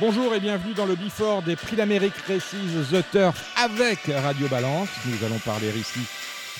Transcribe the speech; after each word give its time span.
Bonjour 0.00 0.34
et 0.34 0.40
bienvenue 0.40 0.74
dans 0.74 0.86
le 0.86 0.96
Before 0.96 1.42
des 1.42 1.54
Prix 1.54 1.76
d'Amérique 1.76 2.16
Récits 2.26 2.56
The 2.90 3.04
Turf 3.12 3.36
avec 3.56 4.00
Radio 4.24 4.48
Balance. 4.48 4.88
Nous 5.06 5.24
allons 5.24 5.38
parler 5.38 5.68
ici 5.68 6.00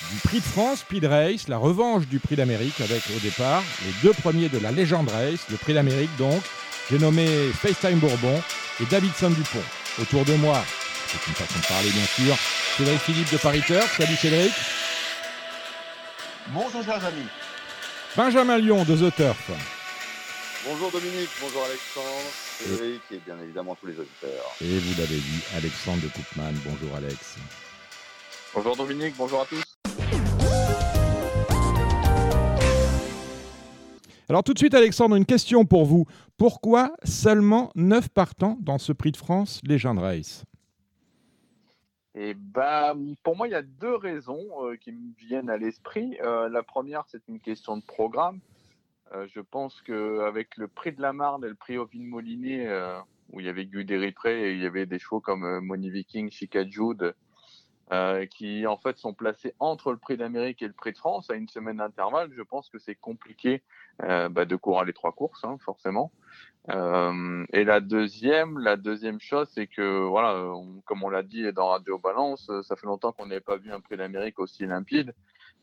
du 0.09 0.17
Prix 0.23 0.39
de 0.39 0.45
France 0.45 0.79
Speed 0.79 1.03
Race, 1.03 1.49
la 1.49 1.57
revanche 1.57 2.07
du 2.07 2.19
Prix 2.19 2.37
d'Amérique 2.37 2.79
avec 2.79 3.03
au 3.13 3.19
départ 3.19 3.61
les 3.85 3.91
deux 4.01 4.13
premiers 4.13 4.47
de 4.47 4.57
la 4.59 4.71
Légende 4.71 5.09
Race, 5.09 5.47
le 5.51 5.57
Prix 5.57 5.73
d'Amérique 5.73 6.15
donc. 6.17 6.41
J'ai 6.89 6.97
nommé 6.97 7.27
FaceTime 7.61 7.99
Bourbon 7.99 8.41
et 8.81 8.85
Davidson 8.85 9.31
Dupont. 9.31 9.63
Autour 10.01 10.23
de 10.23 10.35
moi, 10.35 10.63
c'est 11.07 11.27
une 11.27 11.35
façon 11.35 11.59
de 11.59 11.65
parler 11.65 11.89
bien 11.89 12.05
sûr, 12.05 12.37
Cédric 12.77 13.01
Philippe 13.01 13.33
de 13.33 13.37
Paris 13.37 13.63
Turf. 13.67 13.97
Salut 13.97 14.15
Cédric. 14.15 14.53
Bonjour 16.47 16.83
chers 16.85 17.03
amis. 17.03 17.27
Benjamin 18.15 18.57
Lyon 18.59 18.85
de 18.85 18.95
The 18.95 19.13
Turf. 19.13 19.51
Bonjour 20.67 20.89
Dominique, 20.89 21.29
bonjour 21.41 21.65
Alexandre, 21.65 22.31
Cédric 22.57 23.01
et 23.11 23.19
bien 23.25 23.37
évidemment 23.41 23.75
tous 23.75 23.87
les 23.87 23.99
auditeurs. 23.99 24.55
Et 24.61 24.79
vous 24.79 25.01
l'avez 25.01 25.17
dit, 25.17 25.43
Alexandre 25.55 26.01
de 26.01 26.07
Coupman. 26.07 26.53
Bonjour 26.65 26.95
Alex. 26.95 27.37
Bonjour 28.53 28.75
Dominique, 28.77 29.15
bonjour 29.17 29.41
à 29.41 29.45
tous. 29.45 29.63
Alors 34.27 34.43
tout 34.43 34.53
de 34.53 34.57
suite 34.57 34.73
Alexandre, 34.73 35.15
une 35.15 35.25
question 35.25 35.65
pour 35.65 35.85
vous. 35.85 36.05
Pourquoi 36.37 36.95
seulement 37.03 37.71
9 37.75 38.09
partants 38.09 38.57
dans 38.61 38.79
ce 38.79 38.91
prix 38.91 39.11
de 39.11 39.17
France 39.17 39.61
Legend 39.67 39.99
Race 39.99 40.45
Et 42.15 42.33
bah, 42.33 42.95
pour 43.23 43.35
moi, 43.35 43.47
il 43.47 43.51
y 43.51 43.55
a 43.55 43.61
deux 43.61 43.95
raisons 43.95 44.43
euh, 44.63 44.77
qui 44.77 44.91
me 44.91 45.13
viennent 45.19 45.49
à 45.49 45.57
l'esprit. 45.57 46.17
Euh, 46.23 46.49
la 46.49 46.63
première, 46.63 47.03
c'est 47.07 47.21
une 47.27 47.39
question 47.39 47.77
de 47.77 47.83
programme. 47.83 48.39
Euh, 49.13 49.27
je 49.33 49.39
pense 49.39 49.81
qu'avec 49.81 50.57
le 50.57 50.67
prix 50.67 50.91
de 50.91 51.01
la 51.01 51.13
Marne 51.13 51.45
et 51.45 51.49
le 51.49 51.55
prix 51.55 51.77
Ovine 51.77 52.07
Moliné, 52.07 52.67
euh, 52.67 52.99
où 53.31 53.39
il 53.39 53.45
y 53.45 53.49
avait 53.49 53.65
Guy 53.65 53.81
et 53.81 54.51
il 54.51 54.61
y 54.61 54.65
avait 54.65 54.85
des 54.85 54.99
chevaux 54.99 55.19
comme 55.19 55.43
euh, 55.43 55.61
Money 55.61 55.89
Viking, 55.89 56.29
Chica 56.31 56.67
Jude, 56.67 57.15
euh, 57.91 58.25
qui 58.25 58.65
en 58.65 58.77
fait 58.77 58.97
sont 58.97 59.13
placés 59.13 59.53
entre 59.59 59.91
le 59.91 59.97
prix 59.97 60.17
d'Amérique 60.17 60.61
et 60.61 60.67
le 60.67 60.73
prix 60.73 60.91
de 60.91 60.97
France 60.97 61.29
à 61.29 61.35
une 61.35 61.47
semaine 61.47 61.77
d'intervalle, 61.77 62.31
je 62.35 62.41
pense 62.41 62.69
que 62.69 62.79
c'est 62.79 62.95
compliqué 62.95 63.61
euh, 64.01 64.27
bah, 64.27 64.45
de 64.45 64.55
courir 64.55 64.85
les 64.85 64.93
trois 64.93 65.11
courses, 65.11 65.43
hein, 65.43 65.57
forcément. 65.63 66.11
Et 66.67 67.63
la 67.63 67.79
deuxième, 67.79 68.57
la 68.57 68.75
deuxième 68.75 69.19
chose, 69.19 69.47
c'est 69.53 69.67
que 69.67 70.03
voilà, 70.07 70.51
comme 70.85 71.03
on 71.03 71.09
l'a 71.09 71.21
dit 71.21 71.53
dans 71.53 71.69
Radio 71.69 71.99
Balance, 71.99 72.49
ça 72.63 72.75
fait 72.75 72.87
longtemps 72.87 73.11
qu'on 73.11 73.27
n'avait 73.27 73.39
pas 73.39 73.57
vu 73.57 73.71
un 73.71 73.79
prix 73.79 73.97
d'Amérique 73.97 74.39
aussi 74.39 74.65
limpide. 74.65 75.13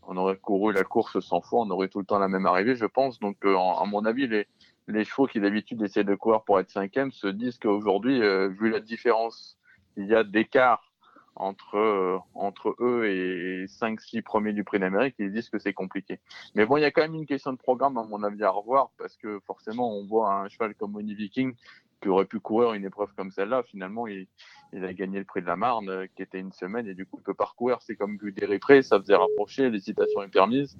On 0.07 0.17
aurait 0.17 0.37
couru 0.37 0.73
la 0.73 0.85
course 0.85 1.21
sans 1.21 1.41
fois, 1.41 1.61
on 1.61 1.71
aurait 1.71 1.89
tout 1.89 2.01
le 2.01 2.05
temps 2.05 2.19
la 2.19 2.29
même 2.29 2.47
arrivée, 2.47 2.75
je 2.75 2.87
pense. 2.87 3.21
Donc, 3.21 3.37
euh, 3.45 3.57
à 3.57 3.85
mon 3.85 4.05
avis, 4.05 4.27
les, 4.27 5.05
chevaux 5.05 5.27
qui 5.27 5.41
d'habitude 5.41 5.81
essaient 5.83 6.05
de 6.05 6.15
courir 6.15 6.43
pour 6.43 6.59
être 6.59 6.71
cinquième 6.71 7.13
se 7.13 7.29
disent 7.29 7.59
qu'aujourd'hui, 7.59 8.21
euh, 8.23 8.49
vu 8.49 8.71
la 8.71 8.81
différence 8.81 9.59
il 9.97 10.07
y 10.07 10.15
a 10.15 10.25
d'écart 10.25 10.93
entre 11.35 11.77
euh, 11.77 12.19
entre 12.35 12.77
eux 12.81 13.07
et 13.07 13.67
5-6 13.67 14.23
premiers 14.23 14.53
du 14.53 14.65
Prix 14.65 14.79
d'Amérique, 14.79 15.15
ils 15.19 15.33
disent 15.33 15.49
que 15.49 15.59
c'est 15.59 15.73
compliqué. 15.73 16.21
Mais 16.55 16.67
bon, 16.67 16.77
il 16.77 16.83
y 16.83 16.85
a 16.85 16.91
quand 16.91 17.03
même 17.03 17.15
une 17.15 17.27
question 17.27 17.53
de 17.53 17.59
programme 17.59 17.97
à 17.97 18.05
mon 18.05 18.23
avis 18.23 18.43
à 18.43 18.51
revoir 18.51 18.91
parce 18.99 19.17
que 19.17 19.41
forcément, 19.47 19.97
on 19.97 20.07
voit 20.07 20.35
un 20.35 20.49
cheval 20.49 20.75
comme 20.75 20.93
Money 20.93 21.15
Viking 21.15 21.55
qui 22.03 22.09
aurait 22.09 22.27
pu 22.27 22.41
courir 22.41 22.75
une 22.75 22.85
épreuve 22.85 23.11
comme 23.17 23.31
celle-là. 23.31 23.63
Finalement, 23.63 24.07
il, 24.07 24.27
a 24.73 24.93
gagné 24.93 25.19
le 25.19 25.25
Prix 25.25 25.41
de 25.41 25.47
la 25.47 25.57
Marne, 25.57 25.89
euh, 25.89 26.07
qui 26.15 26.23
était 26.23 26.41
une 26.41 26.53
semaine, 26.53 26.87
et 26.87 26.95
du 26.95 27.07
coup, 27.07 27.19
il 27.19 27.23
peut 27.23 27.35
pas 27.35 27.45
recourir. 27.45 27.79
C'est 27.81 27.95
comme 27.95 28.17
Guderi 28.17 28.59
Pré, 28.59 28.83
ça 28.83 28.99
faisait 28.99 29.15
rapprocher, 29.15 29.71
l'hésitation 29.71 30.23
est 30.23 30.29
permise. 30.29 30.77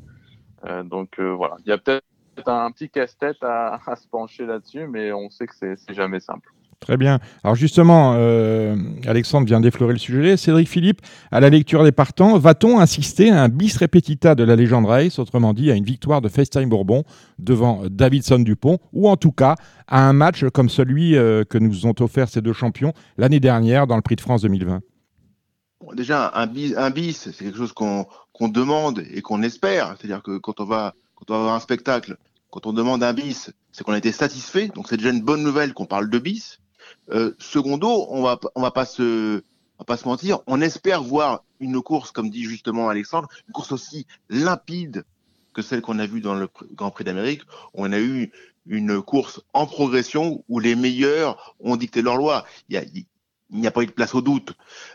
Euh, 0.65 0.83
donc 0.83 1.19
euh, 1.19 1.33
voilà, 1.33 1.57
il 1.65 1.69
y 1.69 1.73
a 1.73 1.79
peut-être 1.79 2.49
un 2.49 2.71
petit 2.73 2.91
casse-tête 2.91 3.43
à, 3.43 3.81
se 3.97 4.09
pencher 4.09 4.47
là-dessus, 4.47 4.87
mais 4.87 5.13
on 5.13 5.31
sait 5.31 5.47
que 5.47 5.55
c'est 5.55 5.95
jamais 5.95 6.21
simple. 6.21 6.53
Très 6.83 6.97
bien. 6.97 7.21
Alors 7.45 7.55
justement, 7.55 8.15
euh, 8.17 8.75
Alexandre 9.07 9.47
vient 9.47 9.61
d'effleurer 9.61 9.93
le 9.93 10.01
sujet. 10.01 10.37
Cédric 10.37 10.69
Philippe, 10.69 11.01
à 11.31 11.39
la 11.39 11.49
lecture 11.49 11.85
des 11.85 11.93
partants, 11.93 12.37
va-t-on 12.39 12.81
insister 12.81 13.31
à 13.31 13.41
un 13.41 13.49
bis 13.49 13.77
repetita 13.77 14.35
de 14.35 14.43
la 14.43 14.57
légende 14.57 14.87
race, 14.87 15.21
autrement 15.21 15.55
dit 15.55 15.71
à 15.71 15.75
une 15.75 15.85
victoire 15.85 16.21
de 16.21 16.29
FaceTime 16.29 16.69
Bourbon 16.69 17.05
devant 17.39 17.83
Davidson 17.89 18.41
Dupont, 18.41 18.79
ou 18.93 19.09
en 19.09 19.17
tout 19.17 19.31
cas 19.31 19.55
à 19.87 20.09
un 20.09 20.13
match 20.13 20.45
comme 20.53 20.69
celui 20.69 21.17
euh, 21.17 21.45
que 21.45 21.57
nous 21.57 21.87
ont 21.87 21.95
offert 22.01 22.29
ces 22.29 22.41
deux 22.41 22.53
champions 22.53 22.93
l'année 23.17 23.41
dernière 23.41 23.87
dans 23.87 23.97
le 23.97 24.03
Prix 24.03 24.17
de 24.17 24.21
France 24.21 24.43
2020 24.43 24.81
Bon, 25.81 25.93
déjà, 25.95 26.33
un 26.35 26.47
bis, 26.47 27.31
c'est 27.31 27.45
quelque 27.45 27.59
chose 27.59 27.73
qu'on 27.73 28.07
qu'on 28.33 28.49
demande 28.49 29.05
et 29.13 29.23
qu'on 29.23 29.43
espère. 29.43 29.95
C'est-à-dire 29.99 30.23
que 30.23 30.39
quand 30.39 30.59
on 30.59 30.65
va 30.65 30.95
quand 31.15 31.31
on 31.31 31.39
va 31.39 31.43
voir 31.45 31.55
un 31.55 31.61
spectacle, 31.61 32.17
quand 32.51 32.67
on 32.67 32.73
demande 32.73 33.03
un 33.03 33.13
bis, 33.13 33.53
c'est 33.73 33.85
qu'on 33.85 33.93
a 33.93 33.99
été 33.99 34.13
satisfait. 34.13 34.69
Donc 34.75 34.89
c'est 34.89 34.97
déjà 34.97 35.11
une 35.11 35.23
bonne 35.23 35.43
nouvelle 35.43 35.75
qu'on 35.75 35.87
parle 35.87 36.11
de 36.11 36.19
bis. 36.19 36.59
Euh, 37.11 37.35
secondo, 37.39 38.07
on 38.11 38.23
va 38.23 38.39
va 38.55 38.71
pas 38.71 38.85
se 38.85 39.43
on 39.79 39.83
va 39.83 39.85
pas 39.85 39.97
se 39.97 40.07
mentir, 40.07 40.41
on 40.47 40.61
espère 40.61 41.03
voir 41.03 41.45
une 41.59 41.83
course, 41.83 42.13
comme 42.13 42.31
dit 42.31 42.45
justement 42.45 42.89
Alexandre, 42.89 43.29
une 43.49 43.53
course 43.53 43.73
aussi 43.73 44.07
limpide 44.29 45.05
que 45.53 45.63
celle 45.63 45.83
qu'on 45.83 45.99
a 45.99 46.07
vue 46.07 46.21
dans 46.21 46.35
le 46.35 46.49
Grand 46.75 46.91
Prix 46.91 47.05
d'Amérique. 47.05 47.43
On 47.75 47.93
a 47.93 47.99
eu 47.99 48.31
une 48.67 49.03
course 49.03 49.41
en 49.53 49.67
progression 49.67 50.45
où 50.49 50.61
les 50.61 50.75
meilleurs 50.75 51.57
ont 51.61 51.77
dicté 51.77 52.03
leur 52.03 52.17
loi. 52.17 52.47
Il 52.69 52.75
y 52.75 52.79
a, 52.79 52.85
n'y 53.51 53.67
a 53.67 53.71
pas 53.71 53.83
eu 53.83 53.87
de 53.87 53.93
place 53.93 54.15
au 54.15 54.23
doute. 54.23 54.55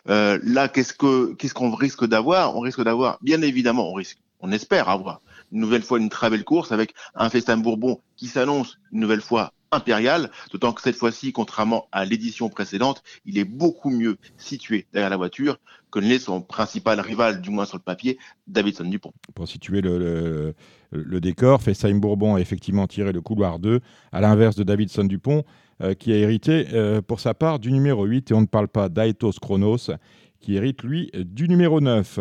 Euh, 0.10 0.40
là, 0.44 0.68
qu'est-ce 0.68 0.94
que 0.94 1.34
qu'est-ce 1.34 1.54
qu'on 1.54 1.74
risque 1.74 2.06
d'avoir? 2.06 2.56
On 2.56 2.60
risque 2.60 2.82
d'avoir, 2.82 3.18
bien 3.22 3.42
évidemment, 3.42 3.92
on 3.92 3.94
risque, 3.94 4.20
on 4.40 4.52
espère 4.52 4.90
avoir 4.90 5.22
une 5.52 5.60
nouvelle 5.62 5.84
fois 5.84 6.00
une 6.00 6.10
très 6.10 6.30
belle 6.30 6.44
course 6.44 6.72
avec 6.72 6.94
un 7.16 7.30
festin 7.30 7.58
Bourbon 7.58 8.02
qui 8.16 8.28
s'annonce 8.28 8.78
une 8.92 9.00
nouvelle 9.00 9.22
fois 9.22 9.54
impérial, 9.72 10.32
d'autant 10.52 10.74
que 10.74 10.82
cette 10.82 10.96
fois-ci, 10.96 11.32
contrairement 11.34 11.88
à 11.92 12.06
l'édition 12.06 12.50
précédente, 12.50 13.04
il 13.26 13.38
est 13.38 13.46
beaucoup 13.46 13.90
mieux 13.90 14.18
situé 14.38 14.88
derrière 14.94 15.10
la 15.10 15.18
voiture 15.18 15.58
que 15.92 16.00
ne 16.00 16.08
l'est 16.08 16.20
son 16.20 16.42
principal 16.42 17.00
rival, 17.00 17.42
du 17.42 17.50
moins 17.50 17.66
sur 17.66 17.78
le 17.78 17.84
papier, 17.84 18.18
Davidson 18.48 18.86
Dupont. 18.86 19.14
Pour 19.36 19.48
situer 19.48 19.82
le, 19.82 20.54
décor, 20.92 21.62
FaceTime 21.62 22.00
Bourbon 22.00 22.36
a 22.36 22.42
effectivement 22.42 22.88
tiré 22.88 23.12
le 23.12 23.22
couloir 23.22 23.60
2, 23.60 23.80
à 24.12 24.22
l'inverse 24.22 24.56
de 24.56 24.64
Davidson 24.64 25.06
Dupont, 25.06 25.44
euh, 25.82 25.94
qui 25.94 26.12
a 26.12 26.18
hérité 26.18 26.68
euh, 26.74 27.02
pour 27.02 27.20
sa 27.20 27.34
part 27.34 27.60
du 27.60 27.72
numéro 27.72 28.06
8, 28.06 28.32
et 28.32 28.34
on 28.34 28.42
ne 28.42 28.48
parle 28.48 28.68
pas 28.68 28.90
d'Aetos 28.90 29.34
Chronos, 29.42 29.92
qui 30.40 30.56
hérite 30.56 30.84
lui 30.84 31.12
du 31.14 31.48
numéro 31.48 31.82
9. 31.82 32.20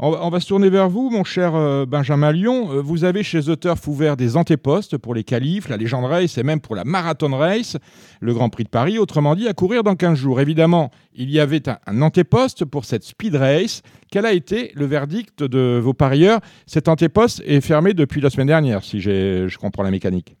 On, 0.00 0.28
va- 0.28 0.40
se 0.40 0.46
tourner 0.48 0.70
vers 0.70 0.88
vous, 0.88 1.08
mon 1.10 1.22
cher 1.22 1.54
euh, 1.54 1.86
Benjamin 1.86 2.32
Lyon. 2.32 2.68
Euh, 2.72 2.80
Vous 2.82 3.04
avez 3.04 3.22
chez 3.22 3.40
The 3.42 3.58
Turf 3.58 3.86
ouvert 3.86 4.16
des 4.16 4.36
antépostes 4.36 4.96
pour 4.98 5.14
les 5.14 5.22
qualifs, 5.22 5.68
la 5.68 5.76
Légende 5.76 6.06
Race 6.06 6.36
et 6.36 6.42
même 6.42 6.60
pour 6.60 6.74
la 6.74 6.84
Marathon 6.84 7.36
Race, 7.36 7.76
le 8.20 8.34
Grand 8.34 8.48
Prix 8.48 8.64
de 8.64 8.68
Paris, 8.68 8.98
autrement 8.98 9.34
dit 9.36 9.46
à 9.46 9.52
courir 9.54 9.84
dans 9.84 9.94
15 9.94 10.18
jours. 10.18 10.40
Évidemment, 10.40 10.90
il 11.14 11.30
y 11.30 11.38
avait 11.38 11.68
un, 11.68 11.78
un 11.86 12.02
antéposte 12.02 12.64
pour 12.64 12.84
cette 12.84 13.04
Speed 13.04 13.36
Race. 13.36 13.82
Quel 14.10 14.26
a 14.26 14.32
été 14.32 14.72
le 14.74 14.86
verdict 14.86 15.42
de 15.44 15.78
vos 15.82 15.94
parieurs? 15.94 16.40
Cet 16.66 16.88
antéposte 16.88 17.42
est 17.46 17.60
fermé 17.60 17.94
depuis 17.94 18.20
la 18.20 18.30
semaine 18.30 18.48
dernière, 18.48 18.82
si 18.82 19.00
je 19.00 19.56
comprends 19.58 19.82
la 19.84 19.90
mécanique. 19.92 20.36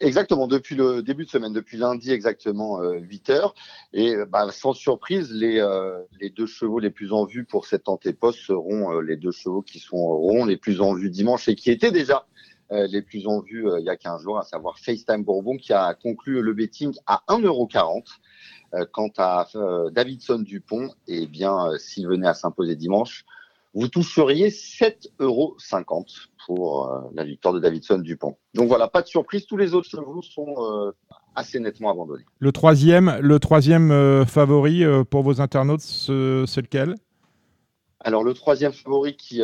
Exactement, 0.00 0.46
depuis 0.46 0.76
le 0.76 1.02
début 1.02 1.24
de 1.24 1.30
semaine, 1.30 1.52
depuis 1.52 1.76
lundi 1.76 2.12
exactement 2.12 2.80
euh, 2.80 2.98
8 2.98 3.30
heures. 3.30 3.54
Et 3.92 4.14
euh, 4.14 4.26
bah, 4.26 4.48
sans 4.52 4.72
surprise, 4.72 5.32
les, 5.32 5.58
euh, 5.58 6.00
les 6.20 6.30
deux 6.30 6.46
chevaux 6.46 6.78
les 6.78 6.90
plus 6.90 7.12
en 7.12 7.24
vue 7.24 7.44
pour 7.44 7.66
cet 7.66 7.88
antéposte 7.88 8.38
seront 8.38 8.92
euh, 8.92 9.00
les 9.00 9.16
deux 9.16 9.32
chevaux 9.32 9.60
qui 9.60 9.80
seront 9.80 10.44
les 10.44 10.56
plus 10.56 10.80
en 10.80 10.94
vue 10.94 11.10
dimanche 11.10 11.48
et 11.48 11.56
qui 11.56 11.72
étaient 11.72 11.90
déjà 11.90 12.26
euh, 12.70 12.86
les 12.86 13.02
plus 13.02 13.26
en 13.26 13.40
vue 13.40 13.68
euh, 13.68 13.80
il 13.80 13.86
y 13.86 13.90
a 13.90 13.96
15 13.96 14.22
jours, 14.22 14.38
à 14.38 14.44
savoir 14.44 14.78
FaceTime 14.78 15.24
Bourbon 15.24 15.56
qui 15.56 15.72
a 15.72 15.94
conclu 15.94 16.42
le 16.42 16.52
betting 16.52 16.94
à 17.06 17.24
1,40€. 17.28 18.04
Euh, 18.74 18.84
quant 18.92 19.10
à 19.16 19.48
Davidson 19.92 20.40
Dupont, 20.40 20.90
eh 21.08 21.26
bien, 21.26 21.70
s'il 21.78 22.06
venait 22.06 22.28
à 22.28 22.34
s'imposer 22.34 22.76
dimanche, 22.76 23.24
vous 23.74 23.88
toucheriez 23.88 24.48
7,50 24.48 25.08
euros 25.20 25.56
pour 26.46 26.86
euh, 26.90 27.00
la 27.14 27.24
victoire 27.24 27.52
de 27.54 27.60
Davidson 27.60 27.98
Dupont. 27.98 28.36
Donc 28.54 28.68
voilà, 28.68 28.88
pas 28.88 29.02
de 29.02 29.06
surprise, 29.06 29.46
tous 29.46 29.56
les 29.56 29.74
autres 29.74 29.88
chevaux 29.88 30.22
sont 30.22 30.54
euh, 30.58 30.92
assez 31.34 31.60
nettement 31.60 31.90
abandonnés. 31.90 32.24
Le 32.38 32.52
troisième, 32.52 33.18
le 33.20 33.38
troisième 33.38 33.90
euh, 33.90 34.24
favori 34.24 34.82
pour 35.10 35.22
vos 35.22 35.40
internautes, 35.40 35.82
ce- 35.82 36.44
c'est 36.46 36.62
lequel? 36.62 36.94
Alors 38.00 38.22
le 38.22 38.32
troisième 38.32 38.72
favori 38.72 39.16
qui 39.16 39.42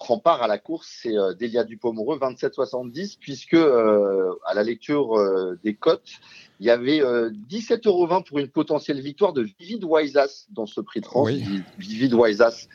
prend 0.00 0.18
part 0.18 0.42
à 0.42 0.48
la 0.48 0.58
course, 0.58 0.98
c'est 1.00 1.14
Delia 1.38 1.62
Dupont-Moreau, 1.62 2.18
27,70, 2.18 3.18
puisque 3.20 3.54
à 3.54 4.54
la 4.54 4.62
lecture 4.64 5.16
des 5.62 5.74
cotes, 5.76 6.10
il 6.58 6.66
y 6.66 6.70
avait 6.70 7.00
euh, 7.00 7.30
17,20 7.48 7.86
euros 7.88 8.08
pour 8.26 8.40
une 8.40 8.48
potentielle 8.48 9.00
victoire 9.00 9.32
de 9.32 9.42
Vivid 9.42 9.84
Waisas 9.84 10.46
dans 10.50 10.66
ce 10.66 10.80
prix 10.80 11.00
de 11.02 11.06
France. 11.06 11.28
Oui. 11.30 11.44
Vivid 11.78 12.14
Waisas 12.14 12.66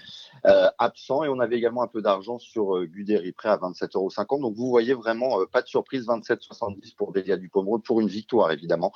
euh, 0.46 0.68
absent, 0.78 1.24
et 1.24 1.30
on 1.30 1.40
avait 1.40 1.58
également 1.58 1.84
un 1.84 1.88
peu 1.88 2.02
d'argent 2.02 2.40
sur 2.40 2.78
euh, 2.78 2.86
Guderi 2.86 3.32
prêt 3.32 3.50
à 3.50 3.58
27,50 3.58 3.90
euros. 3.96 4.42
Donc 4.42 4.56
vous 4.56 4.70
voyez 4.70 4.94
vraiment 4.94 5.42
euh, 5.42 5.46
pas 5.52 5.62
de 5.62 5.68
surprise, 5.68 6.06
27,70 6.08 6.96
pour 6.96 7.12
Delia 7.12 7.38
Dupont-Moreau 7.38 7.80
pour 7.80 8.02
une 8.02 8.08
victoire 8.08 8.52
évidemment. 8.52 8.92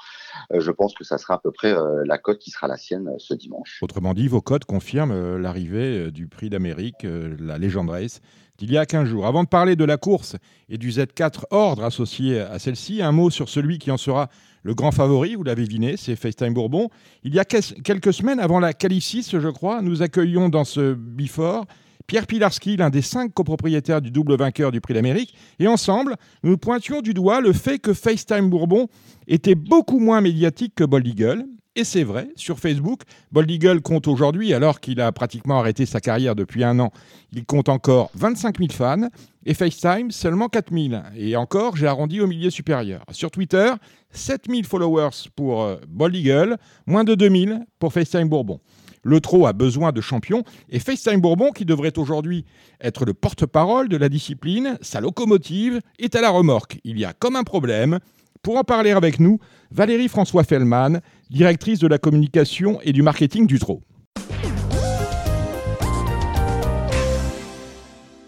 Euh, 0.52 0.60
je 0.60 0.72
pense 0.72 0.94
que 0.94 1.04
ça 1.04 1.18
sera 1.18 1.36
à 1.36 1.38
peu 1.40 1.52
près 1.52 1.74
la 2.06 2.18
cote 2.18 2.40
qui 2.40 2.52
sera 2.52 2.68
la 2.68 2.78
sienne 2.78 3.12
ce 3.18 3.34
dimanche. 3.34 3.80
Autrement 3.82 4.14
dit, 4.14 4.28
vos 4.28 4.42
codes 4.42 4.66
confirment 4.66 5.38
l'arrivée 5.38 6.12
du 6.12 6.28
prix 6.28 6.50
d'Amérique, 6.50 7.04
la 7.04 7.58
Legend 7.58 7.90
Race, 7.90 8.22
d'il 8.58 8.72
y 8.72 8.78
a 8.78 8.86
15 8.86 9.08
jours. 9.08 9.26
Avant 9.26 9.44
de 9.44 9.50
parler 9.50 9.76
de 9.76 9.86
la 9.86 9.98
course 9.98 10.36
et 10.70 10.78
du 10.78 10.90
Z4 10.90 11.46
ordre 11.52 11.84
associé 11.84 12.40
à 12.40 12.60
celle-ci, 12.60 13.02
un 13.02 13.12
mot 13.12 13.30
sur 13.30 13.50
celui 13.50 13.80
qui 13.80 13.92
en 13.92 13.98
sera 13.98 14.30
Le 14.64 14.74
grand 14.74 14.92
favori, 14.92 15.36
vous 15.36 15.44
l'avez 15.44 15.66
deviné, 15.66 15.98
c'est 15.98 16.16
FaceTime 16.16 16.54
Bourbon. 16.54 16.90
Il 17.24 17.34
y 17.34 17.40
a 17.40 17.44
quelques 17.44 18.14
semaines, 18.14 18.40
avant 18.40 18.60
la 18.60 18.74
Qualif 18.74 19.04
6, 19.04 19.38
je 19.40 19.50
crois, 19.50 19.82
nous 19.82 20.02
accueillions 20.02 20.48
dans 20.48 20.64
ce 20.64 20.94
Bifort 20.94 21.66
Pierre 22.08 22.28
Pilarski, 22.28 22.78
l'un 22.78 22.90
des 22.90 23.02
cinq 23.02 23.34
copropriétaires 23.34 24.02
du 24.02 24.12
double 24.12 24.36
vainqueur 24.36 24.72
du 24.72 24.82
Prix 24.82 24.94
d'Amérique, 24.94 25.36
et 25.60 25.68
ensemble, 25.68 26.16
nous 26.44 26.58
pointions 26.58 27.02
du 27.02 27.14
doigt 27.14 27.42
le 27.42 27.54
fait 27.54 27.80
que 27.80 27.94
FaceTime 27.94 28.50
Bourbon 28.50 28.88
était 29.28 29.56
beaucoup 29.56 30.00
moins 30.00 30.22
médiatique 30.22 30.76
que 30.76 30.84
Bold 30.84 31.08
Eagle. 31.08 31.46
Et 31.76 31.84
c'est 31.84 32.04
vrai, 32.04 32.30
sur 32.36 32.60
Facebook, 32.60 33.02
Bold 33.32 33.50
Eagle 33.50 33.82
compte 33.82 34.08
aujourd'hui, 34.08 34.54
alors 34.54 34.80
qu'il 34.80 35.02
a 35.02 35.12
pratiquement 35.12 35.58
arrêté 35.58 35.88
sa 35.88 36.00
carrière 36.00 36.36
depuis 36.36 36.64
un 36.64 36.80
an, 36.80 36.92
il 37.32 37.46
compte 37.46 37.68
encore 37.68 38.12
25 38.14 38.60
000 38.60 38.72
fans, 38.72 39.10
et 39.44 39.56
FaceTime 39.56 40.12
seulement 40.12 40.50
4 40.50 40.72
000. 40.72 41.02
Et 41.16 41.36
encore, 41.36 41.76
j'ai 41.76 41.88
arrondi 41.88 42.22
au 42.22 42.28
milieu 42.28 42.52
supérieur. 42.52 43.04
Sur 43.12 43.32
Twitter, 43.32 43.72
7 44.12 44.44
000 44.48 44.62
followers 44.64 45.30
pour 45.36 45.64
euh, 45.64 45.78
Bold 45.88 46.16
Eagle, 46.16 46.58
moins 46.86 47.04
de 47.04 47.16
2 47.16 47.46
000 47.48 47.60
pour 47.80 47.92
FaceTime 47.92 48.30
Bourbon. 48.30 48.60
Le 49.02 49.20
trot 49.20 49.48
a 49.48 49.54
besoin 49.54 49.92
de 49.92 50.00
champions 50.00 50.44
et 50.70 50.78
FaceTime 50.78 51.22
Bourbon, 51.22 51.52
qui 51.52 51.66
devrait 51.66 51.98
aujourd'hui 51.98 52.46
être 52.82 53.04
le 53.04 53.16
porte-parole 53.16 53.90
de 53.90 53.98
la 53.98 54.10
discipline, 54.10 54.78
sa 54.82 55.02
locomotive, 55.02 55.82
est 55.98 56.16
à 56.16 56.22
la 56.22 56.30
remorque. 56.30 56.80
Il 56.84 57.00
y 57.00 57.06
a 57.06 57.14
comme 57.14 57.36
un 57.36 57.44
problème. 57.44 58.00
Pour 58.44 58.58
en 58.58 58.64
parler 58.66 58.92
avec 58.92 59.22
nous, 59.22 59.40
Valérie 59.72 60.10
François 60.10 60.44
Fellman, 60.44 61.00
directrice 61.34 61.80
de 61.80 61.88
la 61.88 61.98
communication 61.98 62.80
et 62.84 62.94
du 62.94 63.02
marketing 63.02 63.48
du 63.48 63.58
trot. 63.58 63.82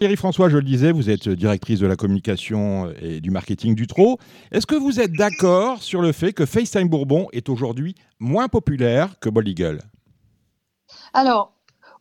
Valérie 0.02 0.18
François, 0.18 0.50
je 0.50 0.58
le 0.58 0.64
disais, 0.64 0.92
vous 0.92 1.10
êtes 1.10 1.30
directrice 1.30 1.80
de 1.80 1.88
la 1.88 1.96
communication 1.96 2.92
et 3.00 3.22
du 3.22 3.30
marketing 3.30 3.76
du 3.76 3.86
trot. 3.88 4.18
Est-ce 4.52 4.66
que 4.66 4.76
vous 4.76 5.00
êtes 5.00 5.14
d'accord 5.14 5.84
sur 5.84 6.02
le 6.02 6.12
fait 6.12 6.34
que 6.34 6.46
FaceTime 6.46 6.90
Bourbon 6.90 7.28
est 7.32 7.48
aujourd'hui 7.48 7.96
moins 8.20 8.48
populaire 8.48 9.20
que 9.20 9.30
Bold 9.30 9.48
alors, 11.14 11.55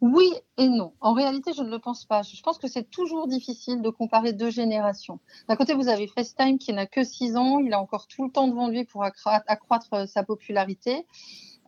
oui 0.04 0.30
et 0.58 0.68
non. 0.68 0.92
En 1.00 1.14
réalité, 1.14 1.52
je 1.56 1.62
ne 1.62 1.70
le 1.70 1.78
pense 1.78 2.04
pas. 2.04 2.20
Je 2.20 2.42
pense 2.42 2.58
que 2.58 2.68
c'est 2.68 2.90
toujours 2.90 3.26
difficile 3.26 3.80
de 3.80 3.88
comparer 3.88 4.34
deux 4.34 4.50
générations. 4.50 5.18
D'un 5.48 5.56
côté, 5.56 5.72
vous 5.72 5.88
avez 5.88 6.06
FaceTime 6.06 6.58
qui 6.58 6.74
n'a 6.74 6.84
que 6.86 7.02
6 7.02 7.36
ans. 7.36 7.58
Il 7.58 7.72
a 7.72 7.80
encore 7.80 8.06
tout 8.06 8.22
le 8.22 8.30
temps 8.30 8.46
devant 8.46 8.68
lui 8.68 8.84
pour 8.84 9.02
accroître 9.02 10.06
sa 10.06 10.22
popularité. 10.22 11.06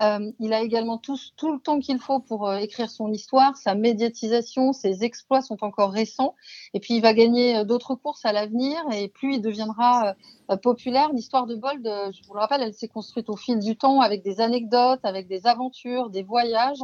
Euh, 0.03 0.31
il 0.41 0.53
a 0.53 0.61
également 0.61 0.99
tout, 0.99 1.19
tout 1.37 1.53
le 1.53 1.59
temps 1.59 1.79
qu'il 1.79 1.99
faut 1.99 2.21
pour 2.21 2.49
euh, 2.49 2.57
écrire 2.57 2.91
son 2.91 3.11
histoire, 3.13 3.57
sa 3.57 3.75
médiatisation, 3.75 4.73
ses 4.73 5.05
exploits 5.05 5.41
sont 5.41 5.65
encore 5.65 5.91
récents. 5.91 6.35
Et 6.75 6.81
puis 6.81 6.95
il 6.95 7.01
va 7.01 7.15
gagner 7.15 7.59
euh, 7.59 7.65
d'autres 7.65 7.95
courses 7.95 8.25
à 8.25 8.33
l'avenir 8.33 8.77
et 8.93 9.09
plus 9.09 9.37
il 9.37 9.41
deviendra 9.41 10.15
populaire. 10.63 11.13
L'histoire 11.13 11.47
de 11.47 11.57
Bold, 11.57 11.83
je 11.85 12.27
vous 12.27 12.35
le 12.35 12.39
rappelle, 12.39 12.63
elle 12.63 12.73
s'est 12.73 12.87
construite 12.87 13.29
au 13.29 13.37
fil 13.37 13.59
du 13.59 13.77
temps 13.77 14.01
avec 14.01 14.23
des 14.23 14.41
anecdotes, 14.41 15.01
avec 15.03 15.27
des 15.27 15.47
aventures, 15.47 16.09
des 16.09 16.23
voyages. 16.23 16.79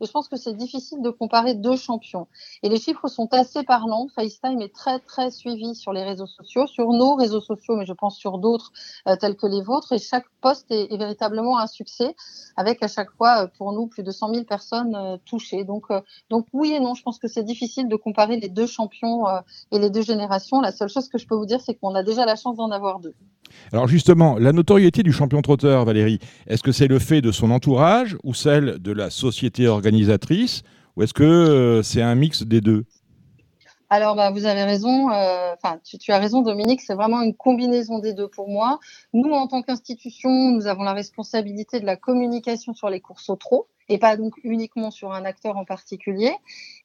Et 0.00 0.06
je 0.06 0.10
pense 0.12 0.28
que 0.28 0.36
c'est 0.36 0.54
difficile 0.54 1.02
de 1.02 1.10
comparer 1.10 1.54
deux 1.54 1.76
champions. 1.76 2.28
Et 2.62 2.68
les 2.68 2.78
chiffres 2.78 3.08
sont 3.08 3.26
assez 3.32 3.64
parlants. 3.64 4.06
FaceTime 4.14 4.60
est 4.60 4.72
très 4.72 5.00
très 5.00 5.32
suivi 5.32 5.74
sur 5.74 5.92
les 5.92 6.04
réseaux 6.04 6.28
sociaux, 6.28 6.68
sur 6.68 6.92
nos 6.92 7.16
réseaux 7.16 7.40
sociaux, 7.40 7.74
mais 7.76 7.86
je 7.86 7.92
pense 7.92 8.16
sur 8.16 8.38
d'autres 8.38 8.72
tels 9.20 9.36
que 9.36 9.48
les 9.48 9.62
vôtres. 9.62 9.92
Et 9.92 9.98
chaque 9.98 10.26
poste 10.40 10.70
est, 10.70 10.92
est 10.92 10.96
véritablement 10.96 11.58
un 11.58 11.66
succès 11.66 12.14
avec 12.58 12.82
à 12.82 12.88
chaque 12.88 13.12
fois, 13.12 13.44
euh, 13.44 13.46
pour 13.56 13.72
nous, 13.72 13.86
plus 13.86 14.02
de 14.02 14.10
100 14.10 14.34
000 14.34 14.44
personnes 14.44 14.94
euh, 14.96 15.16
touchées. 15.24 15.62
Donc, 15.62 15.84
euh, 15.90 16.00
donc 16.28 16.46
oui 16.52 16.72
et 16.72 16.80
non, 16.80 16.94
je 16.94 17.02
pense 17.04 17.20
que 17.20 17.28
c'est 17.28 17.44
difficile 17.44 17.88
de 17.88 17.94
comparer 17.94 18.38
les 18.40 18.48
deux 18.48 18.66
champions 18.66 19.26
et 19.70 19.78
les 19.78 19.90
deux 19.90 20.02
générations. 20.02 20.60
La 20.60 20.72
seule 20.72 20.88
chose 20.88 21.08
que 21.08 21.18
je 21.18 21.26
peux 21.26 21.36
vous 21.36 21.46
dire, 21.46 21.60
c'est 21.60 21.74
qu'on 21.74 21.94
a 21.94 22.02
déjà 22.02 22.26
la 22.26 22.34
chance 22.34 22.56
d'en 22.56 22.70
avoir 22.72 22.98
deux. 22.98 23.14
Alors 23.72 23.86
justement, 23.86 24.38
la 24.38 24.52
notoriété 24.52 25.04
du 25.04 25.12
champion 25.12 25.40
trotteur, 25.40 25.84
Valérie, 25.84 26.18
est-ce 26.48 26.64
que 26.64 26.72
c'est 26.72 26.88
le 26.88 26.98
fait 26.98 27.20
de 27.20 27.30
son 27.30 27.52
entourage 27.52 28.16
ou 28.24 28.34
celle 28.34 28.78
de 28.80 28.90
la 28.90 29.10
société 29.10 29.68
organisatrice 29.68 30.62
ou 30.96 31.04
est-ce 31.04 31.14
que 31.14 31.80
c'est 31.84 32.02
un 32.02 32.16
mix 32.16 32.42
des 32.42 32.60
deux? 32.60 32.84
Alors, 33.90 34.16
bah, 34.16 34.30
vous 34.30 34.44
avez 34.44 34.64
raison. 34.64 35.10
Euh, 35.10 35.54
enfin, 35.54 35.80
tu, 35.82 35.96
tu, 35.98 36.12
as 36.12 36.18
raison, 36.18 36.42
Dominique. 36.42 36.80
C'est 36.82 36.94
vraiment 36.94 37.22
une 37.22 37.34
combinaison 37.34 37.98
des 37.98 38.12
deux 38.12 38.28
pour 38.28 38.48
moi. 38.48 38.80
Nous, 39.14 39.30
en 39.30 39.46
tant 39.46 39.62
qu'institution, 39.62 40.30
nous 40.30 40.66
avons 40.66 40.82
la 40.82 40.92
responsabilité 40.92 41.80
de 41.80 41.86
la 41.86 41.96
communication 41.96 42.74
sur 42.74 42.90
les 42.90 43.00
courses 43.00 43.30
au 43.30 43.36
trot 43.36 43.68
et 43.88 43.98
pas 43.98 44.16
donc 44.16 44.34
uniquement 44.44 44.90
sur 44.90 45.12
un 45.12 45.24
acteur 45.24 45.56
en 45.56 45.64
particulier, 45.64 46.32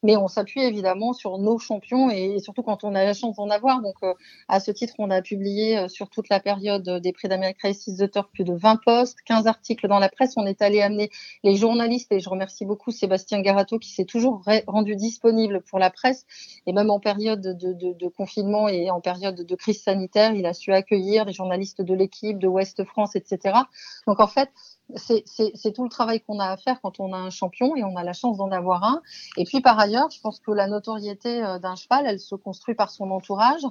mais 0.02 0.16
on 0.16 0.28
s'appuie 0.28 0.62
évidemment 0.62 1.12
sur 1.12 1.38
nos 1.38 1.58
champions 1.58 2.10
et, 2.10 2.38
surtout 2.38 2.62
quand 2.62 2.84
on 2.84 2.94
a 2.94 3.04
la 3.04 3.14
chance 3.14 3.36
d'en 3.36 3.50
avoir. 3.50 3.82
Donc 3.82 3.96
euh, 4.02 4.14
à 4.48 4.60
ce 4.60 4.70
titre, 4.70 4.94
on 4.98 5.10
a 5.10 5.22
publié 5.22 5.78
euh, 5.78 5.88
sur 5.88 6.08
toute 6.08 6.28
la 6.28 6.40
période 6.40 6.88
des 7.00 7.12
prix 7.12 7.28
d'Amérique 7.28 7.58
the 7.62 8.10
Turf 8.10 8.28
plus 8.32 8.44
de 8.44 8.54
20 8.54 8.80
posts, 8.84 9.20
15 9.26 9.46
articles 9.46 9.88
dans 9.88 9.98
la 9.98 10.08
presse. 10.08 10.34
On 10.36 10.46
est 10.46 10.62
allé 10.62 10.80
amener 10.80 11.10
les 11.42 11.56
journalistes 11.56 12.12
et 12.12 12.20
je 12.20 12.28
remercie 12.28 12.64
beaucoup 12.64 12.90
Sébastien 12.90 13.40
Garato 13.40 13.78
qui 13.78 13.90
s'est 13.90 14.04
toujours 14.04 14.42
rendu 14.66 14.96
disponible 14.96 15.62
pour 15.62 15.78
la 15.78 15.90
presse 15.90 16.26
et 16.66 16.72
même 16.72 16.90
en 16.90 17.00
période 17.00 17.40
de, 17.40 17.72
de, 17.72 17.92
de, 17.92 18.08
confinement 18.08 18.68
et 18.68 18.90
en 18.90 19.00
période 19.00 19.34
de 19.34 19.54
crise 19.54 19.82
sanitaire, 19.82 20.34
il 20.34 20.46
a 20.46 20.54
su 20.54 20.72
accueillir 20.72 21.26
des 21.26 21.32
journalistes 21.32 21.82
de 21.82 21.94
l'équipe, 21.94 22.38
de 22.38 22.46
Ouest 22.46 22.84
France, 22.84 23.16
etc. 23.16 23.58
Donc 24.06 24.20
en 24.20 24.26
fait, 24.26 24.50
c'est 24.96 25.72
tout 25.72 25.84
le 25.84 25.88
travail 25.88 26.20
qu'on 26.20 26.38
a 26.38 26.46
à 26.46 26.56
faire 26.56 26.80
quand 26.82 27.00
on 27.00 27.12
a 27.12 27.16
un 27.16 27.30
champion 27.30 27.74
et 27.76 27.84
on 27.84 27.96
a 27.96 28.04
la 28.04 28.12
chance 28.12 28.36
d'en 28.36 28.50
avoir 28.50 28.84
un. 28.84 29.02
Et 29.36 29.44
puis 29.44 29.60
par 29.60 29.78
ailleurs, 29.78 30.10
je 30.10 30.20
pense 30.20 30.40
que 30.40 30.50
la 30.50 30.66
notoriété 30.66 31.42
euh, 31.42 31.58
d'un 31.58 31.74
cheval, 31.74 32.06
elle 32.06 32.20
se 32.20 32.34
construit 32.34 32.74
par 32.74 32.90
son 32.90 33.10
entourage. 33.10 33.62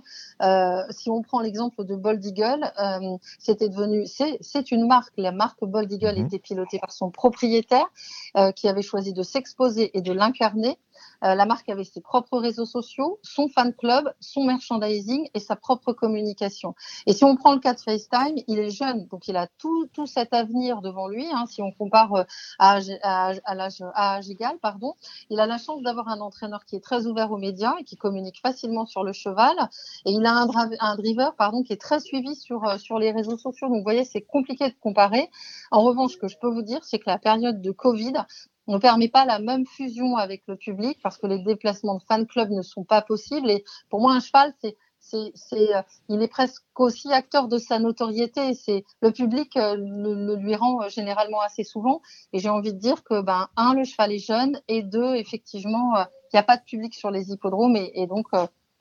Euh, 0.42 0.82
si 0.90 1.10
on 1.10 1.22
prend 1.22 1.42
l'exemple 1.42 1.86
de 1.86 1.96
Bold 1.96 2.24
Eagle, 2.26 2.72
euh, 2.80 3.18
c'était 3.40 3.70
devenu, 3.70 4.06
c'est 4.08 4.72
une 4.72 4.88
marque. 4.88 5.14
La 5.18 5.32
marque 5.32 5.64
Bold 5.64 5.92
Eagle 5.92 6.20
mhm. 6.20 6.26
était 6.26 6.40
pilotée 6.40 6.80
par 6.80 6.92
son 6.92 7.12
propriétaire 7.12 7.88
euh, 8.38 8.52
qui 8.52 8.68
avait 8.68 8.82
choisi 8.82 9.14
de 9.14 9.24
s'exposer 9.24 9.96
et 9.98 10.02
de 10.02 10.12
l'incarner. 10.12 10.78
Euh, 11.24 11.36
la 11.36 11.46
marque 11.46 11.70
avait 11.70 11.84
ses 11.84 12.02
propres 12.02 12.38
réseaux 12.38 12.66
sociaux, 12.66 13.20
son 13.24 13.48
fan 13.48 13.74
club, 13.74 14.14
son 14.20 14.44
merchandising 14.44 15.30
et 15.34 15.40
sa 15.40 15.56
propre 15.56 15.94
communication. 15.94 16.76
Et 17.08 17.14
si 17.14 17.24
on 17.24 17.36
prend 17.36 17.54
le 17.54 17.60
cas 17.60 17.74
de 17.74 17.80
FaceTime, 17.80 18.36
il 18.48 18.60
est 18.60 18.72
jeune, 18.72 19.08
donc 19.08 19.28
il 19.28 19.38
a 19.38 19.48
tout, 19.58 19.88
tout 19.94 20.06
cet 20.06 20.34
avenir 20.34 20.82
devant 20.82 21.08
lui. 21.08 21.26
Hein, 21.32 21.46
si 21.48 21.62
on 21.62 21.72
compare 21.72 22.14
euh, 22.14 22.24
à, 22.60 22.80
à, 23.04 23.34
à 23.96 24.20
pardon, 24.62 24.94
il 25.30 25.40
a 25.40 25.46
la 25.46 25.58
chance 25.58 25.82
d'avoir 25.82 26.08
un 26.10 26.20
entraîneur 26.20 26.66
qui 26.66 26.76
est 26.76 26.84
très 26.84 27.06
ouvert 27.06 27.32
aux 27.32 27.38
médias 27.38 27.76
et 27.80 27.84
qui 27.84 27.96
communique 27.96 28.40
facilement 28.42 28.86
sur 28.86 29.04
le 29.04 29.14
cheval. 29.14 29.56
Et 30.06 30.12
il 30.12 30.26
a 30.26 30.34
un, 30.34 30.48
un 30.80 30.96
driver, 30.96 31.36
pardon, 31.36 31.64
qui 31.64 31.74
est 31.74 31.82
très 31.82 32.00
suivi 32.00 32.36
sur 32.36 32.66
euh, 32.66 32.78
sur 32.78 33.00
les 33.00 33.12
réseaux 33.12 33.38
sociaux. 33.38 33.68
Donc 33.68 33.78
vous 33.78 33.84
voyez, 33.84 34.06
c'est 34.06 34.22
compliqué 34.22 34.70
de 34.70 34.76
comparer. 34.82 35.30
En 35.72 35.82
revanche, 35.84 36.14
ce 36.14 36.18
que 36.18 36.28
je 36.28 36.38
peux 36.38 36.50
vous 36.50 36.62
dire, 36.62 36.84
c'est 36.84 37.00
que 37.00 37.10
la 37.10 37.18
période 37.18 37.62
de 37.62 37.72
Covid 37.72 38.14
ne 38.68 38.78
permet 38.78 39.10
pas 39.10 39.26
la 39.26 39.40
même 39.40 39.66
fusion 39.66 40.18
avec 40.18 40.44
le 40.48 40.56
public 40.56 41.00
parce 41.04 41.18
que 41.18 41.28
les 41.28 41.40
déplacements 41.40 41.96
de 41.96 42.04
fan 42.04 42.26
club 42.26 42.50
ne 42.50 42.62
sont 42.62 42.84
pas 42.84 43.02
possibles. 43.02 43.50
Et 43.50 43.64
pour 43.90 44.00
moi, 44.00 44.14
un 44.14 44.20
cheval, 44.20 44.54
c'est 44.62 44.78
c'est, 45.04 45.76
euh, 45.76 45.82
il 46.10 46.22
est 46.22 46.28
presque 46.28 46.64
aussi 46.78 47.12
acteur 47.12 47.48
de 47.48 47.58
sa 47.58 47.80
notoriété. 47.80 48.54
C'est 48.54 48.84
le 49.02 49.12
public 49.12 49.56
euh, 49.58 49.76
le, 49.78 50.36
lui 50.36 50.56
rend 50.56 50.82
euh, 50.82 50.90
généralement 50.90 51.42
assez 51.42 51.64
souvent. 51.64 52.02
Et 52.32 52.40
j'ai 52.40 52.50
envie 52.50 52.74
de 52.74 52.80
dire 52.80 53.04
que 53.04 53.22
ben 53.22 53.50
un, 53.58 53.74
le 53.74 53.84
cheval 53.84 54.14
est 54.14 54.26
jeune, 54.26 54.60
et 54.68 54.82
deux, 54.82 55.16
effectivement, 55.16 55.96
il 55.98 56.36
n'y 56.36 56.40
a 56.40 56.44
pas 56.44 56.58
de 56.58 56.64
public 56.64 56.96
sur 56.96 57.12
les 57.12 57.32
hippodromes, 57.32 57.76
et, 57.76 58.08
donc 58.08 58.28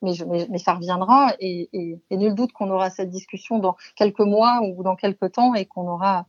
mais, 0.01 0.13
mais, 0.49 0.57
ça 0.57 0.73
reviendra 0.73 1.33
et, 1.39 1.69
et, 1.71 1.99
et, 2.09 2.17
nul 2.17 2.35
doute 2.35 2.51
qu'on 2.51 2.69
aura 2.69 2.89
cette 2.89 3.09
discussion 3.09 3.59
dans 3.59 3.75
quelques 3.95 4.19
mois 4.19 4.61
ou 4.61 4.83
dans 4.83 4.95
quelques 4.95 5.31
temps 5.31 5.53
et 5.53 5.65
qu'on 5.65 5.87
aura 5.87 6.25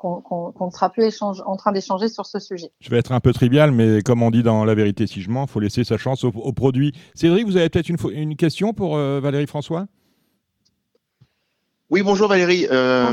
qu'on 0.00 0.66
ne 0.66 0.70
sera 0.70 0.88
plus 0.88 1.20
en 1.20 1.56
train 1.56 1.72
d'échanger 1.72 2.08
sur 2.08 2.24
ce 2.24 2.38
sujet. 2.38 2.70
Je 2.80 2.88
vais 2.88 2.96
être 2.96 3.12
un 3.12 3.20
peu 3.20 3.34
trivial, 3.34 3.70
mais 3.70 4.00
comme 4.02 4.22
on 4.22 4.30
dit 4.30 4.42
dans 4.42 4.64
La 4.64 4.74
vérité 4.74 5.06
si 5.06 5.20
je 5.20 5.28
mens, 5.28 5.44
il 5.44 5.50
faut 5.50 5.60
laisser 5.60 5.84
sa 5.84 5.98
chance 5.98 6.24
au, 6.24 6.52
produit. 6.52 6.92
Cédric, 7.14 7.46
vous 7.46 7.58
avez 7.58 7.68
peut-être 7.68 7.90
une, 7.90 7.98
une, 8.10 8.36
question 8.36 8.72
pour 8.72 8.96
euh, 8.96 9.20
Valérie 9.20 9.46
François? 9.46 9.86
Oui, 11.90 12.02
bonjour 12.02 12.28
Valérie. 12.28 12.66
Euh, 12.70 13.12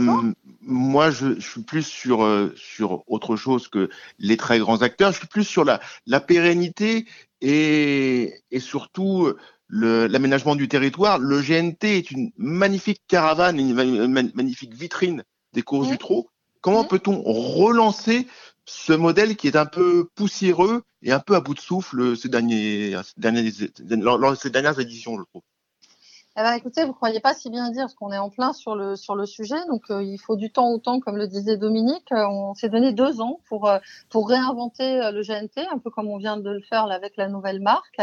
moi, 0.62 1.12
je, 1.12 1.40
suis 1.42 1.62
plus 1.62 1.84
sur, 1.86 2.24
euh, 2.24 2.54
sur 2.56 3.04
autre 3.08 3.36
chose 3.36 3.68
que 3.68 3.90
les 4.20 4.38
très 4.38 4.60
grands 4.60 4.82
acteurs. 4.82 5.12
Je 5.12 5.18
suis 5.18 5.28
plus 5.28 5.44
sur 5.44 5.66
la, 5.66 5.82
la 6.06 6.22
pérennité 6.22 7.06
et, 7.42 8.34
et 8.50 8.60
surtout 8.60 9.34
l'aménagement 9.70 10.56
du 10.56 10.70
territoire. 10.70 11.20
Le 11.20 11.42
GNT 11.42 11.84
est 11.84 12.12
une 12.12 12.32
magnifique 12.38 13.02
caravane, 13.10 13.60
une 13.60 14.32
magnifique 14.34 14.74
vitrine 14.74 15.24
des 15.52 15.64
courses 15.64 15.90
du 15.90 15.98
trot. 15.98 16.30
Comment 16.68 16.84
mmh. 16.84 16.88
peut-on 16.90 17.22
relancer 17.24 18.28
ce 18.66 18.92
modèle 18.92 19.38
qui 19.38 19.48
est 19.48 19.56
un 19.56 19.66
peu 19.66 20.10
poussiéreux 20.16 20.84
et 21.02 21.14
un 21.14 21.20
peu 21.22 21.34
à 21.36 21.40
bout 21.40 21.54
de 21.54 21.62
souffle 21.62 22.18
ces, 22.18 22.28
derniers, 22.28 22.94
ces 23.06 24.50
dernières 24.50 24.78
éditions, 24.78 25.18
je 25.18 25.24
trouve? 25.30 25.44
Eh 26.36 26.42
ben, 26.42 26.52
écoutez, 26.56 26.82
vous 26.82 26.90
ne 26.90 26.94
croyez 26.94 27.22
pas 27.22 27.34
si 27.34 27.50
bien 27.50 27.72
dire, 27.72 27.84
parce 27.84 27.94
qu'on 27.94 28.12
est 28.12 28.18
en 28.18 28.30
plein 28.30 28.52
sur 28.52 28.76
le, 28.76 28.98
sur 28.98 29.16
le 29.16 29.26
sujet. 29.26 29.56
Donc, 29.70 29.84
euh, 29.90 30.04
il 30.04 30.18
faut 30.18 30.36
du 30.36 30.52
temps 30.52 30.70
au 30.70 30.78
temps, 30.78 31.00
comme 31.00 31.16
le 31.16 31.30
disait 31.30 31.56
Dominique. 31.56 32.12
Euh, 32.12 32.28
on 32.28 32.54
s'est 32.54 32.68
donné 32.68 32.92
deux 32.92 33.22
ans 33.22 33.40
pour, 33.48 33.70
euh, 33.70 33.80
pour 34.10 34.28
réinventer 34.28 35.10
le 35.14 35.22
GNT, 35.22 35.66
un 35.72 35.78
peu 35.78 35.90
comme 35.90 36.10
on 36.10 36.18
vient 36.18 36.36
de 36.36 36.50
le 36.50 36.62
faire 36.62 36.86
là, 36.86 36.96
avec 36.96 37.16
la 37.16 37.30
nouvelle 37.30 37.62
marque. 37.62 38.02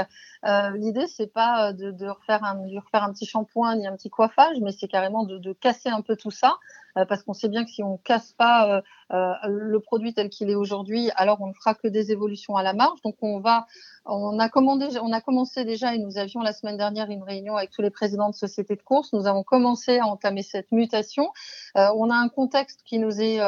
L'idée, 0.74 1.06
c'est 1.06 1.30
pas 1.30 1.74
de, 1.74 1.90
de, 1.90 2.06
refaire 2.06 2.42
un, 2.44 2.54
de 2.66 2.78
refaire 2.78 3.04
un 3.04 3.12
petit 3.12 3.26
shampoing 3.26 3.76
ni 3.76 3.86
un 3.86 3.94
petit 3.94 4.08
coiffage, 4.08 4.56
mais 4.62 4.72
c'est 4.72 4.88
carrément 4.88 5.24
de, 5.24 5.36
de, 5.36 5.52
casser 5.52 5.90
un 5.90 6.00
peu 6.00 6.16
tout 6.16 6.30
ça 6.30 6.56
parce 6.94 7.22
qu'on 7.22 7.34
sait 7.34 7.48
bien 7.48 7.64
que 7.64 7.70
si 7.70 7.82
on 7.82 7.96
casse 7.98 8.32
pas 8.32 8.82
le 9.10 9.78
produit 9.80 10.14
tel 10.14 10.28
qu'il 10.28 10.50
est 10.50 10.54
aujourd'hui, 10.54 11.10
alors 11.16 11.40
on 11.40 11.48
ne 11.48 11.52
fera 11.52 11.74
que 11.74 11.88
des 11.88 12.12
évolutions 12.12 12.56
à 12.56 12.62
la 12.62 12.72
marge. 12.72 13.00
Donc 13.04 13.16
on 13.22 13.40
va, 13.40 13.66
on 14.04 14.38
a 14.38 14.48
commandé, 14.48 14.86
on 15.02 15.12
a 15.12 15.20
commencé 15.20 15.64
déjà 15.64 15.94
et 15.94 15.98
nous 15.98 16.18
avions 16.18 16.40
la 16.40 16.52
semaine 16.52 16.76
dernière 16.76 17.10
une 17.10 17.22
réunion 17.22 17.56
avec 17.56 17.70
tous 17.70 17.82
les 17.82 17.90
présidents 17.90 18.30
de 18.30 18.34
sociétés 18.34 18.76
de 18.76 18.82
course. 18.82 19.12
Nous 19.12 19.26
avons 19.26 19.42
commencé 19.42 19.98
à 19.98 20.06
entamer 20.06 20.42
cette 20.42 20.72
mutation. 20.72 21.30
on 21.74 22.10
a 22.10 22.14
un 22.14 22.28
contexte 22.28 22.82
qui 22.84 22.98
nous 22.98 23.20
est 23.20 23.40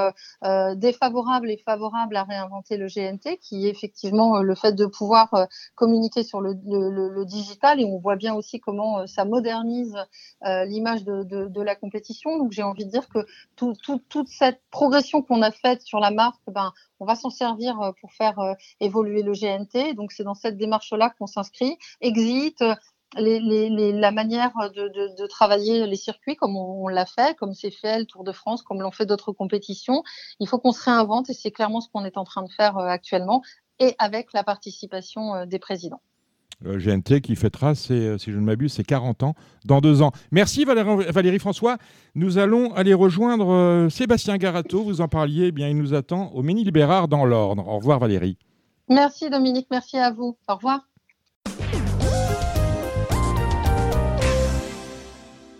défavorable 0.77 1.51
et 1.51 1.57
favorable 1.59 2.17
à 2.17 2.25
réinventer 2.25 2.77
le 2.77 2.87
GNT, 2.87 3.39
qui 3.41 3.67
est 3.67 3.71
effectivement 3.71 4.41
le 4.41 4.55
fait 4.55 4.73
de 4.73 4.87
pouvoir 4.87 5.49
communiquer 5.75 6.23
sur 6.23 6.41
le, 6.41 6.55
le, 6.67 7.09
le, 7.09 7.25
digital 7.25 7.81
et 7.81 7.85
on 7.85 7.99
voit 7.99 8.17
bien 8.17 8.35
aussi 8.35 8.61
comment 8.61 9.01
euh, 9.01 9.07
ça 9.07 9.25
modernise 9.25 9.97
euh, 10.45 10.65
l'image 10.65 11.05
de, 11.05 11.23
de, 11.23 11.47
de, 11.47 11.63
la 11.63 11.75
compétition. 11.75 12.39
Donc 12.39 12.53
j'ai 12.53 12.63
envie 12.63 12.85
de 12.85 12.91
dire 12.91 13.09
que 13.09 13.27
tout, 13.57 13.75
tout, 13.83 14.01
toute 14.09 14.29
cette 14.29 14.61
progression 14.71 15.23
qu'on 15.23 15.43
a 15.43 15.51
faite 15.51 15.83
sur 15.83 16.01
la 16.01 16.11
marque, 16.11 16.41
ben, 16.49 16.73
on 17.01 17.07
va 17.07 17.15
s'en 17.15 17.31
servir 17.31 17.81
euh, 17.81 17.93
pour 18.01 18.13
faire 18.13 18.39
évoluer 18.81 19.23
le 19.23 19.33
GNT. 19.33 19.95
Donc 19.95 20.13
c'est 20.13 20.25
dans 20.25 20.35
cette 20.35 20.57
démarche-là 20.57 21.11
qu'on 21.19 21.27
s'inscrit. 21.27 21.77
Exit, 22.01 22.63
les, 23.17 23.41
les, 23.41 23.93
la 23.93 24.11
manière 24.11 24.53
de, 24.75 25.27
travailler 25.27 25.87
les 25.87 25.97
circuits 25.97 26.37
comme 26.37 26.57
on, 26.57 26.85
on 26.85 26.89
l'a 26.89 27.07
fait, 27.07 27.37
comme 27.37 27.55
c'est 27.55 27.71
fait 27.71 27.99
le 27.99 28.05
Tour 28.05 28.25
de 28.25 28.33
France, 28.33 28.63
comme 28.63 28.83
l'ont 28.83 28.91
fait 28.91 29.07
d'autres 29.07 29.33
compétitions. 29.33 30.03
Il 30.41 30.49
faut 30.49 30.59
qu'on 30.59 30.73
se 30.73 30.85
réinvente 30.85 31.31
et 31.31 31.35
c'est 31.35 31.51
clairement 31.51 31.81
ce 31.81 31.89
qu'on 31.89 32.05
est 32.05 32.19
en 32.19 32.25
train 32.25 32.43
de 32.43 32.51
faire 32.51 32.79
actuellement 32.79 33.43
et 33.79 33.95
avec 33.99 34.33
la 34.33 34.43
participation 34.43 35.47
des 35.47 35.59
présidents. 35.59 36.01
GNT 36.65 37.21
qui 37.21 37.37
fêtera, 37.37 37.73
euh, 37.91 38.19
si 38.19 38.33
je 38.33 38.39
ne 38.39 38.45
m'abuse, 38.45 38.73
ses 38.73 38.85
40 38.85 39.23
ans 39.23 39.35
dans 39.65 39.81
deux 39.81 40.03
ans. 40.03 40.13
Merci 40.33 40.65
Valérie, 40.65 41.39
François. 41.39 41.77
Nous 42.15 42.39
allons 42.39 42.73
aller 42.75 42.95
rejoindre 42.95 43.51
euh, 43.51 43.89
Sébastien 43.89 44.37
Garato. 44.39 44.83
Vous 44.83 45.01
en 45.01 45.09
parliez, 45.09 45.47
eh 45.47 45.53
bien, 45.53 45.69
il 45.69 45.77
nous 45.77 45.95
attend 45.95 46.31
au 46.33 46.43
Ménil-Libérard 46.43 47.09
dans 47.09 47.25
l'Ordre. 47.25 47.67
Au 47.69 47.77
revoir 47.77 47.99
Valérie. 47.99 48.39
Merci 48.89 49.29
Dominique, 49.31 49.67
merci 49.71 49.99
à 49.99 50.11
vous. 50.11 50.37
Au 50.49 50.55
revoir. 50.55 50.89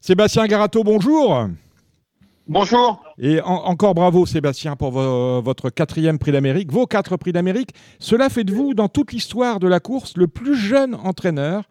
Sébastien 0.01 0.47
Garato, 0.47 0.85
bonjour. 0.85 1.49
Bonjour. 2.47 3.06
Et 3.19 3.41
encore 3.41 3.95
bravo 3.95 4.27
Sébastien 4.27 4.77
pour 4.77 4.91
votre 4.91 5.71
quatrième 5.71 6.19
prix 6.19 6.33
d'Amérique, 6.33 6.71
vos 6.71 6.87
quatre 6.87 7.17
prix 7.17 7.33
d'Amérique. 7.33 7.71
Cela 7.99 8.29
fait 8.29 8.45
de 8.45 8.53
vous, 8.53 8.75
dans 8.75 8.89
toute 8.89 9.13
l'histoire 9.13 9.59
de 9.59 9.67
la 9.67 9.81
course, 9.81 10.17
le 10.17 10.27
plus 10.27 10.55
jeune 10.55 10.95
entraîneur 10.95 11.65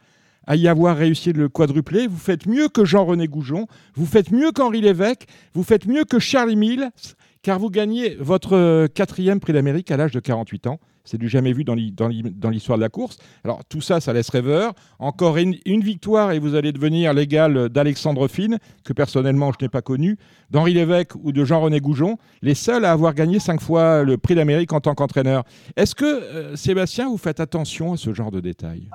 à 0.48 0.56
y 0.56 0.68
avoir 0.68 0.98
réussi 0.98 1.34
le 1.34 1.48
quadruplé. 1.50 2.08
Vous 2.08 2.18
faites 2.18 2.48
mieux 2.48 2.68
que 2.68 2.84
Jean-René 2.84 3.28
Goujon, 3.28 3.68
vous 3.96 4.06
faites 4.06 4.32
mieux 4.32 4.52
qu'Henri 4.52 4.82
Lévesque, 4.82 5.26
vous 5.54 5.64
faites 5.64 5.86
mieux 5.86 6.04
que 6.04 6.18
Charlie 6.20 6.56
Mills, 6.56 6.90
car 7.44 7.60
vous 7.60 7.70
gagnez 7.70 8.16
votre 8.20 8.88
quatrième 8.88 9.40
prix 9.40 9.54
d'Amérique 9.54 9.92
à 9.92 9.98
l'âge 9.98 10.12
de 10.12 10.20
48 10.20 10.68
ans. 10.68 10.80
C'est 11.06 11.20
du 11.20 11.30
jamais 11.30 11.54
vu 11.54 11.64
dans 11.64 11.76
l'histoire 11.76 12.78
de 12.78 12.84
la 12.84 12.90
course. 12.90 13.18
Alors 13.44 13.64
tout 13.66 13.82
ça, 13.82 14.02
ça 14.02 14.12
laisse 14.12 14.30
rêveur. 14.30 14.74
Encore 15.00 15.38
une, 15.38 15.56
victoire 15.66 16.32
et 16.32 16.40
vous 16.40 16.56
allez 16.56 16.72
devenir 16.72 17.14
l'égal 17.14 17.70
d'Alexandre 17.70 18.28
Fine, 18.28 18.58
que 18.84 18.92
personnellement 18.92 19.52
je 19.52 19.64
n'ai 19.64 19.70
pas 19.70 19.82
connu, 19.82 20.18
d'Henri 20.50 20.74
Lévesque 20.74 21.14
ou 21.22 21.32
de 21.32 21.46
Jean-René 21.46 21.80
Goujon, 21.80 22.18
les 22.42 22.56
seuls 22.56 22.86
à 22.86 22.92
avoir 22.92 23.14
gagné 23.14 23.40
cinq 23.40 23.62
fois 23.62 24.04
le 24.04 24.18
prix 24.18 24.36
d'Amérique 24.36 24.74
en 24.74 24.80
tant 24.80 24.96
qu'entraîneur. 24.96 25.44
Est-ce 25.76 25.94
que, 25.94 26.06
euh, 26.06 26.56
Sébastien, 26.56 27.08
vous 27.08 27.18
faites 27.18 27.40
attention 27.40 27.94
à 27.94 27.98
ce 27.98 28.14
genre 28.14 28.32
de 28.32 28.40
détails? 28.40 28.90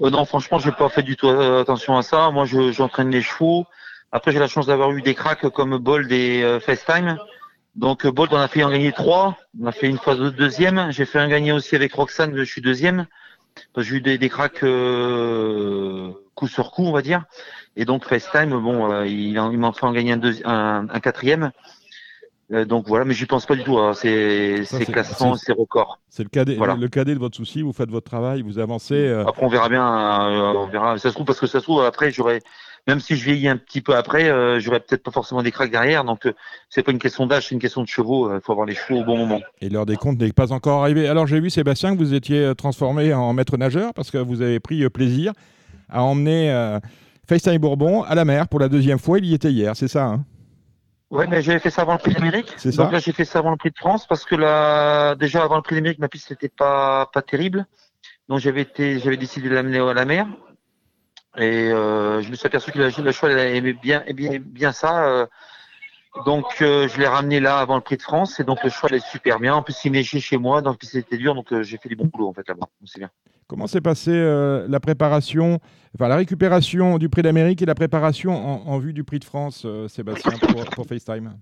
Euh, 0.00 0.10
Non, 0.10 0.24
franchement, 0.24 0.58
je 0.58 0.68
n'ai 0.68 0.76
pas 0.76 0.88
fait 0.88 1.02
du 1.02 1.16
tout 1.16 1.26
euh, 1.26 1.62
attention 1.62 1.96
à 1.96 2.02
ça. 2.02 2.30
Moi, 2.30 2.44
j'entraîne 2.44 3.10
les 3.10 3.22
chevaux. 3.22 3.66
Après, 4.12 4.30
j'ai 4.30 4.38
la 4.38 4.46
chance 4.46 4.66
d'avoir 4.66 4.92
eu 4.92 5.02
des 5.02 5.14
cracks 5.14 5.48
comme 5.50 5.76
Bold 5.78 6.10
et 6.12 6.58
FaceTime. 6.60 7.18
Donc 7.78 8.04
Bolt, 8.08 8.32
on 8.32 8.38
a 8.38 8.48
fait 8.48 8.64
en 8.64 8.70
gagner 8.70 8.90
trois. 8.90 9.38
On 9.62 9.66
a 9.66 9.72
fait 9.72 9.88
une 9.88 9.98
fois 9.98 10.16
de 10.16 10.30
deuxième. 10.30 10.90
J'ai 10.90 11.04
fait 11.04 11.20
un 11.20 11.28
gagner 11.28 11.52
aussi 11.52 11.76
avec 11.76 11.94
Roxane, 11.94 12.36
je 12.36 12.42
suis 12.42 12.60
deuxième. 12.60 13.06
J'ai 13.76 13.96
eu 13.96 14.00
des, 14.00 14.18
des 14.18 14.28
cracks 14.28 14.64
euh, 14.64 16.10
coup 16.34 16.48
sur 16.48 16.72
coup, 16.72 16.84
on 16.84 16.92
va 16.92 17.02
dire. 17.02 17.24
Et 17.76 17.84
donc 17.84 18.04
FaceTime, 18.04 18.50
bon, 18.50 18.90
euh, 18.90 19.06
il, 19.06 19.30
il 19.30 19.58
m'en 19.58 19.72
fait 19.72 19.86
en 19.86 19.92
gagner 19.92 20.12
un, 20.44 20.88
un, 20.88 21.00
quatrième. 21.00 21.52
Euh, 22.52 22.64
donc 22.64 22.88
voilà, 22.88 23.04
mais 23.04 23.14
j'y 23.14 23.26
pense 23.26 23.46
pas 23.46 23.54
du 23.54 23.62
tout. 23.62 23.78
Hein. 23.78 23.94
C'est 23.94 24.64
classement, 24.90 25.36
c'est 25.36 25.52
record. 25.52 26.00
C'est 26.08 26.24
le 26.24 26.30
cadet, 26.30 26.56
le 26.56 26.88
cadet 26.88 27.14
de 27.14 27.20
votre 27.20 27.36
souci. 27.36 27.62
Vous 27.62 27.72
faites 27.72 27.90
votre 27.90 28.10
travail, 28.10 28.42
vous 28.42 28.58
avancez. 28.58 29.08
Après, 29.08 29.44
on 29.44 29.48
verra 29.48 29.68
bien. 29.68 29.86
on 29.86 30.66
verra. 30.66 30.98
Ça 30.98 31.10
se 31.10 31.14
trouve 31.14 31.26
parce 31.26 31.38
que 31.38 31.46
ça 31.46 31.60
se 31.60 31.64
trouve 31.64 31.82
après, 31.82 32.10
j'aurais 32.10 32.40
même 32.88 33.00
si 33.00 33.16
je 33.16 33.24
vieillis 33.24 33.48
un 33.48 33.58
petit 33.58 33.82
peu 33.82 33.94
après, 33.94 34.30
euh, 34.30 34.58
j'aurais 34.58 34.80
peut-être 34.80 35.02
pas 35.02 35.10
forcément 35.10 35.42
des 35.42 35.52
cracks 35.52 35.70
derrière. 35.70 36.04
Donc, 36.04 36.24
euh, 36.24 36.32
c'est 36.70 36.82
pas 36.82 36.90
une 36.90 36.98
question 36.98 37.26
d'âge, 37.26 37.48
c'est 37.48 37.54
une 37.54 37.60
question 37.60 37.82
de 37.82 37.86
chevaux. 37.86 38.30
Il 38.30 38.36
euh, 38.36 38.40
faut 38.40 38.52
avoir 38.52 38.66
les 38.66 38.74
chevaux 38.74 39.00
au 39.00 39.04
bon 39.04 39.18
moment. 39.18 39.40
Et 39.60 39.68
l'heure 39.68 39.84
des 39.84 39.96
comptes 39.96 40.18
n'est 40.18 40.32
pas 40.32 40.52
encore 40.52 40.82
arrivée. 40.82 41.06
Alors, 41.06 41.26
j'ai 41.26 41.38
vu, 41.38 41.50
Sébastien, 41.50 41.92
que 41.92 41.98
vous 41.98 42.14
étiez 42.14 42.54
transformé 42.56 43.12
en 43.12 43.34
maître 43.34 43.58
nageur 43.58 43.92
parce 43.92 44.10
que 44.10 44.16
vous 44.16 44.40
avez 44.40 44.58
pris 44.58 44.88
plaisir 44.88 45.32
à 45.90 46.02
emmener 46.02 46.78
FaceTime 47.28 47.58
Bourbon 47.58 48.02
à 48.04 48.14
la 48.14 48.24
mer 48.24 48.48
pour 48.48 48.58
la 48.58 48.68
deuxième 48.68 48.98
fois. 48.98 49.18
Il 49.18 49.26
y 49.26 49.34
était 49.34 49.52
hier, 49.52 49.76
c'est 49.76 49.88
ça 49.88 50.04
hein? 50.04 50.24
Ouais, 51.10 51.26
mais 51.26 51.40
j'avais 51.40 51.58
fait 51.58 51.70
ça 51.70 51.82
avant 51.82 51.94
le 51.94 51.98
Prix 51.98 52.12
d'Amérique. 52.12 52.52
C'est 52.58 52.70
ça. 52.70 52.82
Donc 52.82 52.92
là, 52.92 52.98
j'ai 52.98 53.12
fait 53.12 53.24
ça 53.24 53.38
avant 53.38 53.50
le 53.50 53.56
Prix 53.56 53.70
de 53.70 53.78
France 53.78 54.06
parce 54.06 54.26
que 54.26 54.34
là, 54.34 55.14
déjà 55.14 55.42
avant 55.42 55.56
le 55.56 55.62
Prix 55.62 55.74
d'Amérique, 55.74 55.98
ma 55.98 56.08
piste 56.08 56.30
n'était 56.30 56.50
pas 56.50 57.08
pas 57.12 57.22
terrible. 57.22 57.66
Donc 58.28 58.40
j'avais 58.40 58.60
été, 58.60 58.98
j'avais 58.98 59.16
décidé 59.16 59.48
de 59.48 59.54
l'amener 59.54 59.78
à 59.78 59.94
la 59.94 60.04
mer. 60.04 60.26
Et 61.36 61.70
euh, 61.70 62.22
je 62.22 62.30
me 62.30 62.34
suis 62.34 62.46
aperçu 62.46 62.72
que 62.72 62.78
le 62.78 63.12
cheval 63.12 63.38
aimait 63.38 63.74
bien, 63.74 64.02
bien, 64.14 64.38
bien 64.40 64.72
ça. 64.72 65.04
Euh, 65.06 65.26
donc 66.24 66.46
euh, 66.62 66.88
je 66.88 66.98
l'ai 66.98 67.06
ramené 67.06 67.38
là 67.38 67.58
avant 67.58 67.76
le 67.76 67.82
prix 67.82 67.96
de 67.96 68.02
France 68.02 68.40
et 68.40 68.44
donc 68.44 68.64
le 68.64 68.70
cheval 68.70 68.94
est 68.94 69.06
super 69.06 69.38
bien. 69.38 69.54
En 69.54 69.62
plus 69.62 69.76
il 69.84 69.92
neigeait 69.92 70.20
chez 70.20 70.38
moi, 70.38 70.62
donc 70.62 70.78
c'était 70.82 71.18
dur, 71.18 71.34
donc 71.34 71.46
j'ai 71.62 71.76
fait 71.76 71.88
du 71.88 71.96
bon 71.96 72.06
boulot 72.06 72.28
en 72.28 72.32
fait 72.32 72.48
là-bas. 72.48 72.66
C'est 72.84 72.98
bien. 72.98 73.10
Comment 73.46 73.66
s'est 73.66 73.80
passée 73.80 74.18
la 74.68 74.80
préparation, 74.80 75.58
enfin 75.94 76.08
la 76.08 76.16
récupération 76.16 76.98
du 76.98 77.08
prix 77.08 77.22
d'Amérique 77.22 77.62
et 77.62 77.66
la 77.66 77.74
préparation 77.74 78.68
en, 78.68 78.78
vue 78.78 78.92
du 78.92 79.04
prix 79.04 79.18
de 79.18 79.24
France, 79.24 79.66
Sébastien, 79.88 80.32
pour, 80.74 80.86
FaceTime? 80.86 81.34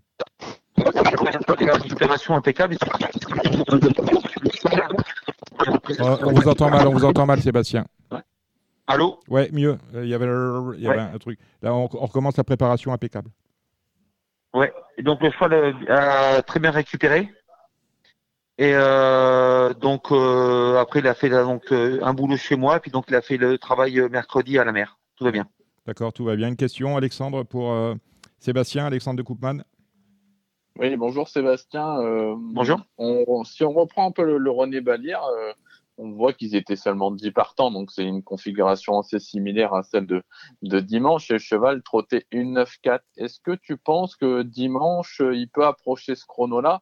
La 0.76 1.72
récupération 1.72 2.36
impeccable. 2.36 2.76
on 5.98 6.32
vous 6.32 6.48
entend 6.48 6.70
mal, 6.70 6.86
on 6.86 6.92
vous 6.92 7.04
entend 7.04 7.26
mal, 7.26 7.40
Sébastien. 7.40 7.86
Allô 8.86 9.18
Ouais, 9.28 9.50
mieux. 9.52 9.78
Euh, 9.94 10.04
il 10.04 10.10
y 10.10 10.14
avait, 10.14 10.26
il 10.76 10.82
y 10.82 10.88
avait 10.88 11.00
un 11.00 11.18
truc. 11.18 11.38
Là, 11.62 11.74
on, 11.74 11.86
recommence 11.86 12.36
la 12.36 12.44
préparation 12.44 12.92
impeccable. 12.92 13.30
Ouais. 14.54 14.72
Et 14.96 15.02
donc 15.02 15.20
le 15.22 15.30
cheval 15.30 15.52
euh, 15.52 15.72
a 15.88 16.42
très 16.42 16.60
bien 16.60 16.70
récupéré. 16.70 17.28
Et 18.58 18.72
euh, 18.74 19.74
donc 19.74 20.06
après, 20.78 21.00
il 21.00 21.06
a 21.06 21.14
fait 21.14 21.28
donc 21.28 21.70
un 21.72 22.14
boulot 22.14 22.38
chez 22.38 22.56
moi, 22.56 22.80
puis 22.80 22.90
donc 22.90 23.04
il 23.08 23.14
a 23.14 23.20
fait 23.20 23.36
le 23.36 23.58
travail 23.58 24.00
mercredi 24.10 24.58
à 24.58 24.64
la 24.64 24.72
mer. 24.72 24.98
Tout 25.16 25.24
va 25.24 25.30
bien. 25.30 25.46
D'accord, 25.86 26.12
tout 26.12 26.24
va 26.24 26.36
bien. 26.36 26.48
Une 26.48 26.56
question, 26.56 26.96
Alexandre, 26.96 27.42
pour 27.42 27.76
Sébastien, 28.38 28.86
Alexandre 28.86 29.18
de 29.18 29.22
Coupman. 29.22 29.58
Oui, 30.78 30.96
bonjour 30.96 31.28
Sébastien. 31.28 31.96
bonjour. 32.38 32.80
si 33.44 33.62
on 33.62 33.72
reprend 33.72 34.08
un 34.08 34.12
peu 34.12 34.24
le, 34.24 34.38
le 34.38 34.50
René 34.50 34.80
Balière, 34.80 35.22
on 35.98 36.10
voit 36.10 36.32
qu'ils 36.32 36.54
étaient 36.54 36.76
seulement 36.76 37.10
10 37.10 37.30
partants, 37.30 37.70
donc 37.70 37.90
c'est 37.90 38.04
une 38.04 38.22
configuration 38.22 38.98
assez 38.98 39.18
similaire 39.18 39.74
à 39.74 39.82
celle 39.82 40.06
de, 40.06 40.22
dimanche. 40.80 41.30
Et 41.30 41.38
cheval 41.38 41.82
trottait 41.82 42.26
1-9-4. 42.32 43.00
Est-ce 43.16 43.40
que 43.40 43.52
tu 43.52 43.76
penses 43.76 44.16
que 44.16 44.42
dimanche, 44.42 45.22
il 45.32 45.48
peut 45.48 45.64
approcher 45.64 46.14
ce 46.14 46.26
chrono-là? 46.26 46.80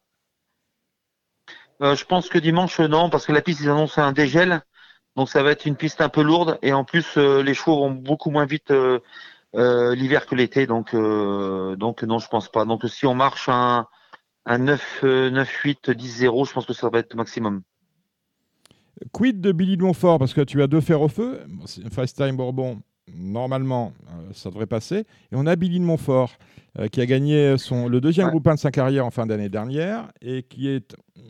Euh, 1.81 1.95
Je 1.95 2.05
pense 2.05 2.29
que 2.29 2.37
dimanche, 2.37 2.79
non, 2.79 3.09
parce 3.09 3.25
que 3.25 3.31
la 3.31 3.41
piste, 3.41 3.61
ils 3.61 3.69
annoncent 3.69 4.01
un 4.01 4.11
dégel. 4.13 4.61
Donc 5.15 5.29
ça 5.29 5.43
va 5.43 5.51
être 5.51 5.65
une 5.65 5.77
piste 5.77 6.01
un 6.01 6.09
peu 6.09 6.21
lourde. 6.21 6.59
Et 6.61 6.73
en 6.73 6.83
plus, 6.83 7.17
euh, 7.17 7.41
les 7.41 7.53
chevaux 7.53 7.79
vont 7.79 7.91
beaucoup 7.91 8.31
moins 8.31 8.45
vite 8.45 8.71
euh, 8.71 8.99
l'hiver 9.53 10.25
que 10.25 10.35
l'été. 10.35 10.67
Donc, 10.67 10.93
donc 10.93 12.03
non, 12.03 12.19
je 12.19 12.27
pense 12.27 12.49
pas. 12.49 12.65
Donc 12.65 12.83
si 12.89 13.05
on 13.05 13.15
marche 13.15 13.47
un, 13.47 13.87
un 14.45 14.57
9, 14.57 15.03
9, 15.03 15.49
8, 15.49 15.91
10, 15.91 16.07
0, 16.17 16.45
je 16.45 16.53
pense 16.53 16.65
que 16.65 16.73
ça 16.73 16.89
va 16.89 16.99
être 16.99 17.15
maximum. 17.15 17.63
Quid 19.11 19.41
de 19.41 19.51
Billy 19.51 19.77
de 19.77 19.83
Montfort? 19.83 20.19
Parce 20.19 20.33
que 20.33 20.41
tu 20.41 20.61
as 20.61 20.67
deux 20.67 20.81
fers 20.81 21.01
au 21.01 21.07
feu. 21.07 21.41
Fast 21.91 22.17
Time 22.17 22.37
Bourbon, 22.37 22.81
normalement, 23.13 23.93
euh, 24.07 24.29
ça 24.33 24.49
devrait 24.49 24.67
passer. 24.67 24.99
Et 24.99 25.33
on 25.33 25.45
a 25.45 25.55
Billy 25.55 25.79
de 25.79 25.85
Montfort 25.85 26.31
euh, 26.79 26.87
qui 26.87 27.01
a 27.01 27.05
gagné 27.05 27.57
son, 27.57 27.87
le 27.87 28.01
deuxième 28.01 28.29
groupe 28.29 28.47
1 28.47 28.55
de 28.55 28.59
sa 28.59 28.71
carrière 28.71 29.05
en 29.05 29.11
fin 29.11 29.25
d'année 29.25 29.49
dernière 29.49 30.11
et 30.21 30.43
qui 30.43 30.67
est. 30.69 30.95
Euh, 31.17 31.21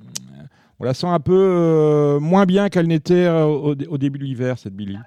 on 0.80 0.84
la 0.84 0.94
sent 0.94 1.08
un 1.08 1.22
peu 1.22 2.18
moins 2.20 2.46
bien 2.46 2.68
qu'elle 2.68 2.88
n'était 2.88 3.30
au, 3.30 3.76
début 3.76 4.20
de 4.20 4.26
l'hiver, 4.26 4.60
cette 4.60 4.76
Billy. 4.76 4.98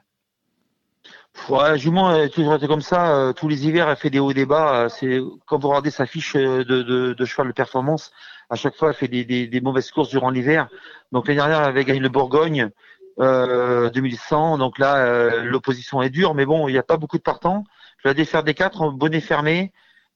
Ouais, 1.48 1.78
Jument 1.78 2.08
a 2.08 2.28
toujours 2.28 2.54
été 2.54 2.66
comme 2.66 2.80
ça. 2.80 3.32
tous 3.36 3.48
les 3.48 3.66
hivers, 3.66 3.88
elle 3.88 3.96
fait 3.96 4.10
des 4.10 4.18
hauts 4.18 4.30
et 4.30 4.34
des 4.34 4.46
bas. 4.46 4.88
c'est 4.88 5.20
quand 5.46 5.58
vous 5.58 5.68
regardez 5.68 5.90
sa 5.90 6.04
fiche 6.04 6.34
de, 6.34 6.62
de, 6.62 7.14
de 7.14 7.24
cheval 7.24 7.48
de 7.48 7.52
performance, 7.52 8.12
à 8.50 8.56
chaque 8.56 8.74
fois, 8.74 8.88
elle 8.88 8.94
fait 8.94 9.08
des, 9.08 9.24
des, 9.24 9.46
des 9.46 9.60
mauvaises 9.60 9.90
courses 9.90 10.08
durant 10.08 10.30
l'hiver. 10.30 10.68
Donc 11.12 11.26
l'année 11.28 11.38
dernière, 11.38 11.60
elle 11.62 11.68
avait 11.68 11.84
gagné 11.84 12.00
le 12.00 12.08
Bourgogne 12.08 12.70
euh, 13.20 13.90
2100. 13.90 14.58
Donc 14.58 14.78
là, 14.78 14.96
euh, 14.96 15.42
l'opposition 15.44 16.02
est 16.02 16.10
dure, 16.10 16.34
mais 16.34 16.46
bon, 16.46 16.68
il 16.68 16.72
n'y 16.72 16.78
a 16.78 16.82
pas 16.82 16.96
beaucoup 16.96 17.18
de 17.18 17.22
partants. 17.22 17.64
Je 17.98 18.08
vais 18.08 18.14
défaire 18.14 18.44
des 18.44 18.54
quatre 18.54 18.90
bonnet 18.90 19.20
fermé. 19.20 19.72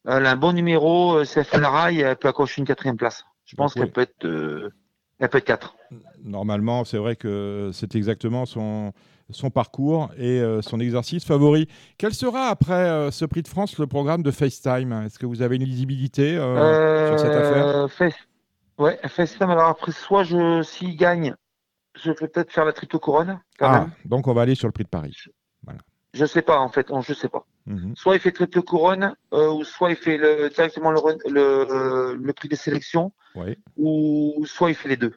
Elle 0.06 0.26
a 0.26 0.32
un 0.32 0.36
bon 0.36 0.52
numéro, 0.52 1.18
euh, 1.18 1.24
c'est 1.24 1.42
Rail, 1.52 2.00
elle 2.00 2.16
peut 2.16 2.28
accrocher 2.28 2.60
une 2.60 2.66
quatrième 2.66 2.96
place. 2.96 3.24
Je 3.44 3.54
pense 3.54 3.74
qu'elle 3.74 3.90
peut 3.90 4.00
être, 4.00 4.24
euh, 4.24 4.72
elle 5.20 5.28
peut 5.28 5.38
être 5.38 5.44
4. 5.44 5.76
Normalement, 6.24 6.84
c'est 6.84 6.96
vrai 6.96 7.16
que 7.16 7.70
c'est 7.72 7.94
exactement 7.94 8.46
son, 8.46 8.92
son 9.30 9.50
parcours 9.50 10.10
et 10.16 10.40
euh, 10.40 10.62
son 10.62 10.80
exercice 10.80 11.24
favori. 11.24 11.68
Quel 11.98 12.14
sera 12.14 12.48
après 12.48 12.72
euh, 12.74 13.10
ce 13.10 13.24
prix 13.24 13.42
de 13.42 13.48
France 13.48 13.78
le 13.78 13.86
programme 13.86 14.22
de 14.22 14.30
FaceTime? 14.30 14.92
Est-ce 15.04 15.18
que 15.18 15.26
vous 15.26 15.42
avez 15.42 15.56
une 15.56 15.64
lisibilité 15.64 16.36
euh, 16.36 17.06
sur 17.06 17.18
cette 17.18 17.36
affaire? 17.36 17.90
Face... 17.90 18.14
Ouais, 18.78 18.98
FaceTime, 19.06 19.50
alors 19.50 19.68
après, 19.68 19.92
soit 19.92 20.24
je, 20.24 20.62
s'il 20.62 20.96
gagne, 20.96 21.34
je 22.02 22.10
vais 22.10 22.28
peut-être 22.28 22.52
faire 22.52 22.64
la 22.64 22.72
triple 22.72 22.98
couronne, 22.98 23.38
quand 23.58 23.68
Ah, 23.68 23.80
même. 23.80 23.90
donc 24.06 24.26
on 24.26 24.32
va 24.34 24.42
aller 24.42 24.54
sur 24.54 24.66
le 24.68 24.72
prix 24.72 24.84
de 24.84 24.88
Paris. 24.88 25.14
Je 26.14 26.26
sais 26.26 26.42
pas, 26.42 26.58
en 26.58 26.68
fait, 26.68 26.90
on- 26.90 27.00
je 27.00 27.14
sais 27.14 27.28
pas. 27.28 27.46
Mhm. 27.64 27.94
Soit 27.96 28.16
il 28.16 28.20
fait 28.20 28.32
triple 28.32 28.60
couronne, 28.62 29.14
euh, 29.32 29.50
ou 29.52 29.64
soit 29.64 29.90
il 29.90 29.96
fait 29.96 30.18
le, 30.18 30.50
directement 30.50 30.90
le, 30.90 30.98
re- 30.98 31.28
le, 31.30 32.16
le 32.16 32.32
prix 32.32 32.48
des 32.48 32.56
sélections, 32.56 33.12
ou 33.76 34.44
soit 34.46 34.70
il 34.70 34.74
fait 34.74 34.88
les 34.88 34.96
deux. 34.96 35.14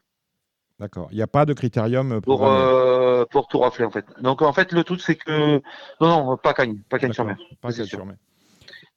d'accord. 0.79 1.07
Il 1.11 1.15
n'y 1.15 1.21
a 1.21 1.27
pas 1.27 1.45
de 1.45 1.53
critérium 1.53 2.19
pour, 2.21 2.45
euh, 2.45 3.14
pour 3.31 3.47
tout 3.47 3.59
rafler 3.59 3.85
en 3.85 3.91
fait. 3.91 4.05
Donc 4.21 4.41
en 4.41 4.53
fait 4.53 4.71
le 4.71 4.83
truc 4.83 5.01
c'est 5.01 5.15
que 5.15 5.61
non 6.01 6.25
non 6.25 6.37
pas 6.37 6.53
Cagne, 6.53 6.79
pas 6.89 6.99
Cagne 6.99 7.13
sur 7.13 7.25
mer. 7.25 7.37
Pas 7.61 7.71
sûr. 7.71 7.85
sur 7.85 8.05
mer. 8.05 8.15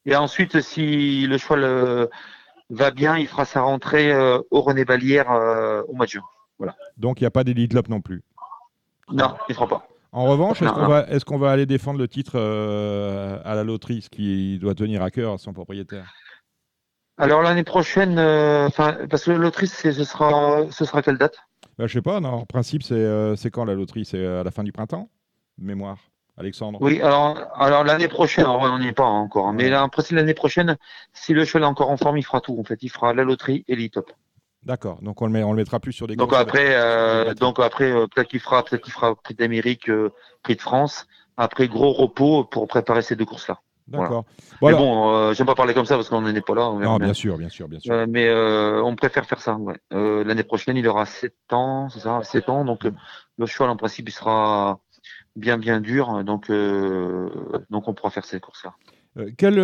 Et 0.06 0.16
ensuite 0.16 0.60
si 0.60 1.26
le 1.26 1.38
cheval 1.38 1.64
euh, 1.64 2.06
va 2.70 2.90
bien, 2.90 3.16
il 3.16 3.26
fera 3.26 3.44
sa 3.44 3.62
rentrée 3.62 4.12
euh, 4.12 4.40
au 4.50 4.60
René 4.60 4.84
Balière 4.84 5.30
euh, 5.30 5.82
au 5.88 5.94
mois 5.94 6.06
de 6.06 6.10
juin. 6.10 6.22
Donc 6.96 7.20
il 7.20 7.24
n'y 7.24 7.28
a 7.28 7.30
pas 7.30 7.44
d'élite 7.44 7.72
Lop 7.72 7.88
non 7.88 8.00
plus. 8.00 8.22
Non, 9.10 9.34
il 9.48 9.54
fera 9.54 9.68
pas. 9.68 9.88
En 10.10 10.24
revanche, 10.24 10.60
est-ce 10.62 11.24
qu'on 11.24 11.38
va, 11.38 11.46
va 11.46 11.52
aller 11.52 11.66
défendre 11.66 11.98
le 11.98 12.08
titre 12.08 12.32
euh, 12.34 13.38
à 13.44 13.54
la 13.54 13.62
loterie, 13.62 14.02
ce 14.02 14.08
qui 14.08 14.58
doit 14.58 14.74
tenir 14.74 15.02
à 15.02 15.10
cœur 15.10 15.34
à 15.34 15.38
son 15.38 15.52
propriétaire? 15.52 16.12
Alors 17.16 17.42
l'année 17.42 17.64
prochaine, 17.64 18.16
parce 18.76 19.24
que 19.24 19.30
le 19.30 19.38
loterie 19.38 19.66
ce 19.66 19.92
sera 20.04 20.70
ce 20.70 20.84
sera 20.84 21.02
quelle 21.02 21.18
date? 21.18 21.36
Bah, 21.78 21.86
Je 21.86 21.92
sais 21.94 22.02
pas, 22.02 22.20
non, 22.20 22.30
en 22.30 22.46
principe, 22.46 22.82
c'est 22.82 22.94
euh, 22.94 23.36
quand 23.52 23.64
la 23.64 23.74
loterie? 23.74 24.04
C'est 24.04 24.24
à 24.24 24.42
la 24.42 24.50
fin 24.50 24.64
du 24.64 24.72
printemps? 24.72 25.08
Mémoire, 25.58 25.98
Alexandre? 26.36 26.78
Oui, 26.80 27.00
alors 27.00 27.38
alors 27.54 27.84
l'année 27.84 28.08
prochaine, 28.08 28.46
on 28.46 28.78
n'y 28.78 28.88
est 28.88 28.92
pas 28.92 29.04
encore, 29.04 29.48
hein, 29.48 29.52
mais 29.52 29.68
là, 29.70 29.84
en 29.84 29.88
principe 29.88 30.16
l'année 30.16 30.34
prochaine, 30.34 30.76
si 31.12 31.34
le 31.34 31.44
cheval 31.44 31.62
est 31.64 31.66
encore 31.66 31.90
en 31.90 31.96
forme, 31.96 32.18
il 32.18 32.24
fera 32.24 32.40
tout 32.40 32.56
en 32.58 32.64
fait, 32.64 32.82
il 32.82 32.90
fera 32.90 33.12
la 33.12 33.24
loterie 33.24 33.64
et 33.66 33.74
l'e-top. 33.74 34.12
D'accord, 34.64 34.98
donc 35.02 35.22
on 35.22 35.26
le, 35.26 35.32
met, 35.32 35.42
on 35.42 35.52
le 35.52 35.56
mettra 35.56 35.80
plus 35.80 35.92
sur 35.92 36.06
des 36.06 36.16
Donc 36.16 36.32
après, 36.32 36.74
euh, 36.74 37.32
donc 37.34 37.58
après, 37.58 37.90
euh, 37.90 38.06
peut-être 38.06 38.28
qu'il 38.28 38.40
fera, 38.40 38.64
peut-être 38.64 38.82
qu'il 38.82 38.92
fera 38.92 39.14
prix 39.14 39.34
d'Amérique, 39.34 39.88
euh, 39.88 40.12
prix 40.42 40.56
de 40.56 40.60
France. 40.60 41.06
Après, 41.36 41.68
gros 41.68 41.92
repos 41.92 42.44
pour 42.44 42.66
préparer 42.66 43.02
ces 43.02 43.14
deux 43.14 43.24
courses-là. 43.24 43.60
D'accord. 43.88 44.24
Mais 44.28 44.56
Voilà. 44.60 44.76
bon, 44.76 45.14
euh, 45.14 45.32
j'aime 45.32 45.46
pas 45.46 45.54
parler 45.54 45.72
comme 45.72 45.86
ça 45.86 45.96
parce 45.96 46.08
qu'on 46.08 46.20
n'en 46.20 46.34
est 46.34 46.40
pas 46.40 46.54
là. 46.54 46.62
Non, 46.72 46.78
bien. 46.78 46.98
bien 46.98 47.14
sûr, 47.14 47.38
bien 47.38 47.48
sûr, 47.48 47.68
bien 47.68 47.80
sûr. 47.80 47.92
Euh, 47.92 48.06
mais 48.08 48.28
euh, 48.28 48.82
on 48.82 48.94
préfère 48.96 49.24
faire 49.24 49.40
ça. 49.40 49.54
Ouais. 49.54 49.76
Euh, 49.94 50.24
L'année 50.24 50.42
prochaine, 50.42 50.76
il 50.76 50.86
aura 50.86 51.06
7 51.06 51.34
ans, 51.52 51.88
c'est 51.88 52.00
ça, 52.00 52.20
7 52.22 52.48
ans. 52.50 52.64
Donc 52.64 52.86
le 53.38 53.46
cheval, 53.46 53.70
en 53.70 53.76
principe, 53.76 54.08
il 54.08 54.12
sera 54.12 54.80
bien, 55.36 55.56
bien 55.56 55.80
dur. 55.80 56.22
Donc, 56.24 56.50
donc 56.50 57.88
on 57.88 57.94
pourra 57.94 58.10
faire 58.10 58.24
ces 58.24 58.40
courses-là. 58.40 58.74
Quel, 59.36 59.54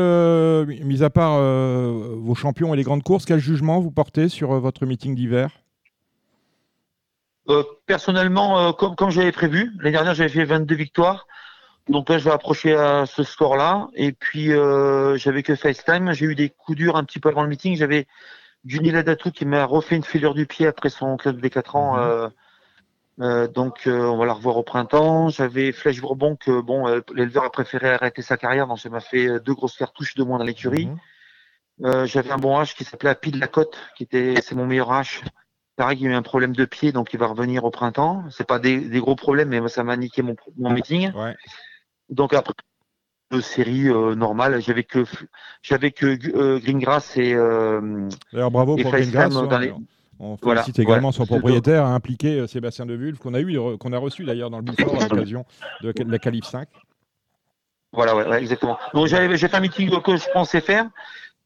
mis 0.85 1.03
à 1.03 1.11
part 1.11 1.39
vos 1.39 2.35
champions 2.35 2.73
et 2.73 2.77
les 2.77 2.83
grandes 2.83 3.03
courses, 3.03 3.27
quel 3.27 3.39
jugement 3.39 3.81
vous 3.81 3.91
portez 3.91 4.29
sur 4.29 4.59
votre 4.59 4.87
meeting 4.87 5.15
d'hiver? 5.15 5.51
Personnellement, 7.87 8.73
comme, 8.73 8.97
comme 8.97 9.11
j'avais 9.11 9.33
prévu, 9.33 9.71
l'année 9.79 9.93
dernière, 9.93 10.15
j'avais 10.15 10.31
fait 10.31 10.45
22 10.45 10.75
victoires. 10.75 11.27
Donc 11.89 12.09
là, 12.09 12.19
je 12.19 12.25
vais 12.25 12.31
approcher 12.31 12.75
à 12.75 13.07
ce 13.07 13.23
score-là. 13.23 13.89
Et 13.95 14.13
puis, 14.13 14.53
euh, 14.53 15.17
j'avais 15.17 15.43
que 15.43 15.55
FaceTime. 15.55 16.13
J'ai 16.13 16.27
eu 16.27 16.35
des 16.35 16.49
coups 16.49 16.79
durs 16.79 16.97
un 16.97 17.05
petit 17.05 17.21
peu 17.21 17.29
avant 17.29 17.43
le 17.43 17.49
meeting. 17.49 17.77
J'avais 17.77 18.07
Juni 18.65 18.91
Ladatou 18.91 19.31
qui 19.31 19.45
m'a 19.45 19.65
refait 19.65 19.97
une 19.97 20.05
fêlure 20.05 20.35
du 20.35 20.47
pied 20.47 20.67
après 20.67 20.89
son 20.89 21.17
club 21.17 21.41
des 21.41 21.51
4 21.51 21.77
ans. 21.77 21.97
Mhm. 21.97 22.03
euh, 22.03 22.29
euh, 23.21 23.47
donc, 23.47 23.87
euh, 23.87 24.07
on 24.07 24.17
va 24.17 24.27
la 24.27 24.33
revoir 24.33 24.57
au 24.57 24.63
printemps. 24.63 25.29
J'avais 25.29 25.73
Flèche 25.73 26.01
Bourbon 26.01 26.37
que, 26.37 26.61
bon, 26.61 26.89
euh, 26.89 27.01
l'éleveur 27.15 27.45
a 27.45 27.51
préféré 27.51 27.91
arrêter 27.91 28.23
sa 28.23 28.37
carrière. 28.37 28.67
Donc, 28.67 28.81
ça 28.81 28.89
m'a 28.89 29.01
fait 29.01 29.29
euh, 29.29 29.41
deux 29.41 29.55
grosses 29.55 29.77
cartouches 29.77 30.15
de 30.15 30.25
moins 30.25 30.39
dans 30.39 30.45
l'écurie. 30.45 30.87
Mhm. 30.87 30.99
Euh, 31.85 32.07
j'avais 32.07 32.31
un 32.31 32.39
bon 32.39 32.61
H 32.61 32.75
qui 32.75 32.85
s'appelait 32.85 33.11
Happy 33.11 33.31
de 33.31 33.39
la 33.39 33.49
Côte, 33.49 33.77
qui 33.97 34.05
était, 34.05 34.41
c'est 34.43 34.55
mon 34.55 34.67
meilleur 34.67 34.91
H. 34.91 35.23
Pareil, 35.77 35.99
il 36.01 36.07
a 36.07 36.11
eu 36.11 36.15
un 36.15 36.23
problème 36.23 36.55
de 36.55 36.65
pied, 36.65 36.93
donc 36.93 37.13
il 37.13 37.19
va 37.19 37.27
revenir 37.27 37.65
au 37.65 37.71
printemps. 37.71 38.25
C'est 38.31 38.47
pas 38.47 38.61
des, 38.61 38.79
des 38.81 39.01
gros 39.01 39.17
problèmes, 39.17 39.49
mais 39.49 39.59
moi, 39.59 39.69
ça 39.69 39.83
m'a 39.83 39.97
niqué 39.97 40.23
mon, 40.23 40.37
mon 40.57 40.71
meeting. 40.71 41.13
Ouais. 41.15 41.35
Donc 42.15 42.33
après, 42.35 42.55
de 43.33 43.41
série 43.41 43.89
euh, 43.89 44.15
normale, 44.15 44.61
j'avais 44.63 44.85
que, 44.85 45.05
j'avais 45.63 45.91
que 45.91 46.07
euh, 46.37 46.59
Greengrass 46.61 47.17
et, 47.17 47.35
euh, 47.35 48.09
D'ailleurs, 48.33 48.51
bravo 48.51 48.79
Et 48.79 48.83
pour 48.83 48.93
Greengrass. 48.93 49.33
dans 49.33 49.51
hein. 49.51 49.59
les- 49.61 49.75
On 50.21 50.37
Voilà, 50.41 50.63
félicite 50.63 50.79
également 50.79 51.11
son 51.11 51.27
propriétaire, 51.27 51.85
à 51.85 51.89
impliquer 51.89 52.39
euh, 52.39 52.47
Sébastien 52.47 52.87
Devulve, 52.87 53.19
qu'on 53.19 53.35
a, 53.35 53.41
eu, 53.41 53.59
qu'on 53.79 53.93
a 53.93 53.99
reçu 53.99 54.25
d'ailleurs 54.25 54.49
dans 54.51 54.59
le 54.59 54.63
Bouffard 54.65 54.95
à 55.03 55.09
l'occasion 55.09 55.45
de 55.83 55.93
la 56.11 56.19
Calif 56.21 56.45
5. 56.45 56.69
voilà, 57.93 58.15
ouais, 58.15 58.27
ouais, 58.29 58.41
exactement. 58.41 58.79
Donc 58.93 59.09
j'avais, 59.09 59.37
j'ai 59.37 59.49
fait 59.49 59.57
un 59.57 59.61
meeting 59.61 59.91
que 60.03 60.17
je 60.17 60.31
pensais 60.33 60.61
faire, 60.61 60.89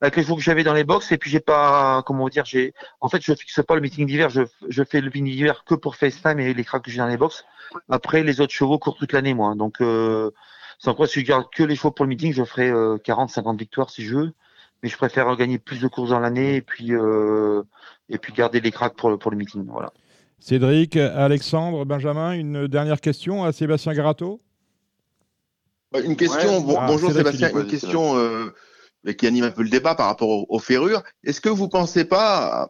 avec 0.02 0.16
les 0.16 0.22
chevaux 0.22 0.36
que 0.36 0.42
j'avais 0.42 0.64
dans 0.64 0.74
les 0.74 0.84
box, 0.84 1.10
et 1.12 1.16
puis 1.18 1.30
j'ai 1.30 1.40
pas, 1.40 2.02
comment 2.06 2.28
dire, 2.28 2.44
j'ai, 2.44 2.74
en 3.00 3.08
fait, 3.08 3.22
je 3.22 3.32
fixe 3.34 3.60
pas 3.66 3.74
le 3.74 3.80
meeting 3.80 4.06
d'hiver, 4.06 4.28
je, 4.28 4.42
je 4.68 4.84
fais 4.84 5.00
le 5.00 5.06
meeting 5.06 5.24
d'hiver 5.24 5.64
que 5.64 5.74
pour 5.74 5.96
FaceTime 5.96 6.38
et 6.38 6.52
les 6.52 6.64
cracks 6.64 6.84
que 6.84 6.90
j'ai 6.90 6.98
dans 6.98 7.06
les 7.06 7.16
box. 7.16 7.44
Après, 7.88 8.22
les 8.22 8.40
autres 8.42 8.52
chevaux 8.52 8.78
courent 8.78 8.96
toute 8.96 9.12
l'année, 9.12 9.32
moi. 9.34 9.54
Donc, 9.54 9.80
euh, 9.80 10.30
sans 10.78 10.94
quoi, 10.94 11.06
si 11.06 11.20
je 11.20 11.26
garde 11.26 11.46
que 11.54 11.62
les 11.62 11.76
chevaux 11.76 11.90
pour 11.90 12.04
le 12.04 12.08
meeting, 12.10 12.32
je 12.32 12.44
ferai 12.44 12.68
euh, 12.70 12.98
40, 12.98 13.30
50 13.30 13.58
victoires 13.58 13.90
si 13.90 14.04
je 14.04 14.16
veux. 14.16 14.32
Mais 14.82 14.88
je 14.88 14.96
préfère 14.96 15.34
gagner 15.36 15.58
plus 15.58 15.80
de 15.80 15.88
courses 15.88 16.10
dans 16.10 16.20
l'année 16.20 16.54
et 16.56 16.62
puis, 16.62 16.92
euh, 16.94 17.62
et 18.08 18.18
puis 18.18 18.32
garder 18.32 18.60
les 18.60 18.70
cracks 18.70 18.94
pour 18.94 19.10
le, 19.10 19.16
pour 19.18 19.32
le 19.32 19.36
meeting. 19.36 19.66
Voilà. 19.66 19.92
Cédric, 20.38 20.94
Alexandre, 20.96 21.84
Benjamin, 21.84 22.30
une 22.32 22.68
dernière 22.68 23.00
question 23.00 23.42
à 23.44 23.50
Sébastien 23.52 23.92
Garato 23.92 24.40
Une 26.04 26.14
question, 26.16 26.58
Ouais. 26.58 26.64
bon- 26.64 26.76
Ah, 26.78 26.86
bonjour 26.86 27.10
Sébastien, 27.10 27.48
Philippe, 27.48 27.64
une 27.64 27.70
question 27.70 28.16
euh, 28.16 28.54
qui 29.18 29.26
anime 29.26 29.44
un 29.44 29.50
peu 29.50 29.62
le 29.64 29.68
débat 29.70 29.96
par 29.96 30.06
rapport 30.06 30.28
aux, 30.28 30.46
aux 30.48 30.58
ferrures. 30.60 31.02
Est-ce 31.24 31.40
que 31.40 31.48
vous 31.48 31.68
pensez 31.68 32.04
pas 32.04 32.68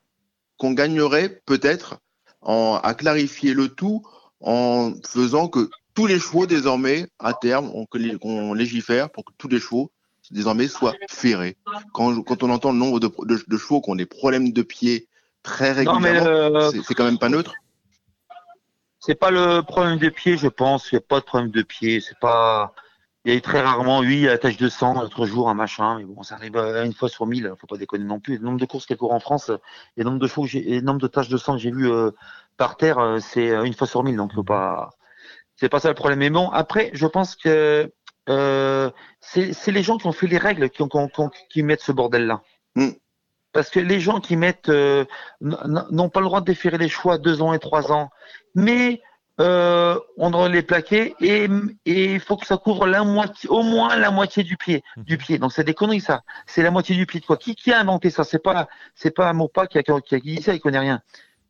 qu'on 0.56 0.72
gagnerait 0.72 1.42
peut-être 1.44 1.98
en- 2.40 2.80
à 2.82 2.94
clarifier 2.94 3.52
le 3.52 3.68
tout 3.68 4.02
en 4.40 4.92
faisant 5.06 5.48
que 5.48 5.68
tous 5.98 6.06
les 6.06 6.20
chevaux 6.20 6.46
désormais, 6.46 7.08
à 7.18 7.34
terme, 7.34 7.72
on, 7.74 8.54
légifère 8.54 9.10
pour 9.10 9.24
que 9.24 9.32
tous 9.36 9.48
les 9.48 9.58
chevaux 9.58 9.90
désormais 10.30 10.68
soient 10.68 10.94
ferrés. 11.10 11.56
Quand, 11.92 12.22
quand 12.22 12.44
on 12.44 12.50
entend 12.50 12.70
le 12.70 12.78
nombre 12.78 13.00
de, 13.00 13.08
de- 13.24 13.44
de 13.44 13.56
chevaux 13.56 13.80
qui 13.80 13.90
ont 13.90 13.96
des 13.96 14.06
problèmes 14.06 14.52
de 14.52 14.62
pied 14.62 15.08
très 15.42 15.72
régulièrement, 15.72 16.70
c'est- 16.70 16.94
quand 16.94 17.04
même 17.04 17.18
pas 17.18 17.28
neutre. 17.28 17.52
c'est 19.00 19.16
pas 19.16 19.32
le 19.32 19.62
problème 19.62 19.98
de 19.98 20.08
pied, 20.08 20.36
je 20.36 20.46
pense. 20.46 20.92
Il 20.92 20.94
n'y 20.94 20.98
a 20.98 21.00
pas 21.00 21.18
de 21.18 21.24
problème 21.24 21.50
de 21.50 21.62
pied. 21.62 22.00
C'est 22.00 22.18
pas. 22.20 22.72
Il 23.24 23.32
y 23.32 23.34
a 23.34 23.36
eu 23.36 23.40
très 23.42 23.60
rarement, 23.60 23.98
oui, 23.98 24.22
la 24.22 24.38
tâche 24.38 24.56
de 24.56 24.68
sang 24.68 25.00
l'autre 25.02 25.26
jour, 25.26 25.50
un 25.50 25.54
machin, 25.54 25.98
mais 25.98 26.04
bon, 26.04 26.22
ça 26.22 26.36
arrive 26.36 26.56
euh, 26.56 26.84
une 26.84 26.94
fois 26.94 27.08
sur 27.08 27.26
mille, 27.26 27.52
faut 27.60 27.66
pas 27.66 27.76
déconner 27.76 28.04
non 28.04 28.20
plus. 28.20 28.38
Le 28.38 28.44
nombre 28.44 28.60
de 28.60 28.66
courses 28.66 28.86
qu'elle 28.86 28.96
court 28.96 29.12
en 29.12 29.18
France, 29.20 29.50
et 29.96 30.02
le 30.02 30.04
nombre 30.04 30.20
de 30.20 30.28
chevaux 30.28 30.46
et 30.46 30.76
le 30.76 30.80
nombre 30.82 31.00
de 31.00 31.08
taches 31.08 31.28
de 31.28 31.36
sang 31.36 31.54
que 31.54 31.58
j'ai 31.58 31.72
vu 31.72 31.90
euh, 31.90 32.12
par 32.56 32.76
terre, 32.76 32.98
euh, 32.98 33.18
c'est 33.18 33.48
une 33.48 33.74
fois 33.74 33.88
sur 33.88 34.04
mille, 34.04 34.16
donc 34.16 34.32
faut 34.32 34.44
pas. 34.44 34.90
C'est 35.60 35.68
pas 35.68 35.80
ça 35.80 35.88
le 35.88 35.94
problème. 35.94 36.20
Mais 36.20 36.30
bon, 36.30 36.48
après, 36.50 36.90
je 36.94 37.06
pense 37.06 37.34
que 37.36 37.92
euh, 38.28 38.90
c'est 39.20 39.52
c'est 39.52 39.72
les 39.72 39.82
gens 39.82 39.98
qui 39.98 40.06
ont 40.06 40.12
fait 40.12 40.26
les 40.28 40.38
règles 40.38 40.70
qui, 40.70 40.82
ont, 40.82 40.88
qui, 40.88 41.20
ont- 41.20 41.30
qui 41.50 41.62
mettent 41.62 41.82
ce 41.82 41.92
bordel-là. 41.92 42.42
Mm. 42.76 42.90
Parce 43.52 43.70
que 43.70 43.80
les 43.80 43.98
gens 43.98 44.20
qui 44.20 44.36
mettent 44.36 44.68
euh, 44.68 45.04
n'ont 45.40 46.10
pas 46.10 46.20
le 46.20 46.26
droit 46.26 46.40
de 46.40 46.46
déférer 46.46 46.78
les 46.78 46.88
choix 46.88 47.18
deux 47.18 47.42
ans 47.42 47.52
et 47.54 47.58
trois 47.58 47.90
ans, 47.90 48.10
mais 48.54 49.00
euh, 49.40 49.98
on 50.16 50.30
doit 50.30 50.48
les 50.48 50.62
plaquer 50.62 51.14
et 51.20 51.48
et 51.86 52.14
il 52.14 52.20
faut 52.20 52.36
que 52.36 52.46
ça 52.46 52.56
couvre 52.56 52.86
la 52.86 53.02
moitié, 53.04 53.48
au 53.48 53.62
moins 53.62 53.96
la 53.96 54.10
moitié 54.10 54.44
du 54.44 54.56
pied, 54.56 54.84
du 54.96 55.16
pied. 55.16 55.38
Donc 55.38 55.52
c'est 55.52 55.64
des 55.64 55.74
conneries 55.74 56.00
ça. 56.00 56.22
C'est 56.46 56.62
la 56.62 56.70
moitié 56.70 56.94
du 56.94 57.06
pied 57.06 57.20
de 57.20 57.26
quoi. 57.26 57.36
Qui, 57.36 57.56
qui 57.56 57.72
a 57.72 57.80
inventé 57.80 58.10
ça? 58.10 58.22
C'est 58.22 58.42
pas 58.42 58.68
c'est 58.94 59.10
pas 59.12 59.28
un 59.28 59.32
mot 59.32 59.48
pas 59.48 59.66
qui 59.66 59.78
a, 59.78 59.82
qui 59.82 60.14
a 60.14 60.20
dit 60.20 60.42
ça. 60.42 60.54
Il 60.54 60.60
connaît 60.60 60.78
rien 60.78 61.00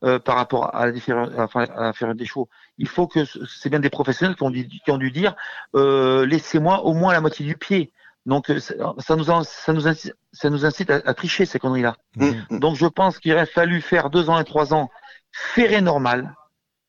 euh, 0.05 0.19
par 0.19 0.37
rapport 0.37 0.75
à 0.75 0.87
la 0.87 0.93
déférence, 0.93 1.31
enfin, 1.37 1.65
à 1.77 2.15
des 2.15 2.25
chevaux. 2.27 2.49
Il 2.79 2.89
faut 2.89 3.07
que 3.07 3.25
ce- 3.25 3.45
c'est 3.47 3.69
bien 3.71 3.81
des 3.81 3.91
professionnels 3.91 4.37
qui 4.37 4.43
ont 4.45 4.51
dû, 4.51 4.69
qui 4.69 4.91
ont 4.91 4.99
dû 4.99 5.11
dire 5.11 5.35
euh, 5.75 6.25
laissez-moi 6.27 6.85
au 6.85 6.95
moins 6.95 7.13
la 7.13 7.21
moitié 7.21 7.45
du 7.45 7.57
pied. 7.57 7.93
Donc 8.27 8.51
euh, 8.51 8.61
ça 8.61 9.17
nous 9.17 9.31
en- 9.31 9.43
ça 9.45 9.73
nous 9.73 9.89
incite, 9.89 10.15
ça 10.33 10.51
nous 10.51 10.65
incite 10.67 10.91
à, 10.91 10.97
à 11.05 11.15
tricher 11.15 11.47
ces 11.47 11.59
conneries 11.59 11.83
là. 11.83 11.97
Mm, 12.17 12.31
mm. 12.51 12.59
Donc 12.61 12.77
je 12.77 12.87
pense 12.87 13.19
qu'il 13.19 13.33
aurait 13.33 13.47
fallu 13.47 13.81
faire 13.81 14.11
deux 14.11 14.29
ans 14.31 14.39
et 14.39 14.45
trois 14.45 14.75
ans 14.75 14.91
ferré 15.33 15.81
normal, 15.81 16.35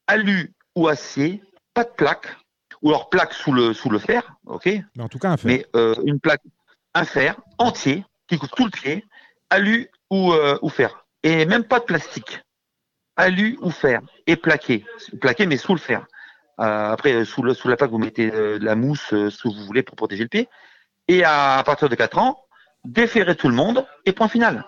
alu 0.08 0.54
ou 0.76 0.88
acier, 0.88 1.42
pas 1.74 1.84
de 1.84 1.90
plaque, 1.90 2.28
ou 2.82 2.90
alors 2.90 3.10
plaque 3.10 3.34
sous 3.34 3.52
le 3.54 3.74
sous 3.74 3.90
le 3.90 4.00
fer, 4.00 4.36
ok, 4.46 4.66
Mais 4.96 5.04
en 5.04 5.10
tout 5.10 5.20
cas, 5.20 5.30
un 5.30 5.38
fait. 5.38 5.48
mais 5.48 5.66
euh, 5.76 5.96
une 6.06 6.20
plaque, 6.20 6.42
un 6.94 7.06
fer 7.06 7.36
entier 7.58 8.06
qui 8.28 8.38
couvre 8.38 8.52
tout 8.56 8.66
le 8.66 8.72
pied, 8.72 9.06
alu 9.50 9.90
ou 10.10 10.34
euh, 10.34 10.58
ou 10.62 10.70
fer, 10.70 11.06
et 11.24 11.46
même 11.46 11.64
pas 11.64 11.80
de 11.80 11.86
plastique, 11.86 12.42
alu 13.20 13.58
ou 13.62 13.70
fer 13.70 14.02
et 14.28 14.36
plaqué, 14.36 14.86
plaqué 15.22 15.46
mais 15.46 15.58
sous 15.58 15.74
le 15.74 15.80
fer. 15.80 16.06
Euh, 16.60 16.92
après 16.92 17.14
euh, 17.14 17.26
sous 17.26 17.44
le 17.44 17.54
sous 17.54 17.68
la 17.68 17.78
plaque 17.78 17.92
vous 17.92 17.98
mettez 18.00 18.32
euh, 18.34 18.60
de 18.60 18.66
la 18.66 18.76
mousse, 18.76 19.10
ce 19.10 19.44
que 19.44 19.48
vous 19.48 19.66
voulez 19.66 19.84
pour 19.84 19.96
protéger 19.96 20.24
le 20.24 20.30
pied. 20.30 20.48
Et 21.08 21.24
à, 21.24 21.58
à 21.58 21.64
partir 21.64 21.90
de 21.90 21.96
4 21.96 22.18
ans, 22.18 22.44
déférer 22.86 23.36
tout 23.36 23.50
le 23.50 23.56
monde 23.56 23.86
et 24.06 24.14
point 24.14 24.28
final. 24.28 24.66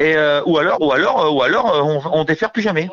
Et 0.00 0.16
euh, 0.16 0.42
ou 0.46 0.58
alors, 0.58 0.80
ou 0.80 0.92
alors, 0.92 1.34
ou 1.34 1.42
alors, 1.42 1.66
on, 1.84 2.20
on 2.20 2.24
défère 2.24 2.52
plus 2.52 2.62
jamais. 2.62 2.88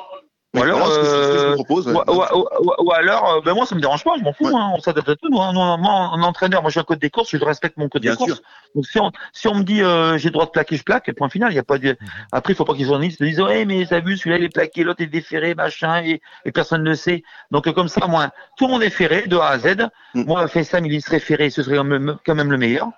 Ou 0.55 0.63
alors, 0.63 0.89
euh, 0.89 1.55
ou, 1.57 2.71
ou 2.79 2.91
alors, 2.93 3.33
euh, 3.33 3.41
ben 3.41 3.53
moi 3.53 3.65
ça 3.65 3.75
me 3.75 3.81
dérange 3.81 4.03
pas, 4.03 4.13
je 4.17 4.23
m'en 4.23 4.33
fous, 4.33 4.45
Ouais. 4.45 4.53
hein, 4.55 4.71
on 4.75 4.79
s'adapte 4.79 5.09
à 5.09 5.15
tout. 5.15 5.29
Nous, 5.29 5.41
hein. 5.41 5.51
Moi, 5.53 5.91
en 5.91 6.21
entraîneur, 6.23 6.61
moi 6.61 6.71
j'ai 6.71 6.79
un 6.79 6.83
code 6.83 6.99
des 6.99 7.09
courses, 7.09 7.29
je 7.31 7.43
respecte 7.43 7.77
mon 7.77 7.89
code 7.89 8.01
Bien 8.01 8.11
des 8.11 8.17
courses. 8.17 8.41
Donc 8.73 8.85
si 8.85 8.99
on, 8.99 9.11
si 9.33 9.47
on 9.47 9.55
me 9.55 9.63
dit 9.63 9.81
euh, 9.81 10.17
j'ai 10.17 10.29
le 10.29 10.33
droit 10.33 10.45
de 10.45 10.51
plaquer, 10.51 10.77
je 10.77 10.83
plaque, 10.83 11.09
et 11.09 11.13
point 11.13 11.29
final. 11.29 11.51
Il 11.51 11.55
y 11.55 11.59
a 11.59 11.63
pas 11.63 11.77
de. 11.77 11.97
Après, 12.31 12.53
il 12.53 12.55
faut 12.55 12.65
pas 12.65 12.73
que 12.73 12.79
les 12.79 12.85
journalistes 12.85 13.21
disent 13.21 13.41
ouais 13.41 13.65
mais 13.65 13.85
t'as 13.85 13.99
vu 13.99 14.17
celui-là 14.17 14.37
il 14.37 14.43
est 14.45 14.53
plaqué, 14.53 14.83
l'autre 14.83 15.01
est 15.01 15.07
déféré, 15.07 15.55
machin, 15.55 16.01
et, 16.03 16.21
et 16.45 16.51
personne 16.51 16.83
ne 16.83 16.89
le 16.89 16.95
sait. 16.95 17.23
Donc 17.51 17.67
euh, 17.67 17.73
comme 17.73 17.87
ça, 17.87 18.07
moi, 18.07 18.31
tout 18.57 18.67
le 18.67 18.71
monde 18.71 18.83
est 18.83 18.89
ferré 18.89 19.27
de 19.27 19.37
A 19.37 19.49
à 19.49 19.59
Z. 19.59 19.89
Mm. 20.13 20.23
Moi, 20.25 20.47
FaceTime, 20.47 20.85
il 20.85 21.01
serait 21.01 21.19
ferré, 21.19 21.49
ce 21.49 21.63
serait 21.63 21.77
quand 21.77 21.83
même, 21.83 22.17
quand 22.25 22.35
même 22.35 22.51
le 22.51 22.57
meilleur. 22.57 22.89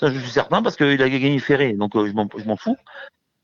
Ça, 0.00 0.12
je 0.12 0.18
suis 0.18 0.30
certain 0.30 0.62
parce 0.62 0.76
qu'il 0.76 1.02
a 1.02 1.08
gagné 1.08 1.38
ferré, 1.40 1.72
donc 1.72 1.96
euh, 1.96 2.06
je 2.06 2.44
m'en 2.44 2.56
fous. 2.56 2.76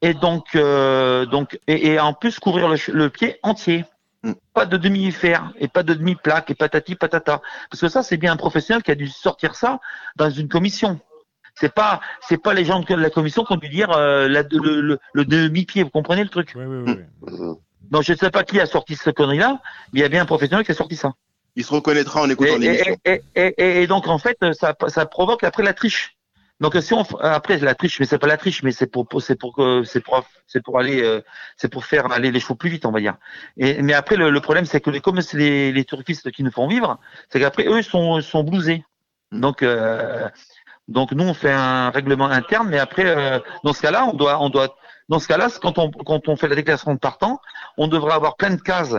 Et 0.04 0.14
donc, 0.14 0.54
euh, 0.54 1.24
donc, 1.26 1.58
et, 1.66 1.92
et 1.92 2.00
en 2.00 2.12
plus 2.12 2.38
couvrir 2.38 2.68
le, 2.68 3.08
pied 3.08 3.38
entier. 3.42 3.84
Mm. 4.22 4.32
Pas 4.54 4.66
de 4.66 4.76
demi-fer 4.76 5.52
et 5.58 5.68
pas 5.68 5.82
de 5.82 5.94
demi-plaque 5.94 6.50
et 6.50 6.54
patati 6.54 6.94
patata. 6.94 7.40
Parce 7.70 7.80
que 7.80 7.88
ça, 7.88 8.02
c'est 8.02 8.16
bien 8.16 8.32
un 8.32 8.36
professionnel 8.36 8.82
qui 8.82 8.90
a 8.90 8.94
dû 8.94 9.08
sortir 9.08 9.54
ça 9.54 9.80
dans 10.16 10.30
une 10.30 10.48
commission. 10.48 11.00
C'est 11.54 11.72
pas, 11.72 12.00
c'est 12.28 12.42
pas 12.42 12.52
les 12.54 12.64
gens 12.64 12.80
de 12.80 12.94
la 12.94 13.10
commission 13.10 13.44
qui 13.44 13.52
ont 13.52 13.56
dû 13.56 13.68
dire 13.68 13.90
euh, 13.92 14.26
la- 14.28 14.42
le, 14.42 14.80
le, 14.80 14.98
le 15.12 15.24
demi-pied. 15.24 15.82
Vous 15.84 15.90
comprenez 15.90 16.22
le 16.24 16.30
truc? 16.30 16.52
Oui, 16.56 16.64
oui, 16.66 16.82
oui. 16.86 16.94
oui. 17.22 17.34
Euh, 17.40 17.54
Donc 17.90 18.02
je 18.02 18.12
ne 18.12 18.18
sais 18.18 18.30
pas 18.30 18.44
qui 18.44 18.60
a 18.60 18.66
sorti 18.66 18.96
cette 18.96 19.14
connerie-là, 19.16 19.60
mais 19.92 20.00
il 20.00 20.02
y 20.02 20.04
a 20.06 20.08
bien 20.08 20.22
un 20.22 20.26
professionnel 20.26 20.64
qui 20.64 20.72
a 20.72 20.74
sorti 20.74 20.96
ça. 20.96 21.12
Il 21.56 21.64
se 21.64 21.72
reconnaîtra 21.72 22.22
en 22.22 22.30
écoutant 22.30 22.56
l'émission. 22.58 22.96
et, 23.04 23.10
et, 23.12 23.22
et, 23.36 23.54
et- 23.58 23.82
et 23.82 23.86
donc 23.86 24.08
en 24.08 24.18
fait, 24.18 24.36
ça, 24.54 24.74
ça 24.88 25.06
provoque 25.06 25.44
après 25.44 25.62
la 25.62 25.72
triche. 25.74 26.16
Donc 26.64 26.76
si 26.80 26.94
on 26.94 27.02
après 27.20 27.58
la 27.58 27.74
triche, 27.74 28.00
mais 28.00 28.06
c'est 28.06 28.18
pas 28.18 28.26
la 28.26 28.38
triche, 28.38 28.62
mais 28.62 28.72
c'est 28.72 28.86
pour, 28.86 29.06
c'est 29.20 29.36
pour 29.36 29.54
que 29.54 29.84
c'est 29.84 30.00
pour 30.00 30.24
c'est 30.46 30.62
pour 30.62 30.78
aller 30.78 31.02
euh, 31.02 31.20
c'est 31.58 31.68
pour 31.68 31.84
faire 31.84 32.10
aller 32.10 32.30
les 32.30 32.40
chevaux 32.40 32.54
plus 32.54 32.70
vite, 32.70 32.86
on 32.86 32.90
va 32.90 33.00
dire. 33.00 33.16
Et 33.58 33.82
mais 33.82 33.92
après 33.92 34.16
le, 34.16 34.40
problème 34.40 34.64
c'est 34.64 34.80
que 34.80 34.98
comme 34.98 35.20
c'est 35.20 35.36
les, 35.36 35.72
les 35.72 35.84
qui 35.84 36.42
nous 36.42 36.50
font 36.50 36.66
vivre, 36.66 36.98
c'est 37.28 37.38
qu'après 37.38 37.66
eux 37.66 37.82
sont 37.82 38.22
sont 38.22 38.44
blousés. 38.44 38.82
Donc 39.30 39.62
euh, 39.62 40.26
donc 40.88 41.12
nous 41.12 41.24
on 41.24 41.34
fait 41.34 41.52
un 41.52 41.90
règlement 41.90 42.30
interne, 42.30 42.68
mais 42.70 42.78
après 42.78 43.04
euh, 43.04 43.40
dans 43.62 43.74
ce 43.74 43.82
cas-là 43.82 44.06
on 44.06 44.14
doit 44.14 44.40
on 44.40 44.48
doit 44.48 44.74
dans 45.10 45.18
ce 45.18 45.28
cas-là 45.28 45.48
quand 45.60 45.76
on 45.76 45.90
quand 45.90 46.28
on 46.30 46.36
fait 46.36 46.48
la 46.48 46.56
déclaration 46.56 46.94
de 46.94 46.98
partant, 46.98 47.40
on 47.76 47.88
devrait 47.88 48.14
avoir 48.14 48.36
plein 48.36 48.54
de 48.54 48.62
cases 48.62 48.96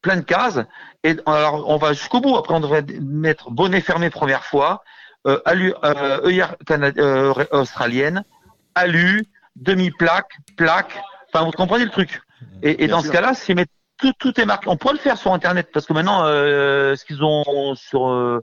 plein 0.00 0.16
de 0.16 0.22
cases 0.22 0.60
et 1.02 1.16
alors 1.26 1.68
on 1.68 1.76
va 1.76 1.92
jusqu'au 1.92 2.20
bout. 2.20 2.36
Après 2.36 2.54
on 2.54 2.60
devrait 2.60 2.86
mettre 3.00 3.50
bonnet 3.50 3.80
fermé 3.80 4.10
première 4.10 4.44
fois, 4.44 4.84
euh, 5.26 5.40
alu, 5.44 5.74
euh, 5.84 6.20
œillère 6.26 6.56
cana- 6.66 6.92
euh, 6.98 7.32
australienne, 7.52 8.24
alu, 8.74 9.24
demi-plaque, 9.56 10.30
plaque. 10.56 10.98
Enfin, 11.32 11.44
vous 11.44 11.50
comprenez 11.52 11.84
le 11.84 11.90
truc. 11.90 12.20
Et, 12.62 12.84
et 12.84 12.86
Bien 12.86 12.96
dans 12.96 13.02
sûr. 13.02 13.08
ce 13.08 13.12
cas-là, 13.16 13.54
met- 13.54 13.66
tout, 13.98 14.12
tout 14.18 14.40
est 14.40 14.46
marqué, 14.46 14.68
on 14.68 14.76
pourrait 14.76 14.94
le 14.94 14.98
faire 15.00 15.18
sur 15.18 15.32
Internet 15.32 15.68
parce 15.72 15.86
que 15.86 15.92
maintenant, 15.92 16.22
euh, 16.24 16.96
ce 16.96 17.04
qu'ils 17.04 17.22
ont 17.22 17.74
sur 17.74 18.08
euh, 18.08 18.42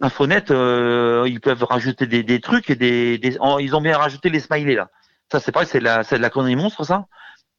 Infonet, 0.00 0.50
euh, 0.50 1.24
ils 1.26 1.40
peuvent 1.40 1.64
rajouter 1.64 2.06
des, 2.06 2.22
des 2.22 2.40
trucs 2.40 2.70
et 2.70 2.76
des, 2.76 3.18
des- 3.18 3.38
ils 3.60 3.74
ont 3.74 3.80
bien 3.80 3.96
rajouté 3.98 4.30
les 4.30 4.40
smileys 4.40 4.76
là. 4.76 4.88
Ça, 5.32 5.40
c'est 5.40 5.50
pareil, 5.52 5.68
c'est 5.70 5.80
de 5.80 5.84
la, 5.84 6.04
c'est 6.04 6.16
de 6.16 6.22
la 6.22 6.30
connerie 6.30 6.54
monstre, 6.56 6.84
ça. 6.84 7.06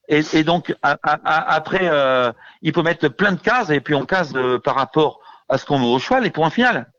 Et, 0.07 0.21
et 0.33 0.43
donc 0.43 0.73
a- 0.83 0.97
a- 1.03 1.19
a- 1.25 1.53
après, 1.55 1.81
euh, 1.83 2.31
il 2.61 2.71
peut 2.71 2.83
mettre 2.83 3.07
plein 3.09 3.31
de 3.33 3.39
cases 3.39 3.69
et 3.69 3.81
puis 3.81 3.95
on 3.95 4.05
case 4.05 4.31
euh, 4.35 4.59
par 4.59 4.75
rapport 4.75 5.19
à 5.49 5.57
ce 5.57 5.65
qu'on 5.65 5.79
met 5.79 5.87
au 5.87 5.99
cheval 5.99 6.25
et 6.25 6.29
point 6.29 6.49
final. 6.49 6.91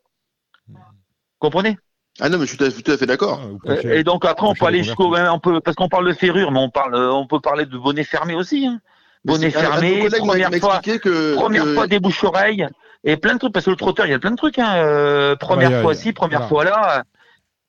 Comprenez 1.39 1.77
Ah 2.19 2.29
non, 2.29 2.37
mais 2.37 2.45
je 2.45 2.55
suis 2.55 2.57
tout 2.83 2.91
à, 2.91 2.97
fait 2.97 3.05
d'accord. 3.05 3.41
Ah, 3.67 3.71
Euh, 3.71 3.93
Et 3.99 4.03
donc 4.03 4.25
après, 4.25 4.47
on 4.47 4.53
peut 4.55 4.65
aller 4.65 4.83
jusqu'au, 4.83 5.15
on 5.15 5.39
peut 5.39 5.59
parce 5.61 5.75
qu'on 5.75 5.89
parle 5.89 6.07
de 6.07 6.13
ferrure, 6.13 6.51
mais 6.51 6.59
on 6.59 6.69
parle, 6.69 6.95
euh, 6.95 7.11
on 7.11 7.27
peut 7.27 7.39
parler 7.39 7.65
de 7.65 7.77
bonnet 7.77 8.03
fermé 8.03 8.33
aussi. 8.35 8.65
Hein. 8.67 8.79
Bonnet 9.25 9.51
c'est- 9.51 9.57
un- 9.57 9.71
un 9.71 9.73
fermé, 9.79 10.07
première 10.09 10.49
fois, 10.55 10.75
expliqué 10.77 10.99
que, 10.99 11.35
première 11.35 11.63
que- 11.63 11.73
fois 11.73 11.87
des 11.87 11.99
bouches 11.99 12.23
oreilles 12.23 12.67
et 13.03 13.17
plein 13.17 13.33
de 13.33 13.39
trucs 13.39 13.53
parce 13.53 13.65
que 13.65 13.71
le 13.71 13.75
trotteur, 13.75 14.05
il 14.05 14.11
y 14.11 14.13
a 14.13 14.19
plein 14.19 14.31
de 14.31 14.35
trucs. 14.37 14.57
Hein. 14.59 14.75
euh, 14.77 15.35
première 15.35 15.69
bah, 15.69 15.79
a- 15.79 15.81
fois 15.81 15.93
ci, 15.95 16.13
première 16.13 16.47
fois 16.47 16.63
là. 16.63 17.03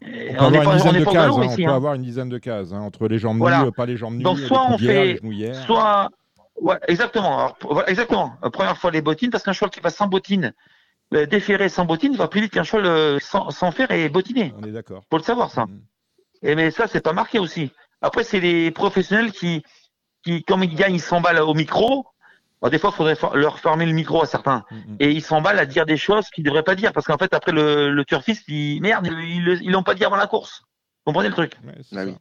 On 0.01 0.07
Et 0.07 0.11
peut 0.33 0.37
On 0.39 0.51
n'est 0.53 0.59
avoir 0.59 0.77
pas, 0.77 0.91
une 0.91 1.03
on 1.03 1.05
pas 1.05 1.13
cases. 1.13 1.37
hein, 1.37 1.45
ici. 1.45 1.63
on 1.65 1.67
peut 1.67 1.73
avoir 1.73 1.95
une 1.95 2.03
dizaine 2.03 2.29
de 2.29 2.39
cases 2.39 2.73
entre 2.73 3.09
les 3.09 3.19
jambes 3.19 3.39
Voilà. 3.39 3.65
nues, 3.65 3.73
pas 3.73 3.85
les 3.87 3.97
jambes 3.97 4.15
nues, 4.15 4.23
Donc, 4.23 4.39
soit 4.39 4.65
on 4.71 4.79
fait-. 4.79 5.19
Soit, 5.67 6.09
ouais, 6.61 6.77
exactement. 6.87 7.37
Alors, 7.39 7.57
p- 7.57 7.67
voilà, 7.69 7.91
exactement. 7.91 8.35
Première 8.53 8.77
fois 8.79 8.93
les 8.93 9.03
bottines, 9.03 9.31
parce 9.31 9.43
qu'un 9.43 9.53
cheval 9.53 9.71
qui 9.71 9.81
va 9.81 9.91
sans 9.91 10.07
bottines, 10.07 10.53
euh, 11.15 11.27
déferré 11.27 11.69
sans 11.69 11.85
bottines, 11.85 12.17
va 12.17 12.29
plus 12.29 12.41
vite 12.43 12.53
qu'un 12.53 12.65
cheval 12.65 12.87
euh, 12.87 13.19
sans, 13.21 13.51
sans 13.51 13.71
fer 13.73 13.91
et 13.91 14.09
bottiné. 14.09 14.53
On 14.59 14.63
est 14.63 14.73
d'accord. 14.73 15.03
Faut 15.11 15.17
le 15.19 15.23
savoir 15.23 15.51
ça. 15.51 15.67
Mm. 15.67 15.81
Et 16.43 16.55
mais 16.55 16.71
ça, 16.71 16.87
c'est 16.87 17.01
pas 17.01 17.13
marqué 17.13 17.39
aussi. 17.39 17.73
Après, 18.01 18.25
c'est 18.25 18.41
les 18.41 18.71
professionnels 18.71 19.33
qui, 19.33 19.63
qui, 20.23 20.45
comme 20.45 20.63
ils 20.63 20.75
gagnent, 20.75 20.95
ils 20.95 21.01
s'emballent 21.01 21.41
au 21.41 21.55
micro. 21.55 22.07
Bon, 22.61 22.69
des 22.69 22.79
fois, 22.79 22.91
il 22.93 22.97
faudrait 22.97 23.15
fa- 23.17 23.33
leur 23.35 23.59
fermer 23.59 23.87
le 23.87 23.93
micro 23.93 24.23
à 24.23 24.27
certains. 24.27 24.65
Mm, 24.71 24.77
mm. 24.77 24.97
Et 25.01 25.11
ils 25.13 25.23
s'emballent 25.23 25.59
à 25.59 25.67
dire 25.67 25.87
des 25.87 25.97
choses 25.97 26.29
qu'ils 26.31 26.45
devraient 26.45 26.63
pas 26.63 26.75
dire. 26.75 26.93
Parce 26.93 27.07
qu'en 27.07 27.19
fait, 27.19 27.33
après, 27.35 27.53
le, 27.53 27.91
le 27.91 28.05
turfiste, 28.05 28.45
il, 28.49 28.81
merde, 28.81 29.07
ils 29.07 29.61
ils 29.63 29.71
l'ont 29.71 29.83
pas 29.83 29.95
dit 29.95 30.05
avant 30.05 30.17
la 30.17 30.27
course. 30.27 30.63
Vous 31.05 31.13
comprenez 31.13 31.29
le 31.29 31.35
truc? 31.35 31.55
Ouais, 31.65 32.15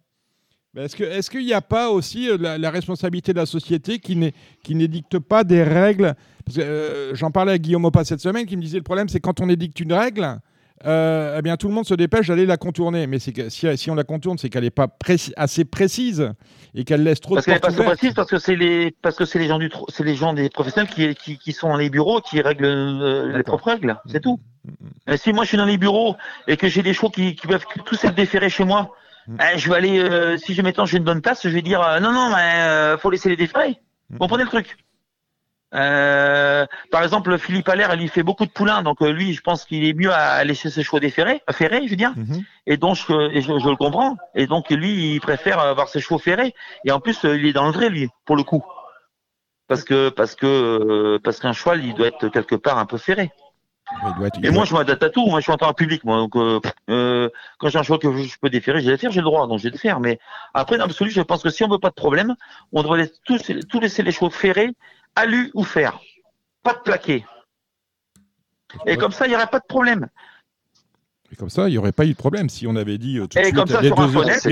Est-ce 0.77 1.29
qu'il 1.29 1.45
n'y 1.45 1.53
a 1.53 1.61
pas 1.61 1.89
aussi 1.89 2.29
euh, 2.29 2.37
la, 2.39 2.57
la 2.57 2.69
responsabilité 2.69 3.33
de 3.33 3.37
la 3.39 3.45
société 3.45 3.99
qui 3.99 4.15
n'est- 4.15 4.33
n'édicte 4.69 5.19
pas 5.19 5.43
des 5.43 5.63
règles? 5.63 6.13
Parce 6.45 6.57
euh, 6.59 7.11
J'en 7.15 7.31
parlais 7.31 7.53
à 7.53 7.57
Guillaume 7.57 7.85
Opa 7.85 8.03
cette 8.03 8.19
semaine 8.21 8.45
qui 8.45 8.55
me 8.57 8.61
disait 8.61 8.77
le 8.77 8.83
problème 8.83 9.09
c'est 9.09 9.19
quand 9.19 9.41
on 9.41 9.49
édicte 9.49 9.79
une 9.79 9.93
règle, 9.93 10.39
euh, 10.85 11.37
eh 11.39 11.41
bien 11.41 11.57
tout 11.57 11.67
le 11.67 11.73
monde 11.73 11.87
se 11.87 11.95
dépêche 11.95 12.27
d'aller 12.27 12.45
la 12.45 12.57
contourner. 12.57 13.07
Mais 13.07 13.17
que 13.19 13.49
si, 13.49 13.67
si 13.77 13.89
on 13.89 13.95
la 13.95 14.03
contourne, 14.03 14.37
c'est 14.37 14.49
qu'elle 14.49 14.63
n'est 14.63 14.69
pas 14.69 14.87
préci- 14.87 15.33
assez 15.35 15.65
précise 15.65 16.31
et 16.75 16.83
qu'elle 16.83 17.03
laisse 17.03 17.19
trop 17.19 17.33
Parce 17.33 17.45
de 17.47 17.51
qu'elle 17.51 17.57
est 17.57 17.59
portes 17.61 17.75
pas 17.75 17.81
ouvertes. 17.81 17.97
précise, 17.97 18.13
parce 18.13 18.29
que 18.29 18.37
c'est 18.37 18.55
les, 18.55 18.91
parce 19.01 19.15
que 19.15 19.25
c'est 19.25 19.39
les 19.39 19.47
gens 19.47 19.57
du, 19.57 19.69
tro- 19.69 19.87
c'est 19.89 20.03
les 20.03 20.15
gens 20.15 20.33
des 20.33 20.49
professionnels 20.49 20.89
qui, 20.93 21.15
qui, 21.15 21.37
qui 21.39 21.51
sont 21.53 21.69
dans 21.69 21.77
les 21.77 21.89
bureaux, 21.89 22.21
qui 22.21 22.39
règlent 22.41 22.65
euh, 22.65 23.35
les 23.35 23.43
propres 23.43 23.71
règles. 23.71 23.97
C'est 24.05 24.21
tout. 24.21 24.39
Mm, 24.65 24.69
mm. 24.69 25.13
Et 25.13 25.17
si 25.17 25.33
moi 25.33 25.43
je 25.43 25.47
suis 25.49 25.57
dans 25.57 25.65
les 25.65 25.79
bureaux 25.79 26.15
et 26.47 26.55
que 26.57 26.67
j'ai 26.67 26.83
des 26.83 26.93
chevaux 26.93 27.09
qui, 27.09 27.35
qui 27.35 27.47
peuvent 27.47 27.65
tous 27.85 28.03
être 28.05 28.13
déférés 28.15 28.49
chez 28.51 28.63
moi, 28.63 28.91
Mm. 29.27 29.37
eh, 29.41 29.57
je 29.57 29.69
vais 29.69 29.75
aller, 29.75 29.99
euh, 29.99 30.37
si 30.37 30.53
je 30.53 30.61
m'étends, 30.61 30.85
j'ai 30.85 30.97
une 30.97 31.03
bonne 31.03 31.21
place, 31.21 31.41
je 31.43 31.49
vais 31.49 31.61
dire 31.61 31.81
euh, 31.81 31.99
non, 31.99 32.11
non, 32.11 32.29
mais 32.29 32.61
euh, 32.61 32.97
faut 32.97 33.09
laisser 33.09 33.29
les 33.29 33.35
déférer. 33.35 33.71
Mm. 33.71 34.13
Vous 34.13 34.17
comprenez 34.19 34.43
le 34.43 34.49
truc? 34.49 34.77
Euh, 35.73 36.65
Par 36.91 37.03
exemple, 37.03 37.37
Philippe 37.37 37.67
Allaire, 37.67 37.93
il 37.95 38.09
fait 38.09 38.23
beaucoup 38.23 38.45
de 38.45 38.51
poulains, 38.51 38.83
donc 38.83 39.01
lui, 39.01 39.33
je 39.33 39.41
pense 39.41 39.65
qu'il 39.65 39.83
est 39.83 39.93
mieux 39.93 40.13
à 40.13 40.41
laisser 40.45 40.69
ses 40.69 40.81
chevaux 40.81 41.01
déférés, 41.01 41.41
à 41.45 41.51
ferrer, 41.51 41.81
je 41.85 41.89
veux 41.89 41.97
dire. 41.97 42.13
Mhm. 42.15 42.43
Et 42.67 42.77
donc, 42.77 42.95
je, 42.95 43.35
et 43.35 43.41
je, 43.41 43.59
je 43.59 43.69
le 43.69 43.75
comprends. 43.75 44.15
Et 44.33 44.47
donc, 44.47 44.69
lui, 44.69 45.15
il 45.15 45.19
préfère 45.19 45.59
avoir 45.59 45.89
ses 45.89 45.99
chevaux 45.99 46.19
ferrés. 46.19 46.55
Et 46.85 46.91
en 46.91 47.01
plus, 47.01 47.19
il 47.23 47.45
est 47.45 47.53
dans 47.53 47.65
le 47.65 47.73
vrai, 47.73 47.89
lui, 47.89 48.09
pour 48.25 48.37
le 48.37 48.43
coup. 48.43 48.63
Parce 49.67 49.83
que, 49.83 50.07
parce 50.07 50.35
que, 50.35 51.17
parce 51.21 51.39
qu'un 51.39 51.51
cheval, 51.51 51.83
il 51.83 51.93
doit 51.93 52.07
être 52.07 52.29
quelque 52.29 52.55
part 52.55 52.77
un 52.77 52.85
peu 52.85 52.97
ferré. 52.97 53.31
Être- 54.25 54.37
Et 54.37 54.41
doit- 54.41 54.51
moi, 54.51 54.65
je 54.65 54.73
m'adapte 54.73 55.03
à 55.03 55.09
tout. 55.09 55.25
Moi, 55.25 55.39
je 55.39 55.43
suis 55.43 55.51
en 55.51 55.57
temps 55.57 55.73
public, 55.73 56.03
moi. 56.03 56.17
Donc, 56.17 56.35
euh, 56.35 56.59
euh, 56.89 57.29
quand 57.57 57.69
j'ai 57.69 57.79
un 57.79 57.83
cheval 57.83 57.99
que 57.99 58.11
je 58.23 58.37
peux 58.39 58.49
déférer, 58.49 58.79
je 58.81 58.85
vais 58.85 58.91
le 58.91 58.97
faire, 58.97 59.11
j'ai 59.11 59.21
le 59.21 59.25
droit, 59.25 59.47
donc 59.47 59.59
je 59.59 59.63
vais 59.63 59.69
le 59.69 59.77
faire. 59.77 59.99
Mais 59.99 60.19
après, 60.53 60.77
dans 60.77 60.85
l'absolu, 60.85 61.09
je 61.11 61.21
pense 61.21 61.41
que 61.43 61.49
si 61.49 61.63
on 61.63 61.69
veut 61.69 61.79
pas 61.79 61.89
de 61.89 61.95
problème, 61.95 62.35
on 62.73 62.83
devrait 62.83 63.11
tous, 63.23 63.51
tous 63.69 63.79
laisser 63.79 64.03
les 64.03 64.11
chevaux 64.11 64.29
ferrés, 64.29 64.71
alu 65.15 65.51
ou 65.53 65.63
fer. 65.63 65.99
Pas 66.63 66.73
de 66.73 66.79
plaqué. 66.79 67.25
Et 68.85 68.97
comme 68.97 69.11
ça, 69.11 69.25
il 69.25 69.29
n'y 69.29 69.35
aurait 69.35 69.47
pas 69.47 69.59
de 69.59 69.65
problème. 69.67 70.07
Et 71.31 71.35
comme 71.35 71.49
ça, 71.49 71.67
il 71.67 71.71
n'y 71.71 71.77
aurait 71.77 71.91
pas 71.91 72.05
eu 72.05 72.11
de 72.13 72.17
problème 72.17 72.47
si 72.49 72.67
on 72.67 72.75
avait 72.77 72.97
dit 72.97 73.17
euh, 73.17 73.27
tout 73.27 73.37
de 73.37 73.43
suite, 73.43 73.55
ça, 73.67 73.81
les 73.81 73.89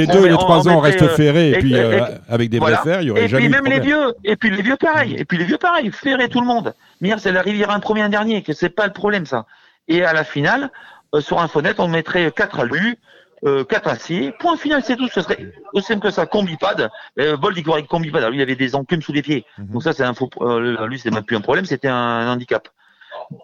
deux, 0.08 0.24
les 0.24 0.30
deux 0.30 0.38
trois 0.38 0.68
ans 0.68 0.80
restent 0.80 1.02
euh, 1.04 1.16
ferrés 1.16 1.52
et, 1.52 1.54
et- 1.54 1.60
puis 1.60 1.74
et- 1.74 1.80
euh, 1.80 2.06
avec 2.28 2.50
des 2.50 2.60
voilà. 2.60 2.78
vrais 2.82 2.84
fers, 2.92 3.02
il 3.02 3.06
n'y 3.06 3.12
aurait 3.12 3.24
Et 3.24 3.28
jamais 3.30 3.44
puis 3.44 3.48
eu 3.48 3.50
de 3.58 3.64
même 3.64 3.72
les 3.72 3.80
vieux, 3.80 4.14
et 4.26 4.36
puis 4.36 4.50
les 4.50 4.62
vieux 4.62 4.76
pareil, 4.76 5.16
et 5.18 5.24
puis 5.24 5.38
les 5.38 5.46
vieux 5.46 5.58
pareil, 5.58 5.90
ferrer 5.92 6.28
tout 6.28 6.42
le 6.42 6.48
monde. 6.48 6.74
Mire, 7.00 7.20
c'est 7.20 7.32
la 7.32 7.42
rivière 7.42 7.70
un 7.70 7.80
premier 7.80 8.02
un 8.02 8.10
dernier, 8.10 8.44
que 8.44 8.52
c'est 8.52 8.70
pas 8.70 8.88
le 8.88 8.94
problème 8.94 9.26
ça. 9.26 9.46
Et 9.88 10.04
à 10.04 10.12
la 10.12 10.26
finale, 10.26 10.70
euh, 11.14 11.22
sur 11.22 11.40
Infonet, 11.40 11.76
on 11.78 11.88
mettrait 11.88 12.30
4 12.32 12.60
alus, 12.60 12.98
euh, 13.46 13.64
4 13.64 13.88
aciers, 13.88 14.34
point 14.40 14.58
final, 14.58 14.82
c'est 14.84 14.98
tout. 14.98 15.08
Ce 15.08 15.22
serait 15.22 15.38
aussi 15.74 15.88
simple 15.88 16.02
que 16.02 16.12
ça, 16.12 16.26
combipad. 16.26 16.90
Euh, 17.20 17.38
Bold, 17.38 17.58
il 17.58 17.64
combipad. 17.88 18.18
Alors, 18.22 18.32
lui, 18.32 18.40
il 18.40 18.42
avait 18.42 18.56
des 18.56 18.76
enclumes 18.76 19.02
sous 19.02 19.14
les 19.14 19.22
pieds. 19.22 19.46
Mhm. 19.60 19.68
Donc 19.68 19.84
ça, 19.84 19.94
c'est 19.94 20.04
un 20.04 20.14
faux, 20.14 20.30
euh, 20.42 20.88
lui, 20.88 21.00
c'est 21.00 21.12
même 21.12 21.24
plus 21.24 21.38
un 21.38 21.42
problème, 21.42 21.66
c'était 21.66 21.88
un 21.88 22.28
handicap. 22.28 22.68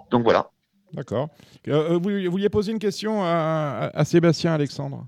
Donc 0.10 0.24
voilà. 0.24 0.50
D'accord. 0.94 1.30
Euh, 1.68 1.94
euh, 1.94 1.98
vous, 1.98 2.10
vous 2.10 2.32
vouliez 2.32 2.50
poser 2.50 2.72
une 2.72 2.80
question 2.80 3.24
à, 3.24 3.28
à- 3.28 4.00
à 4.00 4.06
Sébastien 4.06 4.54
Alexandre? 4.54 5.08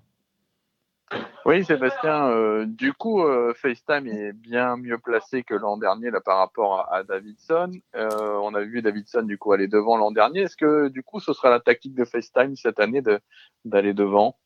Oui, 1.46 1.64
Sébastien, 1.66 2.30
euh, 2.30 2.66
du 2.66 2.94
coup, 2.94 3.22
euh, 3.22 3.54
FaceTime 3.54 4.08
est 4.08 4.32
bien 4.32 4.78
mieux 4.78 4.98
placé 4.98 5.44
que 5.44 5.54
l'an 5.54 5.76
dernier 5.78 6.10
là, 6.10 6.22
par 6.22 6.38
rapport 6.38 6.80
à, 6.80 6.96
à 6.96 7.04
Davidson. 7.04 7.70
Euh, 7.96 8.40
on 8.42 8.54
a 8.56 8.62
vu 8.62 8.82
Davidson 8.82 9.24
du 9.24 9.38
coup 9.38 9.52
aller 9.52 9.68
devant 9.68 9.98
l'an 9.98 10.12
dernier. 10.12 10.42
Est-ce 10.44 10.56
que 10.56 10.88
du 10.88 11.04
coup, 11.04 11.20
ce 11.20 11.34
sera 11.34 11.50
la 11.50 11.60
tactique 11.60 11.96
de 11.96 12.06
FaceTime 12.06 12.56
cette 12.56 12.80
année 12.80 13.02
de 13.02 13.20
d'aller 13.66 13.94
devant? 13.94 14.38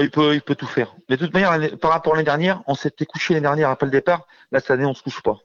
Il 0.00 0.10
peut, 0.12 0.34
il 0.34 0.42
peut 0.42 0.54
tout 0.54 0.66
faire. 0.66 0.94
Mais 1.08 1.16
de 1.16 1.24
toute 1.26 1.34
manière, 1.34 1.76
par 1.78 1.90
rapport 1.90 2.12
à 2.12 2.16
l'année 2.16 2.24
dernière, 2.26 2.62
on 2.68 2.74
s'était 2.76 3.04
couché 3.04 3.34
l'année 3.34 3.42
dernière 3.42 3.70
après 3.70 3.86
le 3.86 3.92
départ. 3.92 4.28
Là, 4.52 4.60
cette 4.60 4.70
année, 4.70 4.84
on 4.84 4.94
se 4.94 5.02
couche 5.02 5.22
pas. 5.22 5.38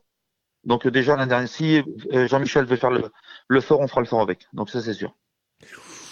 Donc 0.65 0.85
euh, 0.85 0.91
déjà, 0.91 1.15
l'année 1.15 1.29
dernière, 1.29 1.49
si 1.49 1.81
euh, 2.13 2.27
Jean-Michel 2.27 2.65
veut 2.65 2.77
faire 2.77 2.91
le, 2.91 3.11
le 3.47 3.61
fort, 3.61 3.79
on 3.81 3.87
fera 3.87 4.01
le 4.01 4.07
fort 4.07 4.21
avec. 4.21 4.47
Donc 4.53 4.69
ça, 4.69 4.81
c'est 4.81 4.93
sûr. 4.93 5.13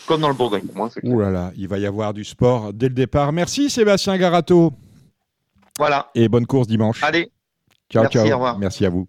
comme 0.08 0.22
dans 0.22 0.28
le 0.28 0.34
Bourgogne. 0.34 0.64
Ouh 1.04 1.20
là 1.20 1.30
là, 1.30 1.52
il 1.56 1.68
va 1.68 1.78
y 1.80 1.86
avoir 1.86 2.14
du 2.14 2.24
sport 2.24 2.74
dès 2.74 2.90
le 2.90 2.96
départ. 2.96 3.32
Merci 3.32 3.70
Sébastien 3.70 4.18
Garato. 4.18 4.74
Voilà. 5.78 6.10
Et 6.16 6.28
bonne 6.28 6.46
course 6.46 6.68
dimanche. 6.68 7.02
Allez. 7.04 7.32
Ciao, 7.90 8.04
Merci, 8.04 8.18
ciao. 8.30 8.58
Merci 8.58 8.86
à 8.86 8.90
vous. 8.90 9.08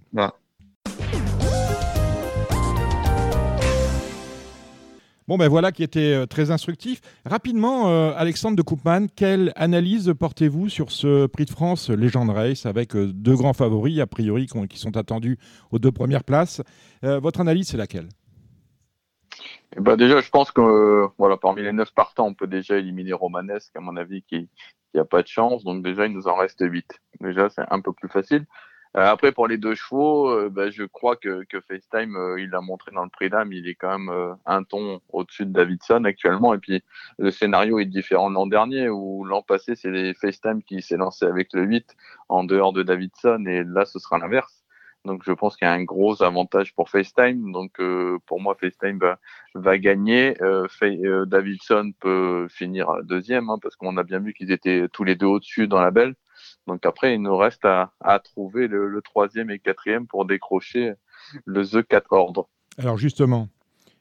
Bon, 5.29 5.39
ben 5.39 5.49
voilà 5.49 5.71
qui 5.71 5.85
était 5.85 6.15
euh, 6.15 6.27
très 6.27 6.51
instructif. 6.51 7.01
Rapidement, 7.25 7.89
euh, 7.89 8.13
Alexandre 8.17 8.57
de 8.57 8.63
Koopman, 8.63 9.07
quelle 9.15 9.53
analyse 9.55 10.13
portez-vous 10.19 10.69
sur 10.69 10.91
ce 10.91 11.27
Prix 11.27 11.45
de 11.45 11.51
France 11.51 11.91
Legend 11.91 12.29
Race 12.31 12.67
avec 12.67 12.97
euh, 12.97 13.07
deux 13.07 13.37
grands 13.37 13.53
favoris, 13.53 14.01
a 14.01 14.07
priori, 14.09 14.49
qui 14.69 14.79
sont 14.79 14.97
attendus 14.97 15.39
aux 15.71 15.79
deux 15.79 15.93
premières 15.93 16.25
places 16.25 16.61
Votre 17.03 17.41
analyse, 17.41 17.69
c'est 17.69 17.77
laquelle? 17.77 18.09
Eh 19.77 19.81
ben 19.81 19.97
déjà, 19.97 20.21
je 20.21 20.29
pense 20.29 20.51
que 20.51 21.07
voilà, 21.19 21.37
parmi 21.37 21.63
les 21.63 21.73
neuf 21.73 21.95
partants, 21.95 22.27
on 22.27 22.35
peut 22.35 22.47
déjà 22.47 22.77
éliminer 22.77 23.13
Romanesque, 23.13 23.75
à 23.77 23.81
mon 23.81 23.97
avis, 23.97 24.23
qui 24.23 24.49
n'a 24.95 25.05
pas 25.05 25.23
de 25.23 25.29
chance. 25.29 25.65
Donc 25.65 25.83
déjà, 25.83 26.07
il 26.07 26.13
nous 26.13 26.27
en 26.27 26.37
reste 26.37 26.61
huit. 26.61 27.01
Déjà, 27.21 27.49
c'est 27.49 27.65
un 27.71 27.81
peu 27.81 27.93
plus 27.93 28.09
facile. 28.09 28.45
Euh, 28.97 29.07
après, 29.07 29.33
pour 29.33 29.49
les 29.49 29.57
deux 29.57 29.75
chevaux, 29.75 30.29
euh, 30.29 30.51
bah, 30.51 30.69
je 30.71 30.85
crois 30.85 31.17
que, 31.17 31.45
que 31.45 31.61
FaceTime, 31.61 32.15
euh, 32.15 32.41
il 32.41 32.55
a 32.55 32.61
montré 32.61 32.91
dans 32.93 33.05
le 33.05 33.09
prix 33.09 33.31
d'âme, 33.31 33.53
il 33.53 33.67
est 33.67 33.75
quand 33.75 33.99
même 33.99 34.37
un 34.45 34.63
ton 34.65 35.01
au-dessus 35.11 35.47
de 35.47 35.53
Davidson 35.53 36.05
actuellement. 36.05 36.53
Et 36.53 36.59
puis, 36.59 36.83
le 37.19 37.31
scénario 37.31 37.79
est 37.79 37.87
différent 37.87 38.29
de 38.29 38.35
l'an 38.35 38.47
dernier, 38.47 38.89
où 38.91 39.25
l'an 39.25 39.43
passé, 39.43 39.77
c'est 39.77 39.91
les 39.91 40.13
FaceTime 40.15 40.63
qui 40.63 40.83
s'est 40.83 40.99
lancé 40.99 41.25
avec 41.25 41.53
le 41.55 41.63
8 41.63 41.97
en 42.29 42.45
dehors 42.45 42.73
de 42.73 42.83
Davidson, 42.83 43.45
et 43.47 43.65
là, 43.65 43.87
ce 43.87 43.99
sera 43.99 44.19
l'inverse. 44.19 44.63
Donc, 45.05 45.23
je 45.25 45.33
pense 45.33 45.57
qu'il 45.57 45.67
y 45.67 45.71
a 45.71 45.73
un 45.75 45.83
gros 45.85 46.23
avantage 46.23 46.75
pour 46.75 46.89
FaceTime. 46.91 47.51
Donc, 47.51 47.81
pour 48.27 48.41
moi, 48.41 48.55
FaceTime 48.61 48.99
va, 48.99 49.19
va 49.55 49.79
gagner. 49.79 50.35
Davidson 51.27 51.93
peut 51.99 52.47
finir 52.49 52.89
deuxième, 53.03 53.51
hein, 53.51 53.59
parce 53.61 53.75
qu'on 53.77 53.97
a 53.97 54.05
bien 54.05 54.21
vu 54.21 54.33
qu'ils 54.33 54.53
étaient 54.53 54.89
tous 54.93 55.05
les 55.05 55.17
deux 55.17 55.27
au-dessus 55.27 55.67
dans 55.67 55.81
la 55.81 55.91
belle. 55.91 56.15
Donc 56.66 56.87
après, 56.87 57.14
il 57.14 57.22
nous 57.22 57.37
reste 57.37 57.64
à, 57.64 57.90
trouver 58.20 58.68
le, 58.68 59.01
troisième 59.03 59.51
et 59.51 59.59
quatrième 59.59 60.07
pour 60.07 60.25
décrocher 60.25 60.92
le 61.44 61.66
The 61.66 61.87
4 61.87 62.12
ordre. 62.12 62.48
Alors 62.79 62.96
justement, 62.96 63.48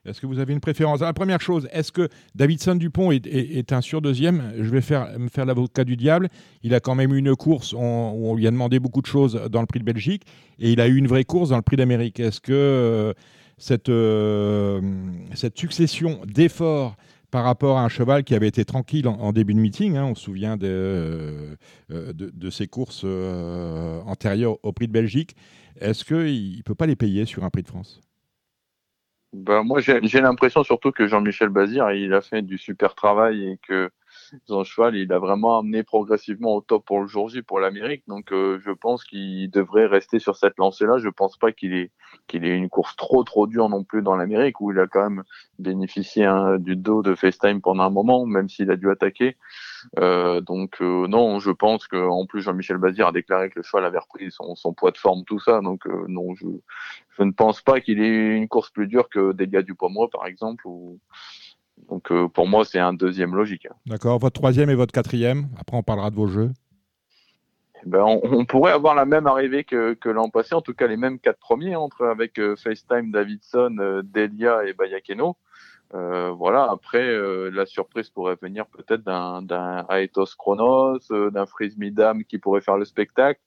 est-ce 0.06 0.22
que 0.22 0.26
vous 0.26 0.40
avez 0.40 0.54
une 0.54 0.60
préférence? 0.60 1.02
La 1.02 1.14
première 1.14 1.42
chose, 1.42 1.68
est-ce 1.72 1.92
que 1.92 2.10
Davidson 2.36 2.76
Dupont 2.76 3.12
est, 3.12 3.72
un 3.72 3.82
sur 3.82 4.02
deuxième 4.02 4.54
Je 4.58 4.70
vais 4.70 5.18
me 5.18 5.30
faire 5.30 5.46
l'avocat 5.46 5.84
du 5.84 5.96
diable. 5.98 6.30
Il 6.64 6.74
a 6.74 6.80
quand 6.80 6.96
même 6.96 7.14
eu 7.14 7.18
une 7.18 7.36
course 7.36 7.74
où 7.74 7.80
on 7.80 8.36
lui 8.36 8.48
a 8.48 8.52
demandé 8.52 8.80
beaucoup 8.80 9.02
de 9.02 9.08
choses 9.08 9.36
dans 9.50 9.62
le 9.62 9.68
prix 9.68 9.80
de 9.80 9.86
Belgique 9.86 10.24
et 10.60 10.72
il 10.72 10.82
a 10.82 10.88
eu 10.88 10.96
une 10.96 11.08
vraie 11.08 11.26
course 11.26 11.50
dans 11.50 11.58
le 11.58 11.62
prix 11.62 11.78
d'Amérique. 11.78 12.20
Est-ce 12.20 12.42
que 12.42 12.52
euh, 12.52 13.14
cette, 13.58 13.90
euh, 13.90 14.82
cette 15.36 15.58
succession 15.58 16.20
d'efforts 16.26 16.96
par 17.32 17.46
rapport 17.46 17.78
à 17.78 17.84
un 17.84 17.90
cheval 17.90 18.24
qui 18.24 18.36
avait 18.36 18.48
été 18.48 18.66
tranquille 18.66 19.08
en, 19.08 19.32
début 19.32 19.54
de 19.54 19.60
meeting. 19.60 19.96
Hein, 19.96 20.06
on 20.06 20.16
se 20.16 20.26
souvient 20.26 20.58
de, 20.58 20.68
euh, 20.68 21.56
euh, 21.92 22.52
ses 22.52 22.68
courses 22.68 23.04
euh, 23.06 24.02
antérieures 24.02 24.58
au 24.64 24.74
prix 24.74 24.88
de 24.88 24.92
Belgique. 24.92 25.36
Est-ce 25.80 26.04
qu'il 26.04 26.58
ne 26.58 26.62
peut 26.64 26.76
pas 26.76 26.86
les 26.86 26.98
payer 26.98 27.26
sur 27.26 27.44
un 27.44 27.50
prix 27.50 27.64
de 27.64 27.70
France? 27.70 28.02
Ben, 29.34 29.64
Moi, 29.64 29.80
j'ai 29.80 30.22
l'impression 30.22 30.64
surtout 30.64 30.92
que 30.92 31.08
Jean-Michel 31.08 31.50
Bazir, 31.50 31.92
il 31.92 32.14
a 32.14 32.22
fait 32.22 32.42
du 32.42 32.58
super 32.58 32.94
travail 32.96 33.48
et 33.48 33.60
que 33.66 33.90
son 34.46 34.64
cheval, 34.64 34.96
il 34.96 35.12
a 35.12 35.20
vraiment 35.20 35.60
amené 35.60 35.84
progressivement 35.84 36.56
au 36.56 36.62
top 36.62 36.86
pour 36.86 37.02
le 37.02 37.08
jour 37.08 37.30
J, 37.30 37.42
pour 37.42 37.60
l'Amérique. 37.60 38.04
Donc, 38.08 38.32
euh, 38.32 38.60
je 38.64 38.72
pense 38.72 39.04
qu'il 39.04 39.50
devrait 39.52 39.86
rester 39.86 40.20
sur 40.20 40.36
cette 40.36 40.58
lancée-là. 40.58 40.98
Je 40.98 41.10
pense 41.10 41.38
pas 41.38 41.52
qu'il 41.52 41.74
ait, 41.74 41.92
qu'il 42.28 42.46
ait 42.46 42.56
une 42.56 42.70
course 42.70 42.96
trop, 42.96 43.24
trop 43.24 43.48
dure 43.48 43.70
non 43.70 43.84
plus 43.84 44.02
dans 44.02 44.16
l'Amérique, 44.16 44.62
où 44.62 44.72
il 44.72 44.80
a 44.80 44.88
quand 44.88 45.10
même 45.10 45.24
bénéficié 45.60 46.26
hein, 46.26 46.58
du 46.58 46.76
dos 46.76 47.02
de 47.02 47.16
FaceTime 47.16 47.62
pendant 47.62 47.84
un 47.84 47.90
moment, 47.90 48.26
même 48.26 48.50
s'il 48.50 48.72
a 48.72 48.76
dû 48.76 48.90
attaquer. 48.90 49.38
Euh, 50.00 50.42
donc, 50.42 50.82
euh, 50.82 51.08
non, 51.08 51.40
je 51.40 51.52
pense 51.52 51.88
que 51.88 51.98
en 51.98 52.26
plus, 52.26 52.42
Jean-Michel 52.42 52.78
Bazir 52.78 53.08
a 53.08 53.12
déclaré 53.12 53.50
que 53.50 53.60
le 53.60 53.64
cheval 53.64 53.86
avait 53.86 54.00
repris 54.00 54.32
son, 54.32 54.56
son 54.56 54.74
poids 54.74 54.92
de 54.92 54.98
forme, 54.98 55.24
tout 55.26 55.40
ça. 55.40 55.62
Donc, 55.62 55.86
non, 56.08 56.36
je, 56.36 56.46
je 57.18 57.24
ne 57.24 57.32
pense 57.32 57.62
pas 57.62 57.82
qu'il 57.82 58.02
ait 58.02 58.36
une 58.36 58.48
course 58.48 58.70
plus 58.70 58.88
dure 58.88 59.10
que 59.10 59.34
Delia 59.34 59.62
Dupomois, 59.62 60.10
par 60.10 60.26
exemple, 60.26 60.66
ou 60.68 61.00
donc 61.90 62.12
euh, 62.12 62.28
pour 62.28 62.48
moi, 62.48 62.66
c'est 62.66 62.80
un 62.80 62.94
deuxième 62.94 63.36
logique. 63.36 63.68
D'accord. 63.86 64.20
Votre 64.20 64.40
troisième 64.40 64.70
et 64.70 64.76
votre 64.76 64.94
quatrième 64.94 65.48
Après, 65.60 65.78
on 65.78 65.84
parlera 65.84 66.10
de 66.10 66.16
vos 66.16 66.28
jeux. 66.28 66.52
Eh 67.86 67.90
ben, 67.90 68.04
on, 68.04 68.46
pourrait 68.46 68.74
avoir 68.74 68.94
la 68.94 69.06
même 69.06 69.26
arrivée 69.26 69.64
que, 69.64 69.98
l'an 70.10 70.30
passé, 70.30 70.54
en 70.54 70.62
tout 70.62 70.74
cas 70.74 70.88
les 70.88 70.98
mêmes 70.98 71.20
quatre 71.20 71.40
premiers, 71.40 71.76
entre 71.76 72.06
avec 72.06 72.38
euh, 72.38 72.56
FaceTime, 72.56 73.12
Davidson, 73.12 73.76
euh, 73.80 74.02
Delia 74.04 74.66
et 74.66 74.74
Bayakeno. 74.74 75.36
voilà, 75.92 76.70
après, 76.72 77.10
la 77.52 77.66
surprise 77.66 78.10
pourrait 78.10 78.38
venir 78.42 78.68
peut-être 78.68 79.04
d'un, 79.04 79.86
Aetos 79.90 80.36
Chronos, 80.38 81.00
d'un 81.10 81.46
Frisbee 81.46 81.92
Dam 81.92 82.24
qui 82.24 82.38
pourrait 82.38 82.62
faire 82.62 82.78
le 82.78 82.86
spectacle. 82.86 83.42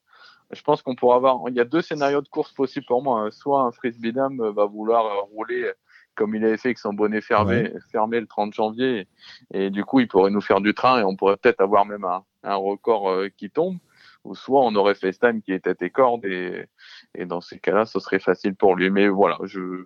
Je 0.51 0.63
pense 0.63 0.83
qu'on 0.83 0.95
pourra 0.95 1.17
avoir. 1.17 1.41
Il 1.49 1.55
y 1.55 1.61
a 1.61 1.65
deux 1.65 1.81
scénarios 1.81 2.21
de 2.21 2.29
course 2.29 2.53
possibles 2.53 2.85
pour 2.87 3.03
moi. 3.03 3.21
Hein. 3.21 3.31
Soit 3.31 3.63
un 3.63 3.73
Frisbee 3.73 4.13
Dam 4.13 4.37
va 4.51 4.67
vouloir 4.67 5.25
rouler 5.33 5.73
comme 6.15 6.35
il 6.35 6.45
avait 6.45 6.57
fait 6.57 6.69
avec 6.69 6.79
son 6.79 6.93
bonnet 6.93 7.21
fermé, 7.21 7.73
fermé 7.91 8.21
le 8.21 8.27
30 8.27 8.55
janvier. 8.55 9.09
Et, 9.53 9.71
du 9.71 9.85
coup, 9.85 10.01
il 10.01 10.09
pourrait 10.09 10.31
nous 10.31 10.41
faire 10.41 10.61
du 10.61 10.75
train 10.75 11.01
et 11.01 11.05
on 11.05 11.17
pourrait 11.17 11.37
peut-être 11.37 11.61
avoir 11.61 11.85
même 11.85 12.05
un, 12.05 12.25
un 12.43 12.55
record 12.57 13.11
euh, 13.11 13.29
qui 13.37 13.51
tombe. 13.51 13.79
Ou 14.25 14.35
soit 14.35 14.63
on 14.63 14.75
aurait 14.75 14.95
FaceTime 14.95 15.43
qui 15.43 15.53
était 15.53 15.77
et 15.81 15.91
corde 15.91 16.25
et, 16.25 16.67
et 17.15 17.27
dans 17.27 17.43
ces 17.43 17.59
cas-là, 17.59 17.85
ce 17.85 17.99
serait 18.01 18.19
facile 18.19 18.55
pour 18.55 18.75
lui. 18.75 18.91
Mais 18.91 19.09
voilà, 19.09 19.39
je. 19.43 19.85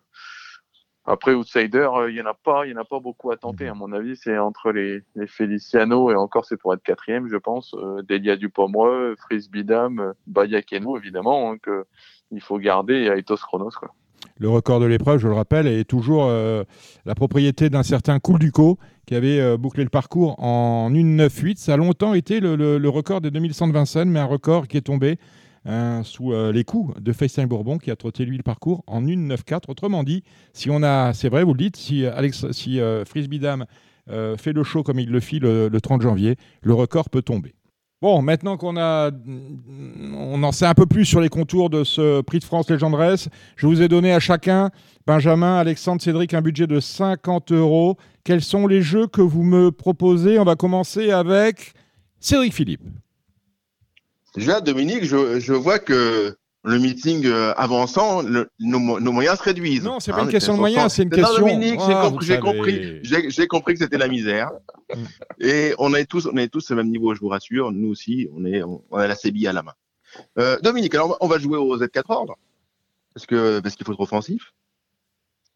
Après, 1.11 1.33
Outsider, 1.33 1.89
euh, 1.95 2.11
il 2.11 2.15
n'y 2.15 2.21
en 2.21 2.27
a 2.27 2.35
pas, 2.35 2.67
il 2.67 2.73
y 2.73 2.75
en 2.75 2.81
a 2.81 2.85
pas 2.85 3.01
beaucoup 3.01 3.31
à 3.31 3.37
tenter. 3.39 3.67
À 3.67 3.75
mon 3.75 3.93
avis, 3.93 4.15
c'est 4.15 4.37
entre 4.37 4.73
les, 4.73 5.01
les, 5.17 5.27
Feliciano 5.27 6.11
et 6.11 6.15
encore, 6.15 6.45
c'est 6.45 6.59
pour 6.59 6.75
être 6.75 6.83
quatrième, 6.83 7.29
je 7.29 7.39
pense. 7.39 7.75
Euh, 7.75 8.03
Delia 8.03 8.37
Dupomois, 8.37 9.17
Frisbee 9.17 9.65
Dam, 9.65 10.13
Bayakeno, 10.27 10.99
évidemment, 10.99 11.51
hein, 11.51 11.59
que 11.59 11.87
il 12.31 12.43
faut 12.43 12.59
garder 12.59 12.95
et 12.95 13.07
Aitos 13.07 13.37
Chronos, 13.37 13.71
quoi. 13.71 13.95
Le 14.39 14.49
record 14.49 14.79
de 14.79 14.87
l'épreuve, 14.87 15.19
je 15.19 15.27
le 15.27 15.35
rappelle, 15.35 15.67
est 15.67 15.85
toujours 15.85 16.27
euh, 16.27 16.63
la 17.07 17.17
propriété 17.17 17.71
d'un 17.71 17.83
certain 17.83 18.21
Cool 18.21 18.39
Duco 18.39 18.79
qui 19.05 19.17
avait 19.17 19.41
euh, 19.41 19.57
bouclé 19.57 19.83
le 19.83 19.91
parcours 19.91 20.37
en 20.43 20.91
1.9.8. 20.93 21.57
Ça 21.57 21.75
a 21.75 21.77
longtemps 21.77 22.15
été 22.15 22.39
le, 22.39 22.89
record 22.89 23.21
des 23.21 23.33
2120 23.33 23.85
scènes, 23.85 24.11
mais 24.11 24.21
un 24.21 24.27
record 24.27 24.69
qui 24.69 24.77
est 24.77 24.83
tombé 24.83 25.19
hein, 25.65 26.03
sous 26.05 26.33
euh, 26.33 26.53
les 26.53 26.63
coups 26.63 27.01
de 27.03 27.13
FaceTime 27.13 27.47
Bourbon 27.47 27.79
qui 27.79 27.91
a 27.91 27.97
trotté 27.97 28.25
lui 28.25 28.37
le 28.37 28.45
parcours 28.45 28.85
en 28.87 29.03
1.9.4. 29.03 29.63
Autrement 29.67 30.05
dit, 30.05 30.23
si 30.53 30.71
on 30.71 30.85
a, 30.85 31.13
c'est 31.15 31.29
vrai, 31.29 31.43
vous 31.43 31.55
le 31.55 31.59
dites, 31.59 31.77
si, 31.77 32.07
Alex, 32.07 32.53
si 32.53 32.79
Frisbee 33.07 33.41
Dam 33.41 33.67
fait 34.07 34.53
le 34.53 34.63
show 34.63 34.85
comme 34.85 35.01
il 35.01 35.11
le 35.11 35.21
fit 35.21 35.41
le 35.41 35.69
30 35.83 36.03
janvier, 36.03 36.37
le 36.63 36.75
record 36.75 37.11
peut 37.11 37.23
tomber. 37.23 37.55
Bon, 38.01 38.23
maintenant 38.23 38.57
qu'on 38.57 38.77
a, 38.77 39.11
on 40.15 40.43
en 40.45 40.53
sait 40.53 40.67
un 40.67 40.75
peu 40.75 40.87
plus 40.87 41.05
sur 41.05 41.21
les 41.21 41.29
contours 41.29 41.69
de 41.69 41.83
ce 41.83 42.21
prix 42.21 42.39
de 42.39 42.45
France 42.45 42.71
Légendresse, 42.71 43.29
je 43.57 43.67
vous 43.67 43.83
ai 43.83 43.89
donné 43.89 44.13
à 44.13 44.21
chacun, 44.21 44.71
Benjamin, 45.05 45.57
Alexandre, 45.57 46.01
Cédric, 46.01 46.33
un 46.33 46.41
budget 46.41 46.69
de 46.69 46.79
50 46.79 47.51
euros. 47.51 47.97
Quels 48.23 48.43
sont 48.43 48.69
les 48.69 48.83
jeux 48.83 49.09
que 49.09 49.21
vous 49.21 49.43
me 49.43 49.73
proposez? 49.73 50.39
On 50.39 50.45
va 50.45 50.55
commencer 50.55 51.11
avec 51.11 51.73
Cédric 52.21 52.55
Philippe. 52.55 52.83
Déjà, 54.37 54.61
Dominique, 54.61 55.03
je 55.03 55.53
vois 55.53 55.81
que 55.81 56.37
le 56.65 56.79
meeting 56.79 57.25
euh, 57.27 57.53
avançant, 57.57 58.23
nos, 58.23 58.89
moyens 58.89 59.39
se 59.39 59.43
réduisent. 59.43 59.85
Non, 59.85 60.01
c'est 60.01 60.13
pas 60.13 60.23
une 60.23 60.29
hein, 60.29 60.31
question 60.31 60.55
de 60.55 60.59
moyens, 60.59 60.93
c'est 60.93 61.05
une 61.05 61.11
question. 61.11 61.41
Non, 61.41 61.47
Dominique, 61.47 61.81
j'ai 62.21 62.39
compris, 62.41 63.01
j'ai 63.03 63.47
compris, 63.47 63.75
que 63.75 63.81
c'était 63.81 63.99
la 63.99 64.09
misère. 64.09 64.51
Mm. 64.95 65.05
Et 65.41 65.75
on 65.79 65.95
est 65.95 66.05
tous, 66.05 66.27
on 66.27 66.37
est 66.37 66.49
tous 66.49 66.71
au 66.71 66.75
même 66.75 66.89
niveau, 66.89 67.15
je 67.15 67.21
vous 67.21 67.29
rassure. 67.29 67.71
Nous 67.73 67.89
aussi, 67.89 68.29
on 68.35 68.45
est, 68.45 68.63
on, 68.63 68.83
a 68.93 69.07
la 69.07 69.15
CBI 69.15 69.47
à 69.47 69.53
la 69.53 69.63
main. 69.63 69.75
Euh, 70.39 70.59
Dominique, 70.61 70.95
alors 70.95 71.17
on 71.21 71.29
va 71.29 71.39
jouer 71.39 71.59
aux 71.59 71.79
Z4 71.79 72.03
ordres 72.09 72.37
parce 73.15 73.27
que 73.27 73.61
parce 73.61 73.77
qu'il 73.77 73.87
faut 73.87 73.93
être 73.93 74.01
offensif. 74.01 74.53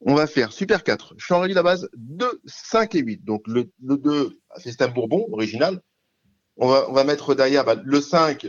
On 0.04 0.14
va 0.14 0.26
faire 0.26 0.52
Super 0.52 0.82
4, 0.82 1.14
Changerie 1.16 1.54
la 1.54 1.62
base 1.62 1.88
2, 1.94 2.40
5 2.44 2.94
et 2.96 3.00
8. 3.00 3.24
Donc 3.24 3.46
le, 3.46 3.70
le 3.84 3.96
2, 3.96 4.36
c'est 4.56 4.82
un 4.82 4.88
Bourbon 4.88 5.26
original. 5.30 5.80
On 6.56 6.68
va, 6.68 6.86
on 6.90 6.92
va 6.92 7.04
mettre 7.04 7.34
derrière 7.34 7.64
bah, 7.64 7.76
le 7.82 8.00
5, 8.00 8.48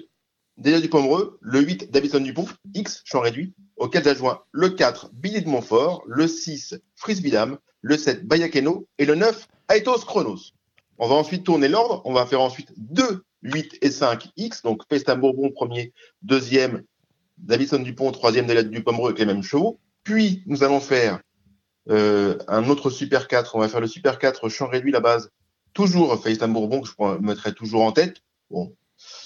Déjà 0.58 0.80
du 0.80 0.88
Pomereux, 0.88 1.40
le 1.42 1.62
8, 1.62 1.92
Davidson 1.92 2.20
Dupont, 2.20 2.48
X, 2.76 3.02
champ 3.06 3.22
réduit, 3.22 3.54
auquel 3.76 4.04
j'adjoins 4.04 4.44
le 4.52 4.70
4, 4.70 5.10
Billy 5.14 5.42
de 5.42 5.50
Montfort, 5.50 6.04
le 6.06 6.28
6, 6.28 6.76
Frisbidam, 6.96 7.58
le 7.82 7.98
7, 7.98 8.28
Bayakeno 8.28 8.88
et 9.00 9.06
le 9.06 9.16
9, 9.16 9.48
Aetos 9.70 10.06
Chronos. 10.06 10.52
On 11.00 11.08
va 11.08 11.16
ensuite 11.16 11.44
tourner 11.44 11.68
l'ordre, 11.68 12.04
on 12.06 12.14
va 12.14 12.28
faire 12.28 12.42
ensuite 12.42 12.72
2, 12.78 13.24
8 13.42 13.80
et 13.82 13.90
5 13.90 14.30
X, 14.38 14.62
donc 14.62 14.84
Festin 14.90 15.16
Bourbon 15.16 15.50
premier, 15.52 15.92
deuxième, 16.22 16.84
Davidson 17.40 17.80
Dupont 17.80 18.12
troisième, 18.12 18.46
du 18.70 18.84
Pomereux 18.84 19.10
avec 19.10 19.20
les 19.20 19.26
mêmes 19.26 19.44
chevaux. 19.44 19.80
Puis 20.04 20.44
nous 20.46 20.64
allons 20.64 20.80
faire 20.80 21.20
euh, 21.90 22.38
un 22.48 22.70
autre 22.70 22.92
Super 22.92 23.28
4, 23.28 23.56
on 23.56 23.60
va 23.60 23.70
faire 23.70 23.82
le 23.82 23.88
Super 23.88 24.20
4 24.20 24.50
champ 24.50 24.68
réduit 24.68 24.92
la 24.92 25.00
base, 25.00 25.32
toujours 25.74 26.22
Festin 26.22 26.48
Bourbon 26.48 26.82
que 26.82 26.88
je 26.88 27.22
mettrai 27.22 27.54
toujours 27.54 27.82
en 27.82 27.92
tête. 27.92 28.18
Bon, 28.52 28.76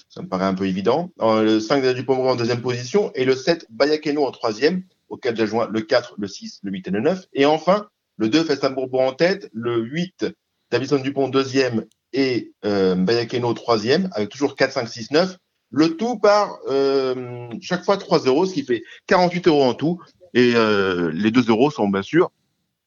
ça 0.09 0.21
me 0.21 0.27
paraît 0.27 0.45
un 0.45 0.53
peu 0.53 0.65
évident. 0.65 1.11
le 1.19 1.59
5 1.59 1.93
du 1.93 2.05
Pomereux 2.05 2.29
en 2.29 2.35
deuxième 2.35 2.61
position 2.61 3.11
et 3.15 3.25
le 3.25 3.35
7 3.35 3.67
Bayakeno 3.69 4.25
en 4.25 4.31
troisième, 4.31 4.83
auquel 5.09 5.35
j'adjoins 5.35 5.67
le 5.71 5.81
4, 5.81 6.15
le 6.17 6.27
6, 6.27 6.61
le 6.63 6.71
8 6.71 6.87
et 6.87 6.91
le 6.91 7.01
9. 7.01 7.25
Et 7.33 7.45
enfin, 7.45 7.87
Le 8.17 8.29
2, 8.29 8.43
Festin 8.43 8.73
en 8.75 9.13
tête. 9.13 9.49
Le 9.53 9.79
8, 9.79 10.25
Davison 10.71 10.97
Dupont 10.97 11.29
deuxième 11.29 11.85
et 12.13 12.51
euh, 12.65 12.95
Bayakeno 12.95 13.53
troisième, 13.53 14.09
avec 14.13 14.29
toujours 14.29 14.55
4, 14.55 14.71
5, 14.71 14.87
6, 14.87 15.11
9. 15.11 15.37
Le 15.69 15.97
tout 15.97 16.17
par 16.17 16.57
euh, 16.69 17.49
chaque 17.61 17.83
fois 17.83 17.97
3 17.97 18.19
euros, 18.19 18.45
ce 18.45 18.53
qui 18.53 18.63
fait 18.63 18.83
48 19.07 19.47
euros 19.47 19.63
en 19.63 19.73
tout. 19.73 20.01
Et 20.33 20.53
euh, 20.55 21.11
les 21.13 21.31
2 21.31 21.49
euros 21.49 21.71
sont 21.71 21.89
bien 21.89 22.01
sûr 22.01 22.31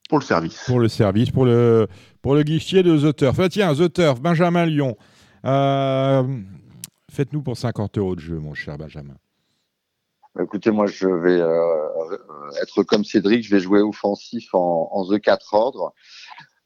pour 0.09 0.19
le 0.19 0.25
service. 0.25 0.65
Pour 0.67 0.81
le 0.81 0.89
service, 0.89 1.31
pour 1.31 1.45
le, 1.45 1.87
pour 2.23 2.35
le 2.35 2.43
guichet 2.43 2.83
de 2.83 2.99
The 2.99 3.15
Turf. 3.15 3.39
Ah, 3.39 3.49
tiens, 3.49 3.75
The 3.75 3.93
Turf, 3.93 4.21
Benjamin 4.21 4.67
Lyon. 4.67 4.97
Euh, 5.45 6.23
Faites-nous 7.11 7.43
pour 7.43 7.57
50 7.57 7.99
euros 7.99 8.15
de 8.15 8.21
jeu, 8.21 8.39
mon 8.39 8.55
cher 8.55 8.79
Benjamin. 8.79 9.17
Écoutez, 10.41 10.71
moi, 10.71 10.87
je 10.87 11.09
vais 11.09 11.41
euh, 11.41 12.17
être 12.63 12.85
comme 12.85 13.05
Cédric, 13.05 13.45
je 13.45 13.51
vais 13.51 13.61
jouer 13.61 13.81
offensif 13.81 14.49
en, 14.55 15.05
The 15.11 15.21
4 15.21 15.55
ordre. 15.55 15.93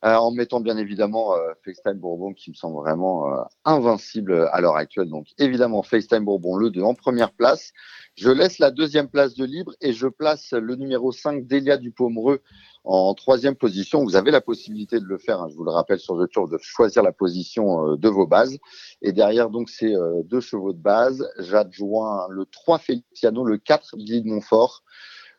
Euh, 0.04 0.16
en 0.16 0.32
mettant 0.32 0.60
bien 0.60 0.76
évidemment 0.76 1.34
euh, 1.34 1.54
FaceTime 1.64 1.98
Bourbon 1.98 2.34
qui 2.34 2.50
me 2.50 2.54
semble 2.54 2.76
vraiment 2.76 3.32
euh, 3.32 3.42
invincible 3.64 4.50
à 4.52 4.60
l'heure 4.60 4.76
actuelle. 4.76 5.08
Donc 5.08 5.28
évidemment 5.38 5.82
FaceTime 5.82 6.26
Bourbon 6.26 6.56
le 6.56 6.68
2 6.68 6.82
en 6.82 6.94
première 6.94 7.32
place. 7.32 7.72
Je 8.14 8.28
laisse 8.28 8.58
la 8.58 8.70
deuxième 8.70 9.08
place 9.08 9.34
de 9.34 9.46
libre 9.46 9.72
et 9.80 9.94
je 9.94 10.06
place 10.06 10.52
le 10.52 10.76
numéro 10.76 11.10
5 11.10 11.46
Delia 11.46 11.78
Dupomereux 11.78 12.42
en 12.84 13.14
troisième 13.14 13.54
position. 13.54 14.04
Vous 14.04 14.16
avez 14.16 14.30
la 14.30 14.40
possibilité 14.40 15.00
de 15.00 15.04
le 15.04 15.18
faire, 15.18 15.40
hein, 15.40 15.48
je 15.50 15.56
vous 15.56 15.64
le 15.64 15.70
rappelle 15.70 15.98
sur 15.98 16.18
The 16.18 16.30
Tour, 16.30 16.48
de 16.48 16.58
choisir 16.60 17.02
la 17.02 17.12
position 17.12 17.96
de 17.96 18.08
vos 18.08 18.26
bases. 18.26 18.58
Et 19.02 19.12
derrière 19.12 19.50
donc 19.50 19.70
ces 19.70 19.94
deux 20.24 20.40
chevaux 20.40 20.72
de 20.72 20.78
base, 20.78 21.28
j'adjoins 21.38 22.26
le 22.28 22.44
3 22.46 22.78
Feliciano, 22.78 23.44
le 23.44 23.58
4 23.58 23.96
Guy 23.96 24.22
Montfort, 24.24 24.82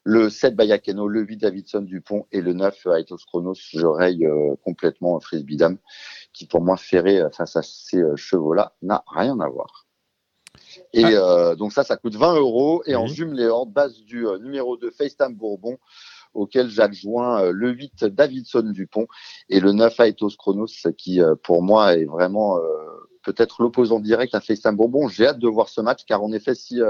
le 0.05 0.29
7 0.29 0.55
Bayakeno, 0.55 1.08
le 1.08 1.21
8 1.21 1.38
Davidson 1.38 1.81
Dupont 1.81 2.27
et 2.31 2.39
le 2.39 2.53
9 2.53 2.88
Aitos 2.95 3.17
Chronos, 3.25 3.55
je 3.55 3.86
raye 3.86 4.23
euh, 4.25 4.55
complètement 4.63 5.19
Frisbee 5.19 5.58
Dam, 5.58 5.79
qui 6.31 6.45
pour 6.45 6.62
moi 6.62 6.77
ferré 6.77 7.19
euh, 7.19 7.31
face 7.31 7.55
à 7.55 7.63
ces 7.63 7.97
euh, 7.97 8.15
chevaux-là 8.15 8.75
n'a 8.84 9.03
rien 9.08 9.39
à 9.39 9.49
voir. 9.49 9.88
Et 10.93 11.03
ah. 11.03 11.55
donc 11.55 11.73
ça, 11.73 11.84
ça 11.84 11.97
coûte 11.97 12.15
20 12.15 12.36
euros. 12.36 12.81
Et 12.86 12.95
en 12.95 13.08
jumeléant, 13.08 13.65
base 13.65 13.97
du 14.01 14.25
numéro 14.41 14.77
2 14.77 14.89
FaceTime 14.91 15.36
Bourbon, 15.36 15.77
auquel 16.36 16.69
j'adjoins 16.69 17.52
le 17.52 17.71
8 17.71 18.06
Davidson 18.06 18.71
Dupont 18.71 19.08
et 19.50 19.60
le 19.60 19.71
9 19.71 20.00
Aitos 20.00 20.30
Chronos, 20.38 20.67
qui 20.98 21.19
pour 21.43 21.63
moi 21.63 21.95
est 21.95 22.06
vraiment 22.06 22.60
peut-être 23.24 23.62
l'opposant 23.62 24.00
direct 24.00 24.36
à 24.36 24.41
FaceTime 24.41 24.76
Bourbon. 24.76 25.08
J'ai 25.08 25.28
hâte 25.28 25.39
de 25.39 25.48
voir 25.48 25.69
ce 25.69 25.82
match, 25.82 26.06
car 26.06 26.24
en 26.24 26.32
effet, 26.32 26.56
si 26.56 26.82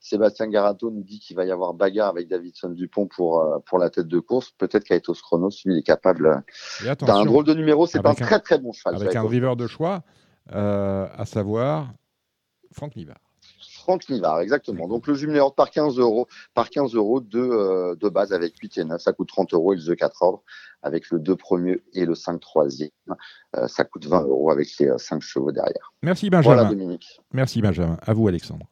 Sébastien 0.00 0.48
Garato 0.48 0.90
nous 0.90 1.02
dit 1.02 1.18
qu'il 1.18 1.36
va 1.36 1.44
y 1.44 1.50
avoir 1.50 1.74
bagarre 1.74 2.08
avec 2.08 2.28
Davidson 2.28 2.70
Dupont 2.70 3.06
pour, 3.06 3.40
euh, 3.40 3.58
pour 3.66 3.78
la 3.78 3.90
tête 3.90 4.06
de 4.06 4.18
course. 4.18 4.52
Peut-être 4.52 4.84
qu'Aetos 4.84 5.14
Chronos, 5.14 5.50
lui, 5.64 5.78
est 5.78 5.82
capable 5.82 6.44
d'un 7.00 7.24
drôle 7.24 7.44
de 7.44 7.54
numéro. 7.54 7.86
C'est 7.86 8.04
un, 8.04 8.14
très 8.14 8.40
très 8.40 8.58
bon 8.58 8.72
cheval. 8.72 8.96
Avec 8.96 9.16
un 9.16 9.24
driver 9.24 9.56
de 9.56 9.66
choix, 9.66 10.02
euh, 10.52 11.08
à 11.12 11.24
savoir 11.24 11.92
Franck 12.72 12.96
Nivard. 12.96 13.20
Franck 13.86 14.08
Nivard, 14.08 14.40
exactement. 14.40 14.88
Donc 14.88 15.06
le 15.06 15.14
jumelé 15.14 15.40
par 15.56 15.70
15 15.70 16.00
euros, 16.00 16.26
par 16.54 16.70
15 16.70 16.96
euros 16.96 17.20
de, 17.20 17.38
euh, 17.38 17.94
de 17.94 18.08
base 18.08 18.32
avec 18.32 18.58
8 18.58 18.78
et 18.78 18.84
9, 18.84 19.00
ça 19.00 19.12
coûte 19.12 19.28
30 19.28 19.54
euros 19.54 19.74
et 19.74 19.76
le 19.76 19.94
4 19.94 20.22
ordres 20.22 20.42
avec 20.82 21.08
le 21.10 21.20
2 21.20 21.36
premier 21.36 21.78
et 21.92 22.04
le 22.04 22.16
5 22.16 22.40
troisième, 22.40 22.90
ça 23.68 23.84
coûte 23.84 24.06
20 24.06 24.22
euros 24.22 24.50
avec 24.50 24.68
les 24.80 24.90
5 24.98 25.22
chevaux 25.22 25.52
derrière. 25.52 25.92
Merci 26.02 26.30
Benjamin. 26.30 26.56
Voilà 26.56 26.68
Dominique. 26.68 27.20
Merci 27.32 27.62
Benjamin. 27.62 27.96
À 28.02 28.12
vous 28.12 28.26
Alexandre. 28.26 28.66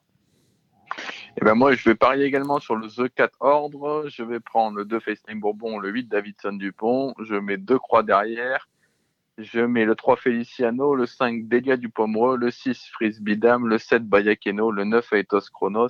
Et 1.36 1.40
eh 1.42 1.44
ben 1.44 1.54
moi, 1.54 1.74
je 1.74 1.88
vais 1.88 1.94
parier 1.94 2.24
également 2.24 2.58
sur 2.58 2.74
le 2.74 2.88
The 2.88 3.12
4 3.14 3.36
ordre. 3.40 4.04
Je 4.08 4.24
vais 4.24 4.40
prendre 4.40 4.78
le 4.78 4.84
2 4.84 4.98
FaceTime 4.98 5.40
Bourbon, 5.40 5.78
le 5.78 5.90
8 5.90 6.08
Davidson 6.08 6.54
Dupont. 6.54 7.14
Je 7.22 7.34
mets 7.36 7.56
deux 7.56 7.78
croix 7.78 8.02
derrière. 8.02 8.68
Je 9.38 9.58
mets 9.58 9.84
le 9.84 9.96
3 9.96 10.14
Feliciano, 10.16 10.94
le 10.94 11.06
5 11.06 11.48
Delia 11.48 11.76
du 11.76 11.88
Pomereux, 11.88 12.36
le 12.36 12.52
6 12.52 12.88
Frisbee 12.92 13.36
Dam, 13.36 13.66
le 13.66 13.78
7 13.78 14.04
Bayakeno, 14.04 14.70
le 14.70 14.84
9 14.84 15.12
Aethos 15.12 15.50
Chronos. 15.52 15.88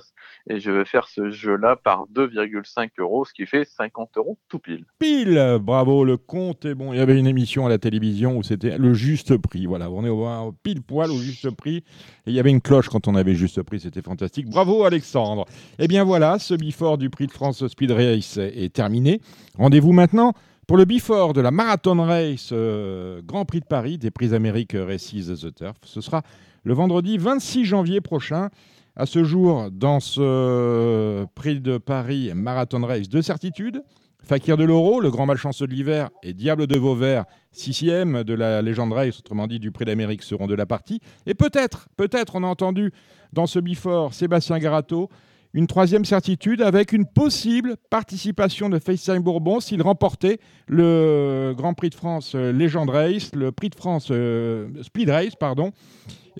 Et 0.49 0.59
je 0.59 0.71
vais 0.71 0.83
faire 0.83 1.07
ce 1.07 1.29
jeu-là 1.29 1.75
par 1.75 2.07
2,5 2.11 2.89
euros, 2.97 3.23
ce 3.23 3.33
qui 3.33 3.45
fait 3.45 3.63
50 3.63 4.17
euros 4.17 4.39
tout 4.49 4.57
pile. 4.57 4.85
Pile 4.97 5.59
Bravo, 5.61 6.03
le 6.03 6.17
compte 6.17 6.65
est 6.65 6.73
bon. 6.73 6.91
Il 6.91 6.97
y 6.97 7.01
avait 7.01 7.19
une 7.19 7.27
émission 7.27 7.67
à 7.67 7.69
la 7.69 7.77
télévision 7.77 8.35
où 8.35 8.41
c'était 8.41 8.79
le 8.79 8.95
juste 8.95 9.37
prix. 9.37 9.67
Voilà, 9.67 9.91
on 9.91 10.03
est 10.03 10.09
au, 10.09 10.51
pile 10.63 10.81
poil 10.81 11.11
au 11.11 11.17
juste 11.17 11.51
prix. 11.51 11.83
Et 12.25 12.31
il 12.31 12.33
y 12.33 12.39
avait 12.39 12.49
une 12.49 12.61
cloche 12.61 12.89
quand 12.89 13.07
on 13.07 13.13
avait 13.13 13.35
juste 13.35 13.61
prix, 13.61 13.79
c'était 13.79 14.01
fantastique. 14.01 14.49
Bravo 14.49 14.85
Alexandre. 14.85 15.45
Eh 15.77 15.87
bien 15.87 16.03
voilà, 16.03 16.39
ce 16.39 16.55
bifort 16.55 16.97
du 16.97 17.11
prix 17.11 17.27
de 17.27 17.31
France 17.31 17.67
Speed 17.67 17.91
Race 17.91 18.37
est 18.37 18.73
terminé. 18.73 19.21
Rendez-vous 19.55 19.91
maintenant 19.91 20.33
pour 20.67 20.77
le 20.77 20.85
before 20.85 21.33
de 21.33 21.41
la 21.41 21.51
Marathon 21.51 22.01
Race 22.03 22.49
euh, 22.51 23.21
Grand 23.23 23.45
Prix 23.45 23.59
de 23.59 23.65
Paris 23.65 23.97
des 23.97 24.11
Prix 24.11 24.33
Amériques 24.33 24.75
Races 24.75 25.11
The 25.11 25.53
Turf, 25.53 25.77
ce 25.83 26.01
sera 26.01 26.21
le 26.63 26.73
vendredi 26.73 27.17
26 27.17 27.65
janvier 27.65 28.01
prochain. 28.01 28.49
À 28.95 29.05
ce 29.05 29.23
jour, 29.25 29.69
dans 29.71 29.99
ce 29.99 31.25
Prix 31.35 31.59
de 31.59 31.77
Paris 31.77 32.31
Marathon 32.33 32.85
Race 32.85 33.09
de 33.09 33.21
certitude, 33.21 33.83
Fakir 34.25 34.57
de 34.57 34.63
l'Euro, 34.63 35.01
le 35.01 35.11
grand 35.11 35.27
malchanceux 35.27 35.67
de 35.67 35.73
l'hiver, 35.73 36.09
et 36.23 36.33
Diable 36.33 36.65
de 36.65 36.77
Vauvert, 36.79 37.25
sixième 37.51 38.23
de 38.23 38.33
la 38.33 38.63
légende 38.63 38.91
race, 38.91 39.19
autrement 39.19 39.45
dit 39.45 39.59
du 39.59 39.71
Prix 39.71 39.85
d'Amérique, 39.85 40.23
seront 40.23 40.47
de 40.47 40.55
la 40.55 40.65
partie. 40.65 40.99
Et 41.27 41.35
peut-être, 41.35 41.89
peut-être, 41.95 42.35
on 42.35 42.43
a 42.43 42.47
entendu 42.47 42.91
dans 43.33 43.45
ce 43.45 43.59
before 43.59 44.15
Sébastien 44.15 44.57
Garato, 44.57 45.09
une 45.55 45.67
troisième 45.67 46.03
certitude 46.03 46.61
avec 46.61 46.91
une 46.91 47.05
possible 47.05 47.77
participation 47.89 48.67
de 48.67 48.77
FaceTime 48.77 49.19
Bourbon 49.19 49.61
s'il 49.61 49.81
remportait 49.81 50.39
le 50.67 51.53
Grand 51.57 51.73
Prix 51.73 51.91
de 51.91 51.95
France 51.95 52.33
euh, 52.35 52.51
Legend 52.51 52.89
Race, 52.89 53.33
le 53.33 53.53
Prix 53.53 53.69
de 53.69 53.75
France 53.75 54.09
euh, 54.11 54.67
Speed 54.83 55.09
Race, 55.09 55.35
pardon. 55.39 55.71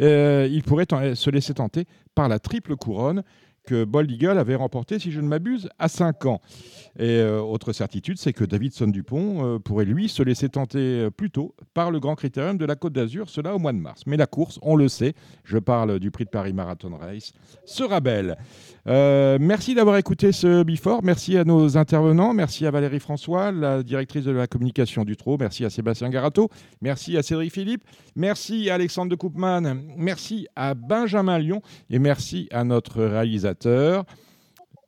Euh, 0.01 0.49
il 0.51 0.63
pourrait 0.63 0.85
se 1.15 1.29
laisser 1.29 1.53
tenter 1.53 1.85
par 2.13 2.27
la 2.27 2.39
triple 2.39 2.75
couronne 2.75 3.23
que 3.65 3.83
Bold 3.83 4.09
Eagle 4.09 4.37
avait 4.37 4.55
remporté, 4.55 4.99
si 4.99 5.11
je 5.11 5.21
ne 5.21 5.27
m'abuse, 5.27 5.69
à 5.79 5.87
5 5.87 6.25
ans. 6.25 6.41
Et 6.97 7.19
euh, 7.19 7.41
autre 7.41 7.73
certitude, 7.73 8.17
c'est 8.17 8.31
que 8.31 8.45
Davidson 8.45 8.87
Dupont 8.87 9.55
euh, 9.55 9.59
pourrait, 9.59 9.83
lui, 9.83 10.07
se 10.07 10.23
laisser 10.23 10.47
tenter 10.47 10.79
euh, 10.79 11.09
plus 11.09 11.29
tôt 11.29 11.53
par 11.73 11.91
le 11.91 11.99
Grand 11.99 12.15
Critérium 12.15 12.57
de 12.57 12.65
la 12.65 12.75
Côte 12.75 12.93
d'Azur, 12.93 13.29
cela 13.29 13.53
au 13.53 13.59
mois 13.59 13.73
de 13.73 13.79
mars. 13.79 14.03
Mais 14.05 14.15
la 14.15 14.27
course, 14.27 14.59
on 14.61 14.77
le 14.77 14.87
sait, 14.87 15.13
je 15.43 15.57
parle 15.57 15.99
du 15.99 16.09
prix 16.09 16.23
de 16.23 16.29
Paris 16.29 16.53
Marathon 16.53 16.95
Race, 16.97 17.33
sera 17.65 17.99
belle. 17.99 18.37
merci 18.85 19.75
d'avoir 19.75 19.97
écouté 19.97 20.31
ce 20.31 20.63
Before. 20.63 21.03
Merci 21.03 21.37
à 21.37 21.43
nos 21.43 21.77
intervenants. 21.77 22.33
Merci 22.33 22.65
à 22.65 22.71
Valérie 22.71 22.99
François, 22.99 23.51
la 23.51 23.83
directrice 23.83 24.23
de 24.23 24.31
la 24.31 24.47
communication 24.47 25.03
du 25.03 25.17
TRO. 25.17 25.37
Merci 25.37 25.65
à 25.65 25.69
Sébastien 25.69 26.09
Garato. 26.09 26.49
Merci 26.81 27.17
à 27.17 27.23
Cédric 27.23 27.51
Philippe. 27.51 27.83
Merci 28.15 28.69
à 28.69 28.75
Alexandre 28.75 29.11
de 29.11 29.15
Koopman. 29.15 29.81
Merci 29.97 30.47
à 30.55 30.73
Benjamin 30.75 31.39
Lyon. 31.39 31.61
Et 31.89 31.99
merci 31.99 32.47
à 32.51 32.63
notre 32.63 33.01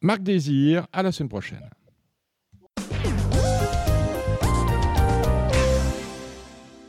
Marc 0.02 0.22
Désir, 0.22 0.88
à 0.94 1.04
la 1.04 1.12
semaine 1.12 1.30
prochaine. 1.30 1.70